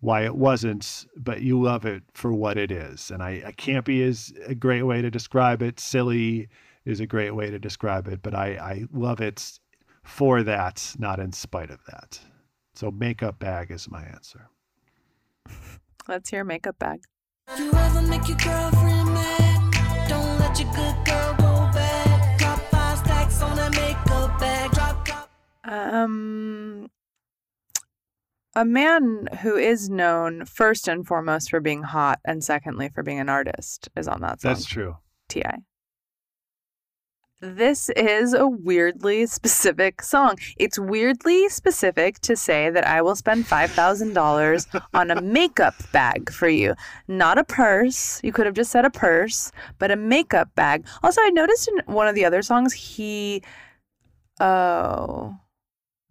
why 0.00 0.24
it 0.24 0.34
wasn't. 0.34 1.06
But 1.14 1.42
you 1.42 1.60
love 1.60 1.84
it 1.84 2.02
for 2.14 2.32
what 2.32 2.56
it 2.56 2.70
is. 2.70 3.10
And 3.10 3.22
I, 3.22 3.42
I 3.46 3.80
be 3.80 4.02
as 4.02 4.32
a 4.46 4.54
great 4.54 4.84
way 4.84 5.02
to 5.02 5.10
describe 5.10 5.60
it. 5.60 5.78
Silly 5.78 6.48
is 6.84 7.00
a 7.00 7.06
great 7.06 7.34
way 7.34 7.50
to 7.50 7.58
describe 7.58 8.08
it. 8.08 8.22
But 8.22 8.34
I, 8.34 8.56
I 8.56 8.84
love 8.92 9.20
it 9.20 9.58
for 10.02 10.42
that, 10.42 10.94
not 10.98 11.20
in 11.20 11.32
spite 11.32 11.70
of 11.70 11.80
that. 11.86 12.20
So 12.74 12.90
makeup 12.90 13.38
bag 13.38 13.70
is 13.70 13.90
my 13.90 14.02
answer. 14.02 14.48
Let's 16.08 16.30
hear 16.30 16.44
makeup 16.44 16.78
bag. 16.78 17.00
You 17.58 17.72
ever 17.72 18.02
make 18.02 18.26
your 18.28 18.38
girlfriend 18.38 19.12
mad? 19.12 20.08
Don't 20.08 20.38
let 20.38 20.58
your 20.58 20.72
good 20.72 21.06
girl 21.06 21.34
go 21.38 21.70
bad. 21.74 22.38
Drop 22.38 22.60
five 22.70 22.98
stacks 22.98 23.42
on 23.42 23.56
that 23.56 23.72
makeup 23.72 24.38
bag. 24.38 24.70
Drop, 24.70 25.04
drop. 25.04 25.30
Um, 25.64 26.88
a 28.54 28.64
man 28.64 29.28
who 29.42 29.56
is 29.56 29.90
known 29.90 30.44
first 30.44 30.88
and 30.88 31.06
foremost 31.06 31.50
for 31.50 31.60
being 31.60 31.82
hot, 31.82 32.20
and 32.24 32.42
secondly 32.42 32.88
for 32.88 33.02
being 33.02 33.20
an 33.20 33.28
artist, 33.28 33.88
is 33.96 34.08
on 34.08 34.20
that 34.22 34.40
song. 34.40 34.52
That's 34.52 34.64
true. 34.64 34.96
T.I. 35.28 35.58
This 37.42 37.88
is 37.96 38.34
a 38.34 38.46
weirdly 38.46 39.24
specific 39.24 40.02
song. 40.02 40.36
It's 40.58 40.78
weirdly 40.78 41.48
specific 41.48 42.18
to 42.20 42.36
say 42.36 42.68
that 42.68 42.86
I 42.86 43.00
will 43.00 43.16
spend 43.16 43.46
$5,000 43.46 44.82
on 44.92 45.10
a 45.10 45.22
makeup 45.22 45.74
bag 45.90 46.30
for 46.30 46.48
you. 46.50 46.74
Not 47.08 47.38
a 47.38 47.44
purse. 47.44 48.20
You 48.22 48.32
could 48.32 48.44
have 48.44 48.54
just 48.54 48.70
said 48.70 48.84
a 48.84 48.90
purse, 48.90 49.52
but 49.78 49.90
a 49.90 49.96
makeup 49.96 50.54
bag. 50.54 50.86
Also, 51.02 51.22
I 51.22 51.30
noticed 51.30 51.66
in 51.68 51.94
one 51.94 52.06
of 52.08 52.14
the 52.14 52.26
other 52.26 52.42
songs, 52.42 52.74
he. 52.74 53.42
Oh. 54.38 55.34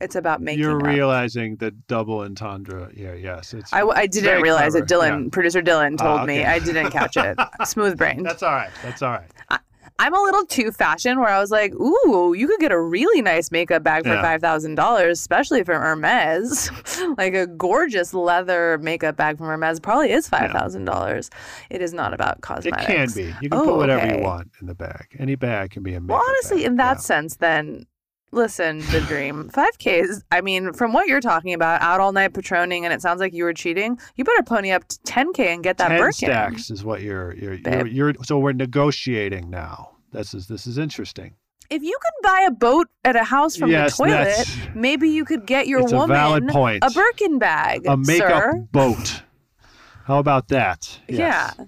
It's 0.02 0.16
about 0.16 0.42
making 0.42 0.62
You're 0.64 0.78
up. 0.80 0.84
realizing 0.88 1.58
the 1.58 1.72
double 1.72 2.20
entendre. 2.22 2.90
Yeah, 2.96 3.14
yes. 3.14 3.54
It's 3.54 3.72
I, 3.74 3.82
I 3.84 4.08
didn't 4.08 4.42
realize 4.42 4.74
it. 4.74 4.86
Dylan, 4.86 5.26
yeah. 5.26 5.30
producer 5.32 5.62
Dylan, 5.62 5.98
told 5.98 6.22
Ah, 6.22 6.26
me. 6.26 6.44
I 6.46 6.58
didn't 6.60 6.90
catch 6.92 7.18
it. 7.18 7.38
Smooth 7.66 7.98
brain. 7.98 8.24
That's 8.24 8.42
all 8.42 8.54
right. 8.54 8.72
That's 8.82 9.02
all 9.02 9.12
right. 9.12 9.60
I'm 10.02 10.14
a 10.16 10.20
little 10.22 10.46
too 10.46 10.72
fashion 10.72 11.20
where 11.20 11.28
I 11.30 11.40
was 11.40 11.52
like, 11.52 11.74
ooh, 11.76 12.34
you 12.34 12.48
could 12.48 12.60
get 12.62 12.72
a 12.72 12.80
really 12.80 13.22
nice 13.22 13.52
makeup 13.52 13.84
bag 13.84 14.04
for 14.04 14.14
Yeah. 14.14 14.22
five 14.22 14.40
thousand 14.42 14.76
dollars, 14.76 15.20
especially 15.20 15.64
from 15.64 15.82
Hermes. 15.82 16.72
like 17.18 17.34
a 17.34 17.46
gorgeous 17.46 18.14
leather 18.14 18.78
makeup 18.82 19.18
bag 19.18 19.38
from 19.38 19.48
Hermes 19.48 19.80
probably 19.82 20.12
is 20.12 20.28
five 20.28 20.52
thousand 20.52 20.86
dollars. 20.86 21.30
It 21.70 21.82
is 21.82 21.94
not 21.94 22.14
about 22.14 22.40
cosmetics. 22.42 22.84
It 22.84 22.88
can 22.88 23.08
be. 23.14 23.36
You 23.42 23.50
can 23.50 23.60
Oh, 23.60 23.66
put 23.66 23.76
whatever 23.78 24.02
okay. 24.06 24.18
you 24.18 24.24
want 24.24 24.52
in 24.62 24.68
the 24.68 24.76
bag. 24.76 25.08
Any 25.20 25.36
bag 25.36 25.72
can 25.72 25.84
be 25.84 25.94
a 25.94 26.00
makeup 26.00 26.18
Well, 26.20 26.24
honestly, 26.30 26.60
bag. 26.60 26.66
in 26.68 26.76
that 26.78 26.94
Yeah. 26.98 27.02
sense, 27.02 27.36
then 27.36 27.86
listen, 28.32 28.80
the 28.92 29.02
dream. 29.08 29.50
Five 29.50 29.78
K 29.78 30.00
is 30.00 30.24
I 30.32 30.42
mean, 30.42 30.74
from 30.74 30.94
what 30.94 31.08
you're 31.08 31.22
talking 31.22 31.54
about, 31.54 31.82
out 31.82 32.00
all 32.00 32.12
night 32.12 32.34
patroning 32.34 32.84
and 32.84 32.94
it 32.94 33.02
sounds 33.02 33.20
like 33.20 33.34
you 33.34 33.44
were 33.44 33.54
cheating, 33.54 34.00
you 34.16 34.24
better 34.24 34.44
pony 34.44 34.72
up 34.72 34.88
to 34.88 35.00
ten 35.04 35.34
K 35.34 35.54
and 35.54 35.64
get 35.64 35.78
that 35.78 35.90
10 35.90 36.00
Birkin. 36.00 36.14
stacks 36.14 36.70
is 36.70 36.84
what 36.84 37.02
you're 37.02 37.34
you're, 37.36 37.54
you're 37.56 37.88
you're 37.88 38.14
so 38.24 38.40
we're 38.40 38.54
negotiating 38.54 39.50
now. 39.50 39.92
This 40.12 40.34
is 40.34 40.48
this 40.48 40.66
is 40.68 40.78
interesting. 40.78 41.36
If 41.70 41.84
you 41.84 41.96
could 42.02 42.24
buy 42.28 42.46
a 42.48 42.52
boat 42.52 42.88
at 43.06 43.16
a 43.16 43.24
house 43.24 43.56
from 43.56 43.70
Yes, 43.70 43.96
the 43.98 44.06
toilet, 44.06 44.76
maybe 44.76 45.08
you 45.08 45.24
could 45.24 45.46
get 45.46 45.68
your 45.68 45.82
It's 45.82 45.92
a 45.92 45.96
woman 45.98 46.16
valid 46.16 46.48
point. 46.48 46.84
a 46.84 46.90
Birkin 46.90 47.38
bag, 47.38 47.86
A 47.86 47.96
makeup 47.96 48.42
sir. 48.42 48.68
boat. 48.72 49.22
How 50.06 50.18
about 50.18 50.48
that? 50.48 51.00
Yes. 51.08 51.20
Yeah, 51.60 51.66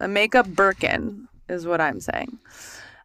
a 0.00 0.08
makeup 0.08 0.48
Birkin 0.48 1.28
is 1.48 1.64
what 1.64 1.80
I'm 1.80 2.00
saying. 2.00 2.36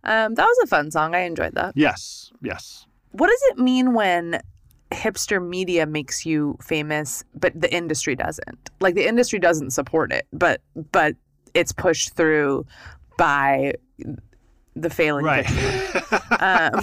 Um, 0.03 0.33
that 0.33 0.43
was 0.45 0.57
a 0.63 0.65
fun 0.67 0.89
song. 0.89 1.13
I 1.13 1.19
enjoyed 1.19 1.53
that. 1.53 1.73
Yes. 1.75 2.31
Yes. 2.41 2.87
What 3.11 3.27
does 3.27 3.41
it 3.51 3.57
mean 3.57 3.93
when 3.93 4.41
hipster 4.91 5.45
media 5.45 5.85
makes 5.85 6.25
you 6.25 6.57
famous, 6.61 7.23
but 7.35 7.59
the 7.59 7.73
industry 7.73 8.15
doesn't? 8.15 8.69
Like 8.79 8.95
the 8.95 9.07
industry 9.07 9.39
doesn't 9.39 9.71
support 9.71 10.11
it, 10.11 10.27
but 10.33 10.61
but 10.91 11.15
it's 11.53 11.71
pushed 11.71 12.15
through 12.15 12.65
by 13.17 13.73
the 14.75 14.89
failing. 14.89 15.25
Right. 15.25 15.47
Um, 16.41 16.79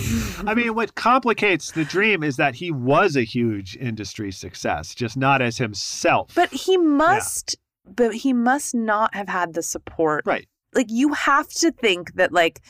I 0.47 0.55
mean, 0.55 0.77
what 0.77 0.95
complicates 0.95 1.73
the 1.73 1.85
dream 1.85 2.23
is 2.23 2.37
that 2.37 2.55
he 2.55 2.71
was 2.71 3.17
a 3.17 3.23
huge 3.23 3.77
industry 3.77 4.31
success, 4.31 4.95
just 4.95 5.17
not 5.17 5.43
as 5.43 5.59
himself. 5.59 6.31
But 6.37 6.51
he 6.51 6.77
must 6.77 7.57
but 7.85 8.15
he 8.15 8.33
must 8.33 8.75
not 8.75 9.15
have 9.15 9.29
had 9.29 9.55
the 9.55 9.63
support. 9.63 10.25
right. 10.27 10.47
Like 10.75 10.87
you 10.91 11.13
have 11.15 11.49
to 11.55 11.73
think 11.73 12.15
that 12.15 12.31
like 12.31 12.61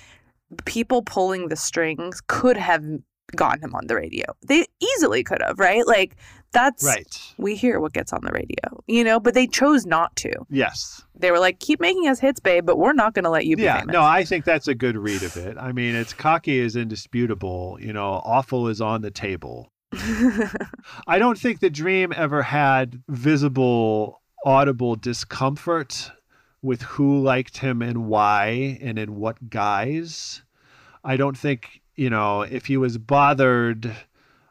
people 0.65 1.03
pulling 1.03 1.49
the 1.49 1.57
strings 1.57 2.23
could 2.27 2.57
have 2.57 2.83
gotten 3.37 3.63
him 3.63 3.75
on 3.75 3.87
the 3.87 3.95
radio. 3.95 4.25
They 4.47 4.67
easily 4.81 5.23
could 5.23 5.43
have, 5.43 5.59
right? 5.59 5.87
Like 5.87 6.17
that's 6.53 6.85
Right. 6.85 7.35
we 7.37 7.57
hear 7.57 7.79
what 7.79 7.93
gets 7.93 8.13
on 8.13 8.21
the 8.25 8.33
radio, 8.33 8.83
you 8.87 9.05
know, 9.05 9.21
but 9.21 9.35
they 9.35 9.47
chose 9.47 9.85
not 9.85 10.17
to. 10.17 10.33
Yes. 10.49 11.05
They 11.15 11.31
were 11.31 11.39
like, 11.39 11.61
keep 11.61 11.79
making 11.81 12.09
us 12.09 12.21
hits, 12.21 12.41
babe, 12.41 12.65
but 12.65 12.79
we're 12.79 12.95
not 12.95 13.13
going 13.13 13.25
to 13.25 13.31
let 13.31 13.45
you 13.45 13.57
be 13.57 13.65
yeah. 13.65 13.81
famous. 13.81 13.93
No, 13.93 14.03
I 14.03 14.25
think 14.25 14.45
that's 14.45 14.67
a 14.67 14.75
good 14.75 14.97
read 14.97 15.23
of 15.23 15.37
it. 15.37 15.59
I 15.59 15.73
mean, 15.73 15.95
it's 15.95 16.15
cocky 16.15 16.59
is 16.59 16.75
indisputable. 16.75 17.77
You 17.81 17.93
know, 17.93 18.23
awful 18.25 18.69
is 18.69 18.81
on 18.81 19.03
the 19.03 19.11
table. 19.11 19.71
I 21.07 21.19
don't 21.19 21.39
think 21.39 21.61
the 21.61 21.71
dream 21.71 22.13
ever 22.17 22.43
had 22.43 23.03
visible, 23.09 24.23
audible 24.45 24.97
discomfort 24.97 26.13
with 26.63 26.83
who 26.83 27.21
liked 27.21 27.59
him 27.59 27.83
and 27.83 28.07
why 28.07 28.79
and 28.81 28.99
in 28.99 29.17
what 29.17 29.51
guise. 29.51 30.43
I 31.05 31.17
don't 31.17 31.37
think, 31.37 31.83
you 31.99 32.09
know, 32.09 32.43
if 32.43 32.67
he 32.67 32.77
was 32.77 32.97
bothered 32.97 33.93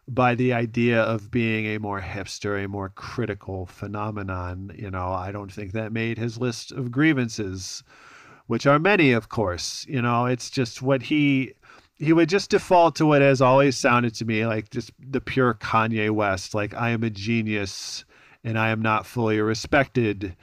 by 0.05 0.35
the 0.35 0.51
idea 0.51 1.01
of 1.01 1.31
being 1.31 1.65
a 1.65 1.79
more 1.79 2.01
hipster, 2.01 2.63
a 2.63 2.67
more 2.67 2.89
critical 2.89 3.65
phenomenon. 3.65 4.73
You 4.75 4.91
know, 4.91 5.07
I 5.13 5.31
don't 5.31 5.51
think 5.51 5.71
that 5.71 5.93
made 5.93 6.17
his 6.17 6.37
list 6.37 6.73
of 6.73 6.91
grievances, 6.91 7.83
which 8.47 8.67
are 8.67 8.79
many, 8.79 9.13
of 9.13 9.29
course. 9.29 9.85
You 9.87 10.01
know, 10.01 10.25
it's 10.25 10.49
just 10.49 10.81
what 10.81 11.03
he 11.03 11.53
he 11.95 12.11
would 12.11 12.27
just 12.27 12.49
default 12.49 12.95
to 12.97 13.05
what 13.05 13.21
has 13.21 13.41
always 13.41 13.77
sounded 13.77 14.13
to 14.15 14.25
me 14.25 14.45
like 14.45 14.69
just 14.69 14.91
the 14.99 15.21
pure 15.21 15.53
Kanye 15.53 16.11
West, 16.11 16.53
like 16.53 16.73
I 16.73 16.89
am 16.89 17.03
a 17.03 17.09
genius 17.09 18.03
and 18.43 18.59
I 18.59 18.69
am 18.69 18.81
not 18.81 19.05
fully 19.05 19.39
respected 19.39 20.35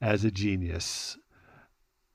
as 0.00 0.24
a 0.24 0.30
genius 0.32 1.16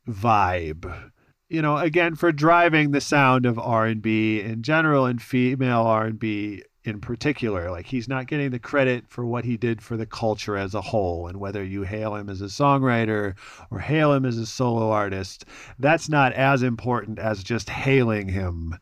vibe. 0.06 1.12
You 1.50 1.62
know, 1.62 1.78
again 1.78 2.16
for 2.16 2.32
driving 2.32 2.92
the 2.92 3.02
sound 3.02 3.46
of 3.46 3.60
R&B 3.60 4.42
in 4.42 4.64
general 4.64 5.06
and 5.06 5.22
female 5.22 5.82
R&B 5.82 6.64
in 6.84 7.00
particular. 7.00 7.72
Like 7.72 7.88
he's 7.88 8.08
not 8.08 8.28
getting 8.28 8.52
the 8.52 8.60
credit 8.60 9.06
for 9.08 9.26
what 9.26 9.46
he 9.46 9.58
did 9.58 9.82
for 9.82 9.98
the 9.98 10.06
culture 10.06 10.58
as 10.58 10.74
a 10.74 10.82
whole. 10.82 11.28
And 11.28 11.40
whether 11.40 11.64
you 11.64 11.84
hail 11.84 12.16
him 12.16 12.30
as 12.30 12.42
a 12.42 12.46
songwriter 12.46 13.36
or 13.72 13.80
hail 13.80 14.14
him 14.14 14.26
as 14.26 14.38
a 14.38 14.46
solo 14.46 14.92
artist, 14.92 15.46
that's 15.80 16.10
not 16.10 16.34
as 16.34 16.64
important 16.64 17.20
as 17.20 17.44
just 17.44 17.70
hailing 17.70 18.30
him, 18.30 18.78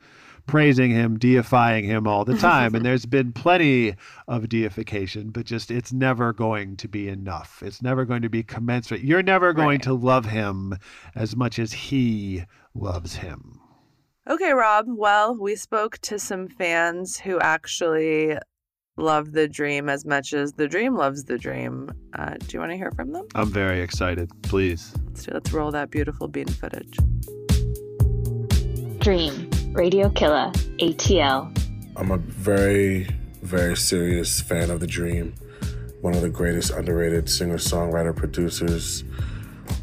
praising 0.48 0.92
him, 0.92 1.18
deifying 1.18 1.84
him 1.86 2.08
all 2.08 2.26
the 2.26 2.38
time. 2.50 2.76
and 2.76 2.86
there's 2.86 3.06
been 3.06 3.32
plenty 3.34 3.96
of 4.28 4.50
deification, 4.50 5.30
but 5.30 5.46
just 5.46 5.72
it's 5.72 5.94
never 5.94 6.34
going 6.34 6.76
to 6.78 6.88
be 6.88 7.08
enough. 7.08 7.62
It's 7.66 7.82
never 7.82 8.06
going 8.06 8.22
to 8.24 8.30
be 8.30 8.44
commensurate. 8.44 9.02
You're 9.02 9.24
never 9.24 9.54
going 9.54 9.68
Right. 9.78 9.84
to 9.84 9.94
love 9.94 10.26
him 10.26 10.76
as 11.16 11.36
much 11.36 11.60
as 11.60 11.74
he 11.74 12.44
loves 12.74 13.16
him. 13.16 13.60
Okay, 14.30 14.52
Rob. 14.54 14.86
Well, 14.88 15.36
we 15.36 15.56
spoke 15.56 15.98
to 16.00 16.20
some 16.20 16.48
fans 16.48 17.18
who 17.18 17.40
actually 17.40 18.38
love 18.98 19.32
the 19.32 19.48
dream 19.48 19.90
as 19.90 20.06
much 20.06 20.34
as 20.34 20.54
the 20.54 20.68
dream 20.68 20.96
loves 20.96 21.24
the 21.24 21.38
dream. 21.38 21.90
Uh, 22.14 22.36
do 22.38 22.46
you 22.52 22.60
want 22.60 22.72
to 22.72 22.78
hear 22.78 22.92
from 22.92 23.14
them? 23.14 23.26
I'm 23.36 23.50
very 23.52 23.82
excited. 23.82 24.30
Please. 24.44 24.94
Let's, 25.08 25.24
do, 25.24 25.32
let's 25.34 25.52
roll 25.52 25.72
that 25.72 25.90
beautiful 25.90 26.28
bean 26.28 26.48
footage. 26.48 26.98
Dream, 29.02 29.50
Radio 29.72 30.12
Killer, 30.12 30.52
ATL. 30.80 31.58
I'm 31.96 32.12
a 32.12 32.18
very, 32.18 33.10
very 33.42 33.76
serious 33.76 34.40
fan 34.40 34.70
of 34.70 34.80
The 34.80 34.86
Dream. 34.86 35.34
One 36.02 36.14
of 36.14 36.22
the 36.22 36.30
greatest 36.30 36.70
underrated 36.70 37.28
singer, 37.28 37.58
songwriter, 37.58 38.16
producers 38.16 39.04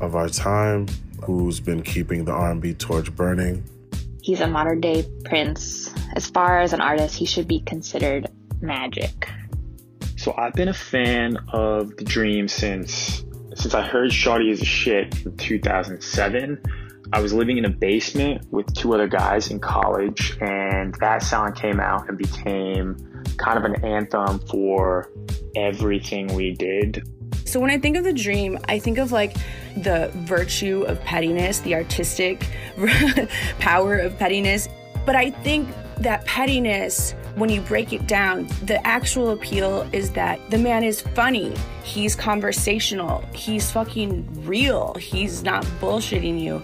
of 0.00 0.14
our 0.14 0.28
time, 0.28 0.86
who's 1.24 1.58
been 1.58 1.82
keeping 1.82 2.26
the 2.26 2.30
R&B 2.30 2.74
torch 2.74 3.12
burning. 3.16 3.64
He's 4.22 4.40
a 4.40 4.46
modern 4.46 4.80
day 4.80 5.04
prince. 5.24 5.92
As 6.14 6.30
far 6.30 6.60
as 6.60 6.72
an 6.72 6.80
artist, 6.80 7.16
he 7.16 7.26
should 7.26 7.48
be 7.48 7.58
considered 7.62 8.28
magic. 8.60 9.28
So 10.16 10.32
I've 10.38 10.54
been 10.54 10.68
a 10.68 10.74
fan 10.74 11.38
of 11.52 11.96
The 11.96 12.04
Dream 12.04 12.46
since 12.46 13.24
since 13.56 13.74
I 13.74 13.82
heard 13.82 14.12
Shawty 14.12 14.52
is 14.52 14.62
a 14.62 14.64
shit 14.64 15.26
in 15.26 15.36
2007. 15.36 16.62
I 17.10 17.20
was 17.20 17.32
living 17.32 17.56
in 17.56 17.64
a 17.64 17.70
basement 17.70 18.46
with 18.50 18.72
two 18.74 18.92
other 18.92 19.08
guys 19.08 19.50
in 19.50 19.60
college, 19.60 20.36
and 20.42 20.94
that 21.00 21.22
song 21.22 21.52
came 21.54 21.80
out 21.80 22.06
and 22.08 22.18
became 22.18 22.96
kind 23.38 23.56
of 23.56 23.64
an 23.64 23.82
anthem 23.82 24.40
for 24.40 25.10
everything 25.56 26.26
we 26.34 26.52
did. 26.52 27.08
So 27.46 27.60
when 27.60 27.70
I 27.70 27.78
think 27.78 27.96
of 27.96 28.04
the 28.04 28.12
dream, 28.12 28.58
I 28.68 28.78
think 28.78 28.98
of 28.98 29.10
like 29.10 29.34
the 29.78 30.10
virtue 30.16 30.84
of 30.86 31.00
pettiness, 31.00 31.60
the 31.60 31.74
artistic 31.76 32.46
power 33.58 33.98
of 33.98 34.18
pettiness. 34.18 34.68
But 35.06 35.16
I 35.16 35.30
think 35.30 35.66
that 36.00 36.26
pettiness, 36.26 37.14
when 37.36 37.48
you 37.48 37.62
break 37.62 37.94
it 37.94 38.06
down, 38.06 38.48
the 38.64 38.86
actual 38.86 39.30
appeal 39.30 39.88
is 39.92 40.10
that 40.10 40.38
the 40.50 40.58
man 40.58 40.84
is 40.84 41.00
funny. 41.00 41.54
He's 41.84 42.14
conversational. 42.14 43.24
He's 43.32 43.70
fucking 43.70 44.44
real. 44.44 44.92
He's 45.00 45.42
not 45.42 45.64
bullshitting 45.80 46.38
you 46.38 46.60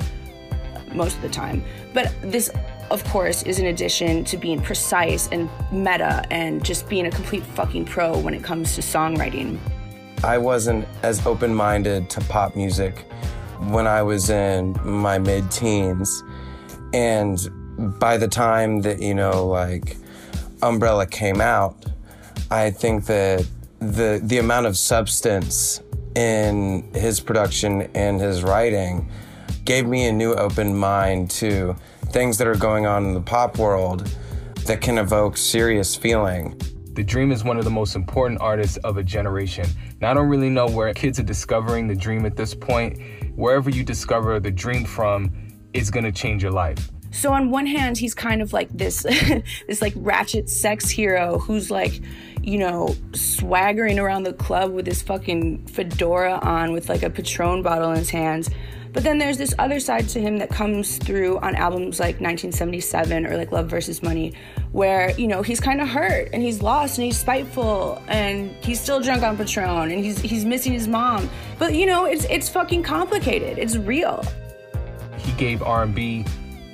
most 0.95 1.17
of 1.17 1.23
the 1.23 1.29
time. 1.29 1.65
But 1.93 2.13
this, 2.23 2.51
of 2.91 3.05
course, 3.05 3.43
is 3.43 3.59
in 3.59 3.67
addition 3.67 4.25
to 4.25 4.37
being 4.37 4.61
precise 4.61 5.29
and 5.33 5.49
meta 5.73 6.25
and 6.31 6.65
just 6.65 6.89
being 6.89 7.07
a 7.07 7.11
complete 7.11 7.43
fucking 7.43 7.87
pro 7.87 8.19
when 8.19 8.35
it 8.35 8.43
comes 8.43 8.75
to 8.75 8.81
songwriting. 8.81 9.59
I 10.23 10.39
wasn't 10.39 10.87
as 11.03 11.27
open 11.27 11.55
minded 11.55 12.09
to 12.11 12.21
pop 12.23 12.57
music 12.57 13.05
when 13.69 13.87
I 13.87 14.03
was 14.03 14.31
in 14.31 14.75
my 14.83 15.19
mid 15.19 15.51
teens. 15.51 16.23
And 16.93 17.39
by 17.99 18.17
the 18.17 18.29
time 18.29 18.81
that, 18.83 19.03
you 19.03 19.15
know, 19.15 19.47
like 19.47 19.97
Umbrella 20.63 21.07
came 21.07 21.41
out, 21.41 21.85
I 22.51 22.71
think 22.71 23.07
that 23.07 23.47
the, 23.81 24.21
the 24.23 24.39
amount 24.39 24.67
of 24.67 24.79
substance 24.79 25.83
in 26.15 26.89
his 26.95 27.21
production 27.21 27.83
and 27.95 28.21
his 28.21 28.43
writing 28.43 29.09
gave 29.65 29.87
me 29.87 30.07
a 30.07 30.13
new 30.13 30.35
open 30.35 30.77
mind 30.77 31.31
to 31.31 31.75
things 32.07 32.39
that 32.39 32.47
are 32.47 32.55
going 32.55 32.87
on 32.87 33.05
in 33.05 33.15
the 33.15 33.21
pop 33.21 33.59
world 33.59 34.07
that 34.67 34.81
can 34.81 34.99
evoke 34.99 35.37
serious 35.37 35.97
feeling. 35.97 36.59
The 36.93 37.03
Dream 37.03 37.33
is 37.33 37.43
one 37.43 37.59
of 37.59 37.65
the 37.65 37.71
most 37.71 37.97
important 37.97 38.41
artists 38.41 38.77
of 38.79 38.99
a 38.99 39.03
generation. 39.03 39.67
Now, 40.01 40.11
I 40.11 40.15
don't 40.15 40.29
really 40.29 40.51
know 40.51 40.69
where 40.69 40.93
kids 40.95 41.19
are 41.19 41.25
discovering 41.25 41.89
the 41.89 41.97
Dream 41.97 42.25
at 42.25 42.37
this 42.37 42.55
point. 42.55 43.01
Wherever 43.35 43.69
you 43.69 43.83
discover 43.83 44.39
the 44.39 44.51
Dream 44.51 44.85
from, 44.85 45.33
it's 45.73 45.91
gonna 45.91 46.13
change 46.13 46.43
your 46.43 46.53
life. 46.53 46.91
So 47.11 47.33
on 47.33 47.51
one 47.51 47.67
hand, 47.67 47.97
he's 47.97 48.15
kind 48.15 48.43
of 48.43 48.53
like 48.53 48.69
this 48.71 49.03
this 49.67 49.81
like 49.81 49.95
ratchet 49.97 50.49
sex 50.49 50.91
hero 50.91 51.39
who's 51.39 51.71
like, 51.71 52.01
you 52.43 52.59
know, 52.59 52.95
swaggering 53.15 53.99
around 53.99 54.25
the 54.25 54.33
club 54.33 54.73
with 54.73 54.87
his 54.87 55.01
fucking 55.01 55.67
fedora 55.67 56.39
on 56.43 56.73
with 56.73 56.89
like 56.89 57.03
a 57.03 57.11
Patron 57.11 57.63
bottle 57.63 57.91
in 57.93 57.99
his 57.99 58.11
hands. 58.11 58.51
But 58.95 59.03
then 59.03 59.19
there's 59.19 59.37
this 59.37 59.53
other 59.59 59.81
side 59.81 60.09
to 60.11 60.21
him 60.21 60.39
that 60.39 60.51
comes 60.51 60.99
through 60.99 61.39
on 61.39 61.57
albums 61.57 61.99
like 61.99 62.21
1977 62.21 63.27
or 63.27 63.37
like 63.37 63.51
Love 63.51 63.69
versus 63.69 64.05
Money, 64.05 64.35
where, 64.71 65.11
you 65.19 65.27
know, 65.27 65.43
he's 65.43 65.59
kind 65.59 65.81
of 65.81 65.89
hurt 65.89 66.29
and 66.33 66.41
he's 66.41 66.63
lost 66.63 66.97
and 66.97 67.05
he's 67.05 67.19
spiteful 67.19 68.01
and 68.07 68.53
he's 68.65 68.81
still 68.81 69.01
drunk 69.01 69.25
on 69.25 69.37
Patron 69.37 69.91
and 69.91 70.05
he's 70.05 70.21
he's 70.21 70.45
missing 70.45 70.73
his 70.73 70.87
mom. 70.87 71.29
But 71.59 71.75
you 71.75 71.87
know, 71.87 72.05
it's 72.05 72.25
it's 72.27 72.49
fucking 72.49 72.85
complicated. 72.85 73.59
It's 73.59 73.77
real. 73.77 74.25
He 75.19 75.33
gave 75.33 75.61
R&B 75.63 76.25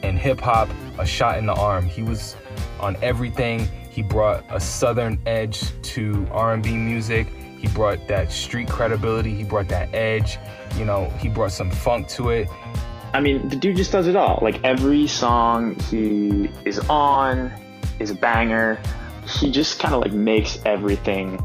and 0.02 0.18
hip 0.18 0.40
hop 0.40 0.68
a 0.98 1.06
shot 1.06 1.38
in 1.38 1.46
the 1.46 1.54
arm. 1.54 1.86
He 1.86 2.02
was 2.02 2.36
on 2.80 2.96
everything. 3.02 3.66
He 3.90 4.02
brought 4.02 4.44
a 4.50 4.60
southern 4.60 5.18
edge 5.24 5.72
to 5.82 6.28
R&B 6.32 6.76
music. 6.76 7.28
He 7.58 7.68
brought 7.68 8.06
that 8.08 8.30
street 8.30 8.68
credibility. 8.68 9.34
He 9.34 9.44
brought 9.44 9.68
that 9.68 9.94
edge. 9.94 10.38
You 10.76 10.84
know, 10.84 11.10
he 11.18 11.28
brought 11.28 11.52
some 11.52 11.70
funk 11.70 12.08
to 12.08 12.30
it. 12.30 12.48
I 13.12 13.20
mean, 13.20 13.48
the 13.48 13.56
dude 13.56 13.76
just 13.76 13.92
does 13.92 14.06
it 14.06 14.16
all. 14.16 14.38
Like 14.40 14.62
every 14.64 15.06
song 15.06 15.78
he 15.90 16.48
is 16.64 16.78
on 16.88 17.52
is 17.98 18.10
a 18.10 18.14
banger. 18.14 18.80
He 19.26 19.50
just 19.50 19.78
kind 19.78 19.94
of 19.94 20.00
like 20.00 20.12
makes 20.12 20.58
everything 20.64 21.44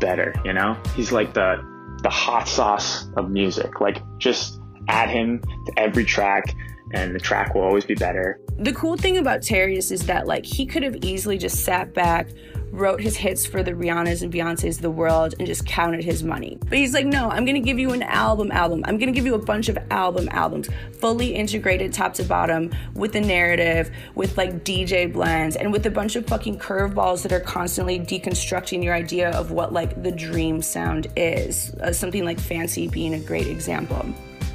better, 0.00 0.34
you 0.44 0.52
know? 0.52 0.76
He's 0.94 1.12
like 1.12 1.34
the 1.34 1.64
the 2.02 2.10
hot 2.10 2.48
sauce 2.48 3.06
of 3.16 3.30
music. 3.30 3.80
Like 3.80 4.02
just 4.18 4.60
add 4.88 5.08
him 5.08 5.40
to 5.40 5.72
every 5.78 6.04
track 6.04 6.54
and 6.92 7.14
the 7.14 7.18
track 7.18 7.54
will 7.54 7.62
always 7.62 7.84
be 7.84 7.94
better. 7.94 8.40
The 8.58 8.72
cool 8.72 8.96
thing 8.96 9.18
about 9.18 9.40
Terius 9.40 9.90
is 9.90 10.06
that 10.06 10.26
like 10.26 10.44
he 10.44 10.66
could 10.66 10.82
have 10.82 10.96
easily 11.02 11.38
just 11.38 11.64
sat 11.64 11.94
back, 11.94 12.28
wrote 12.74 13.00
his 13.00 13.16
hits 13.16 13.46
for 13.46 13.62
the 13.62 13.72
Rihannas 13.72 14.22
and 14.22 14.32
Beyonces 14.32 14.76
of 14.76 14.82
the 14.82 14.90
world 14.90 15.34
and 15.38 15.46
just 15.46 15.64
counted 15.64 16.04
his 16.04 16.22
money. 16.22 16.58
But 16.68 16.78
he's 16.78 16.92
like, 16.92 17.06
no, 17.06 17.28
I'm 17.30 17.44
gonna 17.44 17.60
give 17.60 17.78
you 17.78 17.92
an 17.92 18.02
album 18.02 18.50
album. 18.50 18.82
I'm 18.86 18.98
gonna 18.98 19.12
give 19.12 19.26
you 19.26 19.34
a 19.34 19.38
bunch 19.38 19.68
of 19.68 19.78
album 19.90 20.28
albums, 20.32 20.68
fully 20.98 21.34
integrated 21.34 21.92
top 21.92 22.14
to 22.14 22.24
bottom 22.24 22.74
with 22.94 23.14
a 23.14 23.20
narrative, 23.20 23.90
with 24.14 24.36
like 24.36 24.64
DJ 24.64 25.12
blends, 25.12 25.56
and 25.56 25.72
with 25.72 25.86
a 25.86 25.90
bunch 25.90 26.16
of 26.16 26.26
fucking 26.26 26.58
curveballs 26.58 27.22
that 27.22 27.32
are 27.32 27.40
constantly 27.40 28.00
deconstructing 28.00 28.82
your 28.82 28.94
idea 28.94 29.30
of 29.30 29.52
what 29.52 29.72
like 29.72 30.02
the 30.02 30.12
dream 30.12 30.60
sound 30.60 31.06
is. 31.16 31.74
Uh, 31.74 31.92
something 31.92 32.24
like 32.24 32.40
Fancy 32.40 32.88
being 32.88 33.14
a 33.14 33.20
great 33.20 33.46
example. 33.46 34.04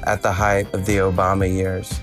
At 0.04 0.22
the 0.22 0.32
height 0.32 0.72
of 0.74 0.86
the 0.86 0.98
Obama 0.98 1.50
years, 1.50 2.00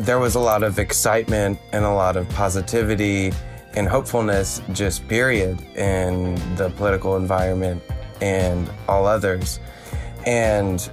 there 0.00 0.18
was 0.18 0.34
a 0.34 0.40
lot 0.40 0.62
of 0.62 0.78
excitement 0.78 1.58
and 1.72 1.84
a 1.84 1.92
lot 1.92 2.16
of 2.16 2.28
positivity 2.30 3.32
and 3.76 3.88
hopefulness, 3.88 4.62
just 4.72 5.06
period, 5.08 5.60
in 5.76 6.34
the 6.56 6.70
political 6.76 7.16
environment 7.16 7.82
and 8.20 8.70
all 8.88 9.06
others. 9.06 9.60
And 10.26 10.88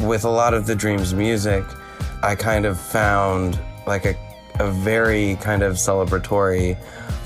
with 0.00 0.24
a 0.24 0.30
lot 0.30 0.54
of 0.54 0.66
the 0.66 0.74
Dreams 0.74 1.14
music, 1.14 1.64
I 2.22 2.34
kind 2.34 2.66
of 2.66 2.78
found 2.78 3.58
like 3.86 4.04
a, 4.04 4.16
a 4.58 4.70
very 4.70 5.36
kind 5.36 5.62
of 5.62 5.74
celebratory, 5.74 6.76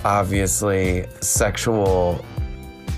obviously 0.05 1.07
sexual 1.21 2.25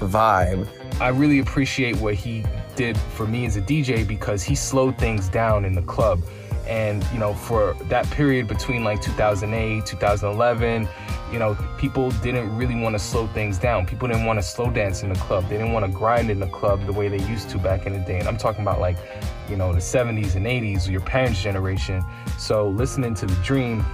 vibe. 0.01 0.67
I 1.01 1.09
really 1.09 1.39
appreciate 1.39 1.97
what 1.97 2.15
he 2.15 2.45
did 2.75 2.97
for 2.97 3.27
me 3.27 3.47
as 3.47 3.57
a 3.57 3.63
DJ 3.63 4.07
because 4.07 4.43
he 4.43 4.55
slowed 4.55 4.99
things 4.99 5.29
down 5.29 5.65
in 5.65 5.75
the 5.75 5.83
club. 5.83 6.21
And, 6.67 7.05
you 7.13 7.19
know, 7.19 7.35
for 7.35 7.75
that 7.89 8.09
period 8.11 8.47
between 8.47 8.85
like 8.85 9.03
2008, 9.03 9.85
2011, 9.85 10.89
you 11.33 11.39
know, 11.39 11.57
people 11.79 12.11
didn't 12.11 12.55
really 12.57 12.75
want 12.75 12.95
to 12.95 12.99
slow 12.99 13.27
things 13.29 13.59
down. 13.59 13.87
People 13.87 14.07
didn't 14.07 14.27
want 14.27 14.39
to 14.39 14.43
slow 14.43 14.71
dance 14.71 15.03
in 15.03 15.09
the 15.09 15.19
club. 15.19 15.49
They 15.49 15.57
didn't 15.57 15.73
want 15.73 15.87
to 15.87 15.91
grind 15.91 16.31
in 16.31 16.39
the 16.39 16.47
club 16.49 16.85
the 16.85 16.93
way 16.93 17.09
they 17.09 17.23
used 17.27 17.49
to 17.51 17.59
back 17.59 17.87
in 17.87 17.95
the 17.95 17.99
day. 18.01 18.19
And 18.19 18.29
I'm 18.29 18.37
talking 18.37 18.63
about 18.63 18.81
like, 18.81 18.97
you 19.49 19.57
know, 19.57 19.73
the 19.73 19.79
70s 19.79 20.37
and 20.37 20.47
80s, 20.47 20.91
your 20.91 21.01
parents' 21.01 21.43
generation. 21.43 22.05
So 22.39 22.69
listening 22.69 23.15
to 23.15 23.27
The 23.27 23.35
Dream 23.37 23.85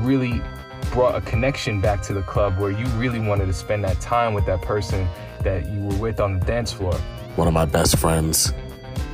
really 0.00 0.42
brought 0.90 1.14
a 1.14 1.20
connection 1.20 1.80
back 1.80 2.02
to 2.02 2.12
the 2.12 2.22
club 2.22 2.58
where 2.58 2.70
you 2.70 2.84
really 2.98 3.20
wanted 3.20 3.46
to 3.46 3.52
spend 3.52 3.84
that 3.84 4.00
time 4.00 4.34
with 4.34 4.44
that 4.46 4.60
person 4.62 5.08
that 5.42 5.68
you 5.68 5.80
were 5.80 5.96
with 5.96 6.20
on 6.20 6.38
the 6.38 6.44
dance 6.44 6.72
floor. 6.72 6.94
One 7.36 7.48
of 7.48 7.54
my 7.54 7.64
best 7.64 7.96
friends, 7.96 8.52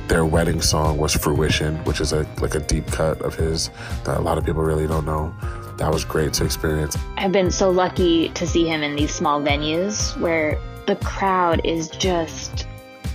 their 0.09 0.25
wedding 0.25 0.59
song 0.59 0.97
was 0.97 1.15
Fruition, 1.15 1.77
which 1.85 2.01
is 2.01 2.13
a 2.13 2.27
like 2.41 2.55
a 2.55 2.59
deep 2.59 2.87
cut 2.87 3.21
of 3.21 3.35
his 3.35 3.69
that 4.03 4.17
a 4.17 4.21
lot 4.21 4.39
of 4.39 4.43
people 4.43 4.63
really 4.63 4.87
don't 4.87 5.05
know. 5.05 5.33
That 5.77 5.93
was 5.93 6.03
great 6.03 6.33
to 6.33 6.45
experience. 6.45 6.97
I've 7.15 7.31
been 7.31 7.51
so 7.51 7.69
lucky 7.69 8.29
to 8.29 8.45
see 8.45 8.67
him 8.67 8.81
in 8.81 8.95
these 8.95 9.13
small 9.13 9.39
venues 9.39 10.19
where 10.19 10.59
the 10.87 10.95
crowd 10.97 11.61
is 11.63 11.89
just 11.89 12.67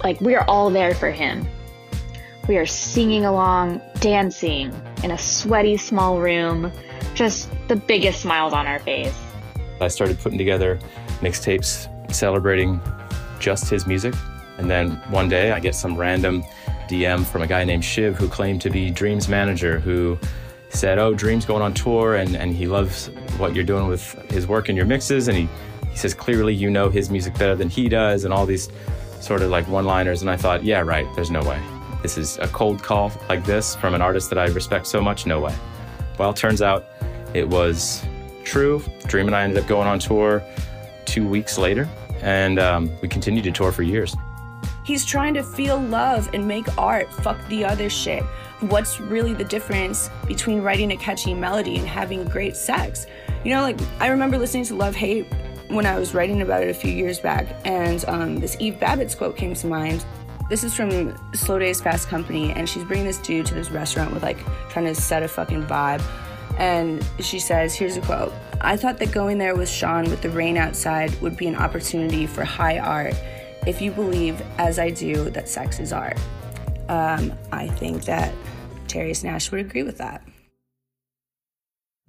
like 0.05 0.20
we 0.20 0.36
are 0.36 0.45
all 0.49 0.70
there 0.70 0.95
for 0.95 1.11
him. 1.11 1.47
We 2.49 2.59
are 2.59 2.66
singing 2.66 3.24
along, 3.24 3.82
dancing 3.99 4.72
in 5.03 5.11
a 5.11 5.18
sweaty 5.18 5.76
small 5.76 6.20
room, 6.20 6.70
just 7.14 7.51
the 7.68 7.76
biggest 7.76 8.20
smiles 8.20 8.53
on 8.53 8.68
our 8.68 8.78
face. 8.78 9.18
I 9.80 9.88
started 9.88 10.20
putting 10.20 10.38
together 10.38 10.78
mixtapes 11.20 11.88
celebrating 12.14 12.80
just 13.40 13.68
his 13.68 13.84
music. 13.86 14.14
And 14.59 14.70
then 14.70 14.92
one 15.11 15.28
day 15.28 15.51
I 15.51 15.59
get 15.59 15.74
some 15.74 15.97
random 15.97 16.45
DM 16.89 17.24
from 17.24 17.43
a 17.43 17.47
guy 17.47 17.64
named 17.64 17.85
Shiv 17.85 18.16
who 18.16 18.28
claimed 18.28 18.61
to 18.62 18.70
be 18.70 18.91
Dream's 18.91 19.28
manager 19.28 19.78
who 19.80 20.18
said, 20.68 20.99
Oh, 20.99 21.14
Dream's 21.14 21.45
going 21.45 21.62
on 21.62 21.74
tour 21.74 22.16
and, 22.16 22.37
and 22.37 22.55
he 22.55 22.66
loves 22.66 23.09
what 23.39 23.55
you're 23.55 23.64
doing 23.64 23.87
with 23.87 24.12
his 24.30 24.47
work 24.47 24.68
and 24.68 24.76
your 24.76 24.87
mixes. 24.87 25.28
And 25.28 25.37
he, 25.37 25.49
he 25.91 25.97
says, 25.97 26.14
Clearly 26.14 26.55
you 26.55 26.70
know 26.70 26.89
his 26.89 27.11
music 27.11 27.35
better 27.39 27.55
than 27.55 27.68
he 27.68 27.89
does, 27.89 28.24
and 28.24 28.35
all 28.35 28.47
these 28.47 28.68
sort 29.20 29.43
of 29.43 29.51
like 29.51 29.66
one 29.68 29.85
liners. 29.85 30.20
And 30.20 30.30
I 30.30 30.37
thought, 30.37 30.64
Yeah, 30.64 30.80
right, 30.80 31.07
there's 31.14 31.30
no 31.30 31.43
way. 31.43 31.61
This 32.03 32.18
is 32.18 32.39
a 32.39 32.49
cold 32.49 32.82
call 32.82 33.12
like 33.28 33.45
this 33.45 33.74
from 33.76 33.95
an 33.95 34.03
artist 34.03 34.28
that 34.30 34.39
I 34.39 34.47
respect 34.47 34.87
so 34.87 35.01
much, 35.01 35.26
no 35.26 35.41
way. 35.41 35.55
Well, 36.18 36.35
turns 36.35 36.61
out 36.61 36.87
it 37.32 37.49
was 37.49 38.05
true. 38.45 38.82
Dream 39.07 39.26
and 39.26 39.35
I 39.35 39.43
ended 39.43 39.62
up 39.62 39.68
going 39.68 39.89
on 39.89 39.99
tour 39.99 40.43
two 41.07 41.26
weeks 41.26 41.57
later, 41.59 41.89
and 42.20 42.59
um, 42.59 42.91
we 43.01 43.09
continued 43.09 43.45
to 43.45 43.53
tour 43.53 43.72
for 43.72 43.82
years. 43.82 44.14
He's 44.85 45.05
trying 45.05 45.32
to 45.35 45.43
feel 45.43 45.80
love 45.80 46.28
and 46.35 46.47
make 46.47 46.66
art. 46.76 47.11
Fuck 47.11 47.39
the 47.49 47.64
other 47.64 47.89
shit. 47.89 48.22
What's 48.61 49.01
really 49.01 49.32
the 49.32 49.45
difference 49.45 50.11
between 50.26 50.61
writing 50.61 50.93
a 50.93 50.97
catchy 50.97 51.32
melody 51.32 51.78
and 51.78 51.89
having 51.89 52.24
great 52.26 52.55
sex? 52.55 53.07
You 53.45 53.55
know, 53.55 53.62
like 53.62 53.80
I 53.99 54.09
remember 54.09 54.37
listening 54.37 54.64
to 54.66 54.74
Love 54.74 54.95
Hate 54.95 55.26
when 55.68 55.87
I 55.87 55.99
was 55.99 56.14
writing 56.14 56.43
about 56.43 56.62
it 56.62 56.68
a 56.68 56.74
few 56.74 56.93
years 56.93 57.18
back, 57.18 57.47
and 57.64 58.05
um, 58.07 58.37
this 58.41 58.57
Eve 58.61 58.74
Babitz 58.74 59.16
quote 59.16 59.37
came 59.37 59.55
to 59.55 59.66
mind. 59.66 60.05
This 60.51 60.62
is 60.62 60.74
from 60.74 61.16
Slow 61.32 61.59
Days 61.59 61.80
Fast 61.80 62.09
Company, 62.09 62.53
and 62.53 62.68
she's 62.68 62.85
bringing 62.85 63.07
this 63.07 63.18
dude 63.18 63.47
to 63.47 63.55
this 63.55 63.70
restaurant 63.70 64.12
with 64.12 64.22
like 64.22 64.39
trying 64.68 64.85
to 64.85 64.95
set 64.95 65.22
a 65.22 65.28
fucking 65.28 65.64
vibe. 65.64 66.03
And 66.59 67.05
she 67.20 67.39
says, 67.39 67.74
here's 67.74 67.97
a 67.97 68.03
quote 68.03 68.35
I 68.61 68.76
thought 68.76 68.99
that 68.99 69.12
going 69.12 69.39
there 69.39 69.57
with 69.57 69.68
Sean 69.68 70.11
with 70.11 70.20
the 70.20 70.30
rain 70.30 70.59
outside 70.59 71.18
would 71.22 71.39
be 71.39 71.47
an 71.47 71.57
opportunity 71.57 72.26
for 72.26 72.45
high 72.45 72.78
art 72.78 73.14
if 73.67 73.81
you 73.81 73.91
believe, 73.91 74.43
as 74.59 74.79
I 74.79 74.91
do, 74.91 75.31
that 75.31 75.49
sex 75.49 75.81
is 75.81 75.93
art. 75.93 76.19
Um, 76.89 77.33
I 77.51 77.69
think 77.69 78.05
that 78.05 78.35
Terry 78.89 79.15
Nash 79.23 79.51
would 79.51 79.61
agree 79.61 79.83
with 79.83 79.99
that. 79.99 80.23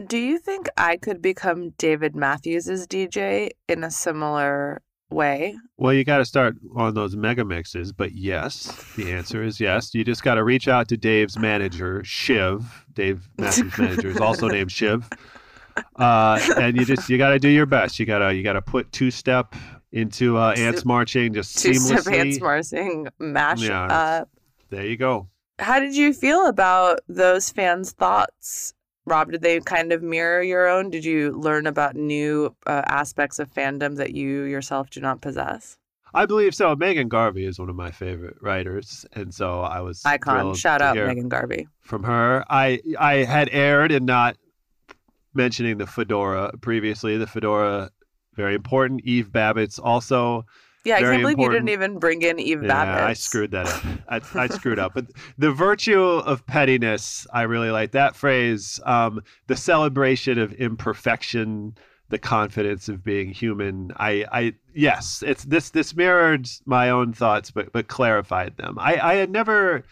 Do 0.05 0.17
you 0.17 0.37
think 0.39 0.67
I 0.75 0.97
could 0.97 1.21
become 1.21 1.69
David 1.77 2.15
Matthews' 2.15 2.85
DJ 2.85 3.51
in 3.69 3.83
a 3.83 3.89
similar 3.89 4.81
way? 5.09 5.55
Well, 5.77 5.93
you 5.93 6.03
got 6.03 6.17
to 6.17 6.25
start 6.25 6.57
on 6.75 6.93
those 6.93 7.15
mega 7.15 7.45
mixes, 7.45 7.93
but 7.93 8.11
yes, 8.11 8.93
the 8.97 9.13
answer 9.13 9.41
is 9.41 9.61
yes. 9.61 9.95
You 9.95 10.03
just 10.03 10.23
got 10.23 10.35
to 10.35 10.43
reach 10.43 10.67
out 10.67 10.89
to 10.89 10.97
Dave's 10.97 11.39
manager, 11.39 12.03
Shiv. 12.03 12.85
Dave 12.93 13.29
Matthews' 13.37 13.77
manager 13.77 14.09
is 14.09 14.19
also 14.19 14.49
named 14.49 14.71
Shiv. 14.71 15.09
Uh, 15.95 16.39
and 16.57 16.77
you 16.77 16.85
just 16.85 17.09
you 17.09 17.17
got 17.17 17.29
to 17.29 17.39
do 17.39 17.49
your 17.49 17.65
best. 17.65 17.99
You 17.99 18.05
gotta 18.05 18.33
you 18.33 18.43
gotta 18.43 18.61
put 18.61 18.91
two 18.91 19.11
step 19.11 19.53
into 19.95 20.37
uh, 20.37 20.53
ants 20.57 20.83
marching 20.85 21.33
just 21.33 21.57
Two 21.57 21.71
seamlessly. 21.71 22.13
ants 22.19 22.39
marching 22.41 23.07
mash 23.17 23.61
Yeah. 23.61 23.85
up. 23.85 24.29
There 24.69 24.85
you 24.85 24.97
go. 24.97 25.27
How 25.57 25.79
did 25.79 25.95
you 25.95 26.13
feel 26.13 26.47
about 26.47 26.99
those 27.07 27.49
fans' 27.49 27.93
thoughts? 27.93 28.73
Rob, 29.05 29.31
did 29.31 29.41
they 29.41 29.59
kind 29.61 29.93
of 29.93 30.03
mirror 30.03 30.41
your 30.43 30.67
own? 30.67 30.89
Did 30.89 31.05
you 31.05 31.31
learn 31.31 31.65
about 31.65 31.95
new 31.95 32.53
uh, 32.65 32.81
aspects 32.87 33.39
of 33.39 33.49
fandom 33.53 33.95
that 33.95 34.13
you 34.13 34.41
yourself 34.43 34.89
do 34.89 34.99
not 34.99 35.21
possess? 35.21 35.77
I 36.13 36.25
believe 36.25 36.55
so. 36.55 36.75
Megan 36.75 37.07
Garvey 37.07 37.45
is 37.45 37.59
one 37.59 37.69
of 37.69 37.75
my 37.75 37.91
favorite 37.91 38.37
writers, 38.41 39.05
and 39.13 39.33
so 39.33 39.61
I 39.61 39.79
was 39.81 40.01
Icon. 40.05 40.55
Shout 40.55 40.81
out 40.81 40.95
Megan 40.97 41.29
Garvey. 41.29 41.67
from 41.81 42.03
her. 42.03 42.43
I 42.49 42.79
I 42.99 43.15
had 43.25 43.49
aired 43.51 43.91
in 43.91 44.05
not 44.05 44.37
mentioning 45.33 45.77
the 45.77 45.85
fedora 45.87 46.51
previously. 46.61 47.17
The 47.17 47.27
fedora 47.27 47.91
very 48.35 48.55
important. 48.55 49.01
Eve 49.03 49.29
Babitz 49.31 49.79
also 49.81 50.45
Yeah, 50.83 50.95
I 50.95 51.01
can't 51.01 51.21
believe 51.21 51.37
important. 51.39 51.39
you 51.39 51.49
didn't 51.59 51.69
even 51.69 51.99
bring 51.99 52.21
in 52.21 52.39
Eve 52.39 52.61
Yeah, 52.63 52.67
Babbitt. 52.67 53.03
I 53.03 53.13
screwed 53.13 53.51
that 53.51 53.67
up. 53.67 53.83
I, 54.35 54.43
I 54.43 54.47
screwed 54.47 54.79
up. 54.79 54.93
But 54.93 55.07
the 55.37 55.51
virtue 55.51 56.01
of 56.01 56.45
pettiness, 56.45 57.25
I 57.33 57.43
really 57.43 57.71
like 57.71 57.91
that 57.91 58.15
phrase. 58.15 58.79
Um, 58.85 59.21
the 59.47 59.55
celebration 59.55 60.37
of 60.37 60.53
imperfection, 60.53 61.75
the 62.09 62.19
confidence 62.19 62.87
of 62.87 63.03
being 63.03 63.31
human. 63.31 63.91
I, 63.97 64.25
I, 64.31 64.53
yes, 64.75 65.23
it's 65.25 65.43
this. 65.45 65.71
This 65.71 65.95
mirrored 65.95 66.47
my 66.65 66.89
own 66.91 67.13
thoughts, 67.13 67.49
but 67.49 67.71
but 67.73 67.87
clarified 67.87 68.57
them. 68.57 68.77
I, 68.79 68.99
I 68.99 69.13
had 69.15 69.31
never 69.31 69.83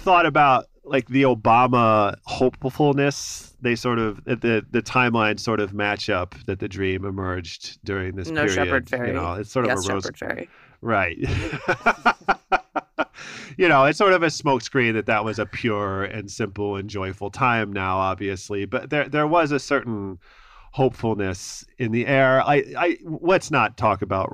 thought 0.00 0.26
about 0.26 0.66
like 0.86 1.08
the 1.08 1.24
Obama 1.24 2.14
hopefulness. 2.24 3.54
They 3.60 3.74
sort 3.74 3.98
of 3.98 4.24
the 4.24 4.64
the 4.70 4.82
timeline 4.82 5.40
sort 5.40 5.60
of 5.60 5.74
match 5.74 6.08
up 6.08 6.34
that 6.46 6.60
the 6.60 6.68
dream 6.68 7.04
emerged 7.04 7.84
during 7.84 8.16
this 8.16 8.28
no 8.28 8.46
period. 8.46 8.54
Shepard 8.54 8.86
Fairey. 8.86 9.08
You 9.08 9.14
know, 9.14 9.34
it's 9.34 9.50
sort 9.50 9.66
yes, 9.66 9.84
of 9.84 9.90
a 9.90 9.94
rose 9.94 10.04
Shepard 10.04 10.16
Fairey. 10.16 10.48
Right. 10.80 11.18
you 13.56 13.68
know, 13.68 13.84
it's 13.86 13.98
sort 13.98 14.12
of 14.12 14.22
a 14.22 14.26
smokescreen 14.26 14.92
that 14.94 15.06
that 15.06 15.24
was 15.24 15.38
a 15.38 15.46
pure 15.46 16.04
and 16.04 16.30
simple 16.30 16.76
and 16.76 16.88
joyful 16.88 17.30
time 17.30 17.72
now, 17.72 17.98
obviously. 17.98 18.66
But 18.66 18.90
there 18.90 19.08
there 19.08 19.26
was 19.26 19.52
a 19.52 19.58
certain 19.58 20.18
hopefulness 20.72 21.64
in 21.78 21.92
the 21.92 22.06
air. 22.06 22.42
I, 22.42 22.64
I 22.76 22.98
let's 23.02 23.50
not 23.50 23.76
talk 23.76 24.02
about 24.02 24.30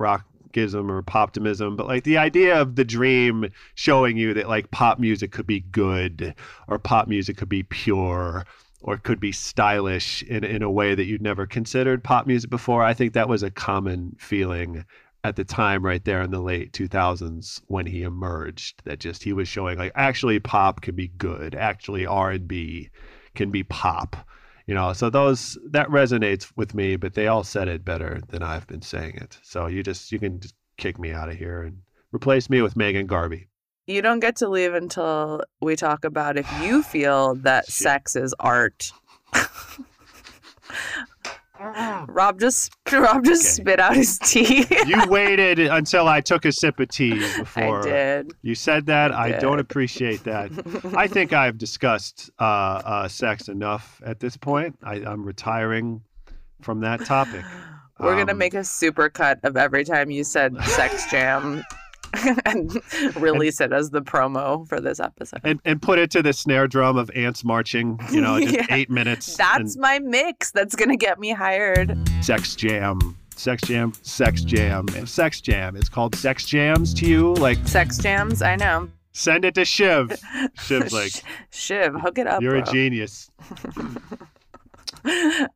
rockism 0.53 0.89
or 0.89 1.01
poptimism, 1.01 1.75
but 1.75 1.87
like 1.87 2.03
the 2.03 2.17
idea 2.17 2.59
of 2.59 2.75
the 2.75 2.85
dream 2.85 3.49
showing 3.75 4.17
you 4.17 4.33
that 4.33 4.47
like 4.47 4.71
pop 4.71 4.99
music 4.99 5.31
could 5.31 5.47
be 5.47 5.61
good 5.61 6.35
or 6.67 6.79
pop 6.79 7.07
music 7.07 7.37
could 7.37 7.49
be 7.49 7.63
pure 7.63 8.45
or 8.81 8.97
could 8.97 9.19
be 9.19 9.31
stylish 9.31 10.23
in, 10.23 10.43
in 10.43 10.61
a 10.61 10.71
way 10.71 10.93
that 10.93 11.05
you'd 11.05 11.21
never 11.21 11.45
considered 11.45 12.03
pop 12.03 12.27
music 12.27 12.49
before. 12.49 12.83
I 12.83 12.93
think 12.93 13.13
that 13.13 13.29
was 13.29 13.43
a 13.43 13.51
common 13.51 14.15
feeling 14.19 14.85
at 15.23 15.37
the 15.37 15.45
time 15.45 15.85
right 15.85 16.03
there 16.03 16.21
in 16.21 16.31
the 16.31 16.41
late 16.41 16.73
2000s 16.73 17.61
when 17.67 17.85
he 17.85 18.03
emerged 18.03 18.81
that 18.83 18.99
just 18.99 19.23
he 19.23 19.31
was 19.31 19.47
showing 19.47 19.77
like 19.77 19.93
actually 19.95 20.37
pop 20.37 20.81
can 20.81 20.95
be 20.95 21.07
good 21.17 21.55
actually 21.55 22.05
r&b 22.05 22.89
can 23.33 23.49
be 23.49 23.63
pop 23.63 24.17
you 24.67 24.73
know 24.73 24.93
so 24.93 25.09
those 25.09 25.57
that 25.71 25.87
resonates 25.89 26.51
with 26.55 26.73
me 26.73 26.95
but 26.95 27.13
they 27.13 27.27
all 27.27 27.43
said 27.43 27.67
it 27.67 27.83
better 27.83 28.21
than 28.29 28.41
i've 28.43 28.67
been 28.67 28.81
saying 28.81 29.15
it. 29.15 29.37
So 29.41 29.67
you 29.67 29.83
just 29.83 30.11
you 30.11 30.19
can 30.19 30.39
just 30.39 30.55
kick 30.77 30.97
me 30.99 31.11
out 31.11 31.29
of 31.29 31.35
here 31.35 31.63
and 31.63 31.77
replace 32.11 32.49
me 32.49 32.61
with 32.61 32.75
megan 32.75 33.07
garvey. 33.07 33.47
You 33.85 34.01
don't 34.01 34.21
get 34.21 34.37
to 34.37 34.47
leave 34.47 34.73
until 34.73 35.43
we 35.61 35.75
talk 35.75 36.05
about 36.05 36.37
if 36.37 36.49
you 36.61 36.83
feel 36.83 37.35
that 37.35 37.65
sex 37.67 38.15
is 38.15 38.33
art. 38.39 38.91
Rob 42.13 42.39
just 42.39 42.73
Rob 42.91 43.23
just 43.25 43.55
spit 43.55 43.79
out 43.79 43.95
his 43.95 44.19
tea. 44.19 44.65
you 44.85 45.05
waited 45.07 45.59
until 45.59 46.07
i 46.07 46.21
took 46.21 46.45
a 46.45 46.51
sip 46.51 46.79
of 46.79 46.87
tea 46.89 47.19
before 47.37 47.79
I 47.79 47.83
did. 47.83 48.31
you 48.41 48.55
said 48.55 48.85
that 48.87 49.11
i, 49.11 49.29
did. 49.31 49.39
don't 49.41 49.59
appreciate 49.59 50.23
that 50.25 50.51
i 50.97 51.07
think 51.07 51.33
i've 51.33 51.57
discussed 51.57 52.29
uh, 52.39 52.43
uh, 52.43 53.07
sex 53.07 53.47
enough 53.49 54.01
at 54.05 54.19
this 54.19 54.37
point 54.37 54.77
I, 54.83 54.95
i'm 55.05 55.23
retiring 55.25 56.01
from 56.61 56.79
that 56.81 57.03
topic 57.05 57.43
We're 57.99 58.15
gonna 58.17 58.31
Um, 58.33 58.37
make 58.37 58.53
a 58.53 58.63
super 58.63 59.09
cut 59.09 59.39
of 59.43 59.57
every 59.57 59.83
time 59.83 60.09
you 60.11 60.23
said 60.23 60.55
sex 60.63 61.09
jam 61.11 61.63
and 62.45 62.75
release 63.15 63.59
it 63.61 63.73
as 63.73 63.89
the 63.89 64.01
promo 64.01 64.67
for 64.67 64.79
this 64.79 64.99
episode. 64.99 65.41
and, 65.43 65.59
and 65.65 65.81
put 65.81 65.97
it 65.99 66.11
to 66.11 66.21
the 66.21 66.33
snare 66.33 66.67
drum 66.67 66.95
of 66.97 67.09
ants 67.15 67.43
marching, 67.43 67.99
you 68.11 68.21
know, 68.21 68.39
just 68.39 68.53
Yeah. 68.53 68.65
eight 68.69 68.89
minutes. 68.89 69.35
That's 69.35 69.77
my 69.77 69.99
mix. 69.99 70.51
That's 70.51 70.75
gonna 70.75 70.97
get 70.97 71.19
me 71.19 71.31
hired. 71.31 71.97
sex 72.21 72.55
jam. 72.55 73.17
Sex 73.35 73.63
jam, 73.63 73.93
sex 74.03 74.41
jam, 74.43 74.85
and 74.95 75.09
sex 75.09 75.41
jam. 75.41 75.75
It's 75.75 75.89
called 75.89 76.13
sex 76.15 76.45
jams 76.45 76.93
to 76.93 77.07
you. 77.07 77.33
Like 77.33 77.57
Sex 77.67 77.97
jams, 77.97 78.43
I 78.43 78.55
know. 78.55 78.89
send 79.11 79.43
it 79.43 79.55
to 79.55 79.65
Shiv. 79.65 80.11
Shiv's 80.61 80.93
like, 80.93 81.11
Shiv, 81.49 81.95
hook 81.99 82.19
it 82.19 82.27
up. 82.27 82.43
you're 82.43 82.57
a 82.57 82.61
genius. 82.63 83.31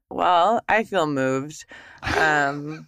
Well, 0.10 0.62
I 0.68 0.84
feel 0.84 1.06
moved. 1.08 1.66
Um, 2.18 2.88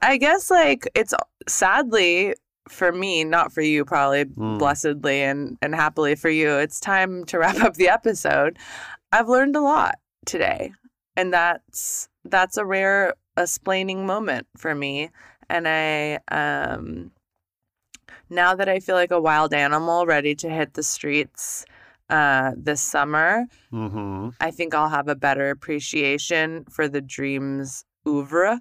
I 0.00 0.16
guess 0.16 0.50
like 0.50 0.88
it's 0.94 1.12
sadly 1.48 2.34
for 2.68 2.92
me, 2.92 3.24
not 3.24 3.52
for 3.52 3.60
you, 3.62 3.84
probably 3.84 4.24
Mm. 4.26 4.58
blessedly 4.58 5.22
and, 5.22 5.56
and 5.62 5.74
happily 5.74 6.14
for 6.14 6.30
you. 6.30 6.50
It's 6.58 6.80
time 6.80 7.24
to 7.26 7.38
wrap 7.40 7.56
up 7.62 7.74
the 7.74 7.88
episode. 7.88 8.58
I've 9.12 9.28
learned 9.28 9.56
a 9.56 9.60
lot 9.60 9.96
today, 10.26 10.72
and 11.16 11.32
that's 11.32 12.08
that's 12.24 12.56
a 12.56 12.64
rare 12.64 13.14
explaining 13.36 14.04
moment 14.06 14.46
for 14.56 14.74
me. 14.74 15.10
And 15.48 15.66
I 15.66 16.18
um 16.30 17.12
now 18.30 18.54
that 18.54 18.68
I 18.68 18.80
feel 18.80 18.94
like 18.94 19.10
a 19.10 19.20
wild 19.20 19.54
animal 19.54 20.04
ready 20.06 20.34
to 20.36 20.48
hit 20.50 20.74
the 20.74 20.82
streets 20.82 21.64
uh 22.10 22.52
this 22.56 22.80
summer, 22.80 23.46
Mm-hmm. 23.72 24.30
I 24.40 24.50
think 24.50 24.74
I'll 24.74 24.88
have 24.88 25.08
a 25.08 25.14
better 25.14 25.50
appreciation 25.50 26.64
for 26.70 26.88
the 26.88 27.00
dreams 27.00 27.84
oeuvre 28.06 28.60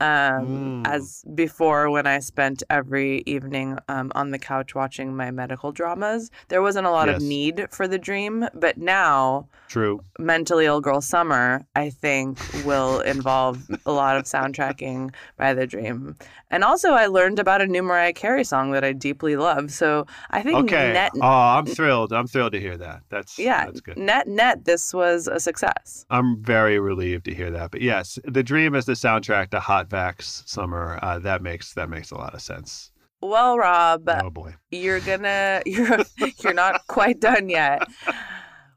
um, 0.00 0.82
Mm. 0.84 0.86
as 0.86 1.24
before 1.34 1.90
when 1.90 2.06
I 2.06 2.18
spent 2.18 2.62
every 2.68 3.22
evening 3.26 3.78
um, 3.88 4.10
on 4.14 4.30
the 4.30 4.38
couch 4.38 4.74
watching 4.74 5.16
my 5.16 5.30
medical 5.30 5.72
dramas. 5.72 6.30
There 6.48 6.62
wasn't 6.62 6.86
a 6.86 6.90
lot 6.90 7.08
Yes. 7.08 7.16
of 7.16 7.22
need 7.22 7.66
for 7.70 7.86
the 7.88 7.98
dream, 7.98 8.46
but 8.54 8.76
now 8.78 9.46
True. 9.68 10.04
Mentally 10.18 10.66
Ill 10.66 10.80
Girl 10.80 11.00
Summer, 11.00 11.64
I 11.74 11.90
think, 11.90 12.38
will 12.64 13.00
involve 13.00 13.58
a 13.86 13.90
lot 13.92 14.16
of 14.16 14.24
soundtracking 14.24 15.12
by 15.36 15.54
the 15.54 15.66
dream. 15.66 16.16
And 16.50 16.62
also, 16.62 16.92
I 16.92 17.06
learned 17.06 17.38
about 17.40 17.60
a 17.62 17.66
new 17.66 17.82
Mariah 17.82 18.12
Carey 18.12 18.44
song 18.44 18.70
that 18.72 18.84
I 18.84 18.92
deeply 18.92 19.36
love. 19.36 19.70
So 19.72 20.06
I 20.30 20.42
think 20.42 20.58
Okay. 20.58 20.92
net, 20.92 21.12
Oh, 21.16 21.26
I'm 21.26 21.66
thrilled. 21.66 22.12
I'm 22.12 22.26
thrilled 22.28 22.52
to 22.52 22.60
hear 22.60 22.76
that. 22.76 23.00
That's 23.08 23.38
yeah, 23.38 23.64
That's 23.66 23.80
good. 23.80 23.96
net 23.96 24.28
net, 24.28 24.64
this 24.64 24.92
was 24.94 25.26
a 25.26 25.40
success. 25.40 26.04
I'm 26.10 26.40
very 26.42 26.78
relieved 26.78 27.24
to 27.24 27.34
hear 27.34 27.50
that. 27.50 27.70
But 27.72 27.80
yes, 27.82 28.18
the 28.24 28.42
dream 28.42 28.74
is 28.76 28.84
the 28.84 28.92
soundtrack 28.92 29.50
to 29.50 29.60
Hot 29.60 29.83
Vax 29.88 30.48
Summer. 30.48 30.98
Uh, 31.02 31.18
that 31.20 31.42
makes 31.42 31.74
that 31.74 31.88
makes 31.88 32.10
a 32.10 32.16
lot 32.16 32.34
of 32.34 32.42
sense. 32.42 32.90
Well, 33.22 33.56
Rob, 33.56 34.08
Oh 34.22 34.30
boy. 34.30 34.54
you're 34.70 35.00
gonna 35.00 35.62
you're 35.66 35.98
you're 36.42 36.54
not 36.54 36.86
quite 36.88 37.20
done 37.20 37.48
yet. 37.48 37.82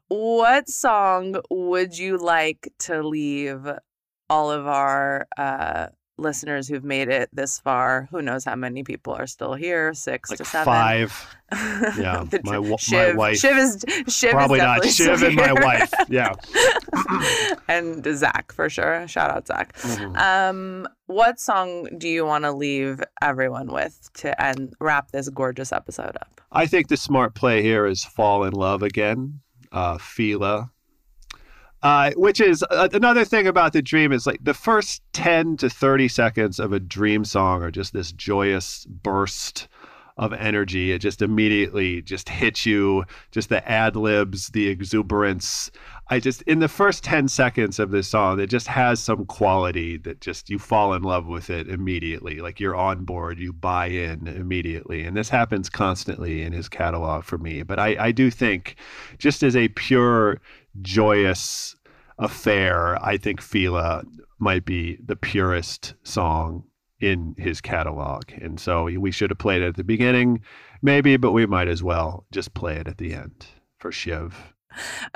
What 0.08 0.68
song 0.70 1.36
would 1.50 1.98
you 1.98 2.16
like 2.16 2.72
to 2.80 3.02
leave 3.06 3.66
all 4.30 4.50
of 4.50 4.66
our 4.66 5.26
uh, 5.36 5.88
listeners 6.18 6.68
who've 6.68 6.84
made 6.84 7.08
it 7.08 7.30
this 7.32 7.58
far? 7.58 8.08
Who 8.10 8.20
knows 8.22 8.44
how 8.44 8.56
many 8.56 8.82
people 8.84 9.14
are 9.14 9.26
still 9.26 9.54
here? 9.54 9.94
Six 9.94 10.30
Like 10.30 10.38
to 10.38 10.44
seven. 10.44 10.64
five. 10.64 11.36
Yeah, 11.96 12.24
The 12.30 12.40
my 12.44 12.58
wa- 12.58 12.76
my 12.90 13.12
wife. 13.14 13.38
Shiv 13.38 13.56
is 13.56 13.84
Shiv 14.08 14.32
Probably 14.32 14.58
is 14.58 14.62
not. 14.64 14.84
Shiv 14.84 15.22
and 15.22 15.36
my 15.36 15.52
wife. 15.54 15.92
Yeah. 16.08 16.34
and 17.68 18.04
Zach 18.16 18.52
for 18.52 18.68
sure. 18.68 19.06
Shout 19.08 19.30
out 19.30 19.46
Zach. 19.46 19.76
Mhm. 19.78 20.16
Um, 20.18 20.88
what 21.06 21.40
song 21.40 21.88
do 21.98 22.08
you 22.08 22.24
want 22.26 22.44
to 22.44 22.52
leave 22.52 23.00
everyone 23.22 23.68
with 23.72 24.10
to 24.14 24.40
end 24.42 24.74
wrap 24.80 25.10
this 25.12 25.28
gorgeous 25.28 25.72
episode 25.72 26.16
up? 26.20 26.40
I 26.52 26.66
think 26.66 26.88
the 26.88 26.96
smart 26.96 27.34
play 27.34 27.62
here 27.62 27.86
is 27.86 28.04
fall 28.04 28.44
in 28.44 28.52
love 28.52 28.82
again. 28.82 29.40
Uh, 29.72 29.98
Fila. 29.98 30.70
Uh, 31.82 32.10
which 32.16 32.40
is 32.40 32.64
uh, 32.70 32.88
another 32.92 33.24
thing 33.24 33.46
about 33.46 33.72
the 33.72 33.80
dream 33.80 34.10
is 34.12 34.26
like 34.26 34.42
the 34.42 34.54
first 34.54 35.00
10 35.12 35.56
to 35.58 35.70
30 35.70 36.08
seconds 36.08 36.58
of 36.58 36.72
a 36.72 36.80
dream 36.80 37.24
song 37.24 37.62
are 37.62 37.70
just 37.70 37.92
this 37.92 38.10
joyous 38.10 38.84
burst 38.86 39.68
of 40.18 40.32
energy. 40.32 40.90
It 40.90 40.98
just 40.98 41.22
immediately 41.22 42.02
just 42.02 42.28
hits 42.28 42.66
you, 42.66 43.04
just 43.30 43.48
the 43.48 43.66
ad 43.68 43.94
libs, 43.94 44.48
the 44.48 44.68
exuberance. 44.68 45.70
I 46.08 46.18
just, 46.18 46.42
in 46.42 46.58
the 46.58 46.68
first 46.68 47.04
10 47.04 47.28
seconds 47.28 47.78
of 47.78 47.92
this 47.92 48.08
song, 48.08 48.40
it 48.40 48.48
just 48.48 48.66
has 48.66 48.98
some 48.98 49.26
quality 49.26 49.96
that 49.98 50.20
just 50.20 50.50
you 50.50 50.58
fall 50.58 50.92
in 50.94 51.02
love 51.02 51.26
with 51.26 51.50
it 51.50 51.68
immediately. 51.68 52.40
Like 52.40 52.58
you're 52.58 52.74
on 52.74 53.04
board, 53.04 53.38
you 53.38 53.52
buy 53.52 53.86
in 53.86 54.26
immediately. 54.26 55.04
And 55.04 55.16
this 55.16 55.28
happens 55.28 55.70
constantly 55.70 56.42
in 56.42 56.52
his 56.52 56.68
catalog 56.68 57.22
for 57.22 57.38
me. 57.38 57.62
But 57.62 57.78
I, 57.78 57.96
I 58.06 58.12
do 58.12 58.30
think, 58.30 58.74
just 59.18 59.44
as 59.44 59.54
a 59.54 59.68
pure, 59.68 60.40
joyous 60.82 61.76
affair, 62.18 63.02
I 63.04 63.16
think 63.16 63.40
Fila 63.40 64.04
might 64.38 64.64
be 64.64 64.98
the 65.04 65.16
purest 65.16 65.94
song 66.02 66.64
in 67.00 67.34
his 67.38 67.60
catalog. 67.60 68.24
And 68.32 68.58
so 68.58 68.84
we 68.84 69.10
should 69.10 69.30
have 69.30 69.38
played 69.38 69.62
it 69.62 69.68
at 69.68 69.76
the 69.76 69.84
beginning, 69.84 70.42
maybe, 70.82 71.16
but 71.16 71.32
we 71.32 71.46
might 71.46 71.68
as 71.68 71.82
well 71.82 72.26
just 72.32 72.54
play 72.54 72.76
it 72.76 72.88
at 72.88 72.98
the 72.98 73.14
end 73.14 73.46
for 73.78 73.92
Shiv. 73.92 74.52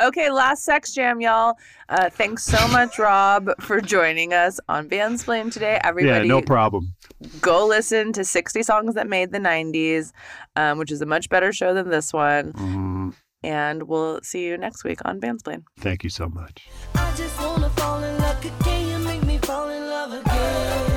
Okay, 0.00 0.30
last 0.30 0.64
sex 0.64 0.92
jam, 0.92 1.20
y'all. 1.20 1.54
Uh, 1.88 2.10
thanks 2.10 2.42
so 2.42 2.66
much, 2.68 2.98
Rob, 2.98 3.50
for 3.60 3.80
joining 3.80 4.32
us 4.32 4.58
on 4.68 4.88
Bandsplain 4.88 5.52
today. 5.52 5.78
Everybody, 5.84 6.26
yeah, 6.26 6.34
no 6.34 6.40
problem. 6.42 6.94
go 7.40 7.66
listen 7.66 8.12
to 8.14 8.24
60 8.24 8.62
Songs 8.62 8.94
That 8.94 9.08
Made 9.08 9.30
the 9.30 9.38
90s, 9.38 10.12
um, 10.56 10.78
which 10.78 10.90
is 10.90 11.02
a 11.02 11.06
much 11.06 11.28
better 11.28 11.52
show 11.52 11.74
than 11.74 11.90
this 11.90 12.12
one. 12.12 12.52
Mm, 12.54 13.14
And 13.44 13.84
we'll 13.84 14.20
see 14.22 14.44
you 14.46 14.56
next 14.56 14.84
week 14.84 14.98
on 15.04 15.20
Bandsplain. 15.20 15.64
thank 15.78 16.04
you 16.04 16.10
so 16.10 16.28
much. 16.28 16.68
I 16.94 17.12
just 17.16 17.38
wanna 17.40 17.70
fall 17.70 18.02
in 18.02 18.16
love. 18.18 18.40
Can 18.64 18.88
you 18.88 18.98
make 19.04 19.24
me 19.24 19.38
fall 19.38 19.68
in 19.68 19.86
love 19.86 20.12
again? 20.12 20.90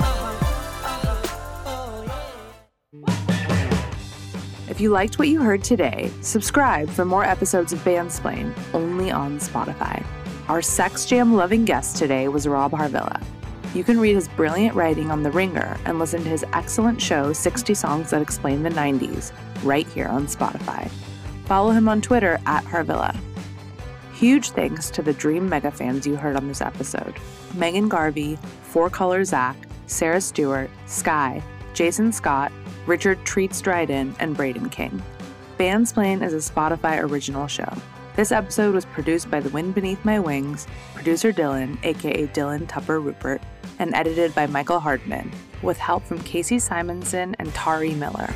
Uh-huh, 0.00 0.34
uh-huh, 0.84 2.08
uh-huh, 3.04 3.12
if 4.68 4.80
you 4.80 4.90
liked 4.90 5.18
what 5.18 5.28
you 5.28 5.40
heard 5.42 5.62
today, 5.62 6.10
subscribe 6.22 6.88
for 6.88 7.04
more 7.04 7.24
episodes 7.24 7.72
of 7.72 7.78
Bandsplain 7.80 8.54
only 8.72 9.10
on 9.10 9.38
Spotify. 9.38 10.04
Our 10.48 10.62
Sex 10.62 11.04
Jam 11.06 11.34
loving 11.34 11.64
guest 11.64 11.96
today 11.96 12.28
was 12.28 12.48
Rob 12.48 12.72
Harvilla. 12.72 13.22
You 13.74 13.84
can 13.84 13.98
read 13.98 14.14
his 14.14 14.28
brilliant 14.28 14.74
writing 14.74 15.10
on 15.10 15.22
The 15.22 15.30
Ringer 15.30 15.78
and 15.86 15.98
listen 15.98 16.22
to 16.24 16.28
his 16.28 16.44
excellent 16.52 17.00
show, 17.00 17.32
60 17.32 17.72
Songs 17.74 18.10
That 18.10 18.20
Explain 18.20 18.62
the 18.62 18.70
90s, 18.70 19.32
right 19.62 19.86
here 19.88 20.08
on 20.08 20.26
Spotify. 20.26 20.90
Follow 21.44 21.70
him 21.70 21.88
on 21.88 22.00
Twitter 22.00 22.40
at 22.46 22.64
Harvilla. 22.64 23.16
Huge 24.14 24.50
thanks 24.50 24.90
to 24.90 25.02
the 25.02 25.12
Dream 25.12 25.48
Mega 25.48 25.70
fans 25.70 26.06
you 26.06 26.16
heard 26.16 26.36
on 26.36 26.46
this 26.48 26.60
episode 26.60 27.14
Megan 27.54 27.88
Garvey, 27.88 28.38
Four 28.62 28.88
Color 28.88 29.24
Zach, 29.24 29.56
Sarah 29.86 30.20
Stewart, 30.20 30.70
Sky, 30.86 31.42
Jason 31.74 32.12
Scott, 32.12 32.52
Richard 32.86 33.24
Treats 33.24 33.60
Dryden, 33.60 34.14
and 34.20 34.36
Braden 34.36 34.70
King. 34.70 35.02
Bandsplain 35.58 36.22
is 36.22 36.32
a 36.32 36.52
Spotify 36.52 37.00
original 37.00 37.46
show. 37.46 37.70
This 38.14 38.32
episode 38.32 38.74
was 38.74 38.84
produced 38.84 39.30
by 39.30 39.40
The 39.40 39.48
Wind 39.50 39.74
Beneath 39.74 40.04
My 40.04 40.20
Wings, 40.20 40.66
producer 40.94 41.32
Dylan, 41.32 41.78
aka 41.82 42.26
Dylan 42.28 42.68
Tupper 42.68 43.00
Rupert, 43.00 43.42
and 43.78 43.94
edited 43.94 44.34
by 44.34 44.46
Michael 44.46 44.80
Hardman, 44.80 45.32
with 45.62 45.78
help 45.78 46.04
from 46.04 46.18
Casey 46.20 46.58
Simonson 46.58 47.34
and 47.38 47.52
Tari 47.54 47.94
Miller. 47.94 48.32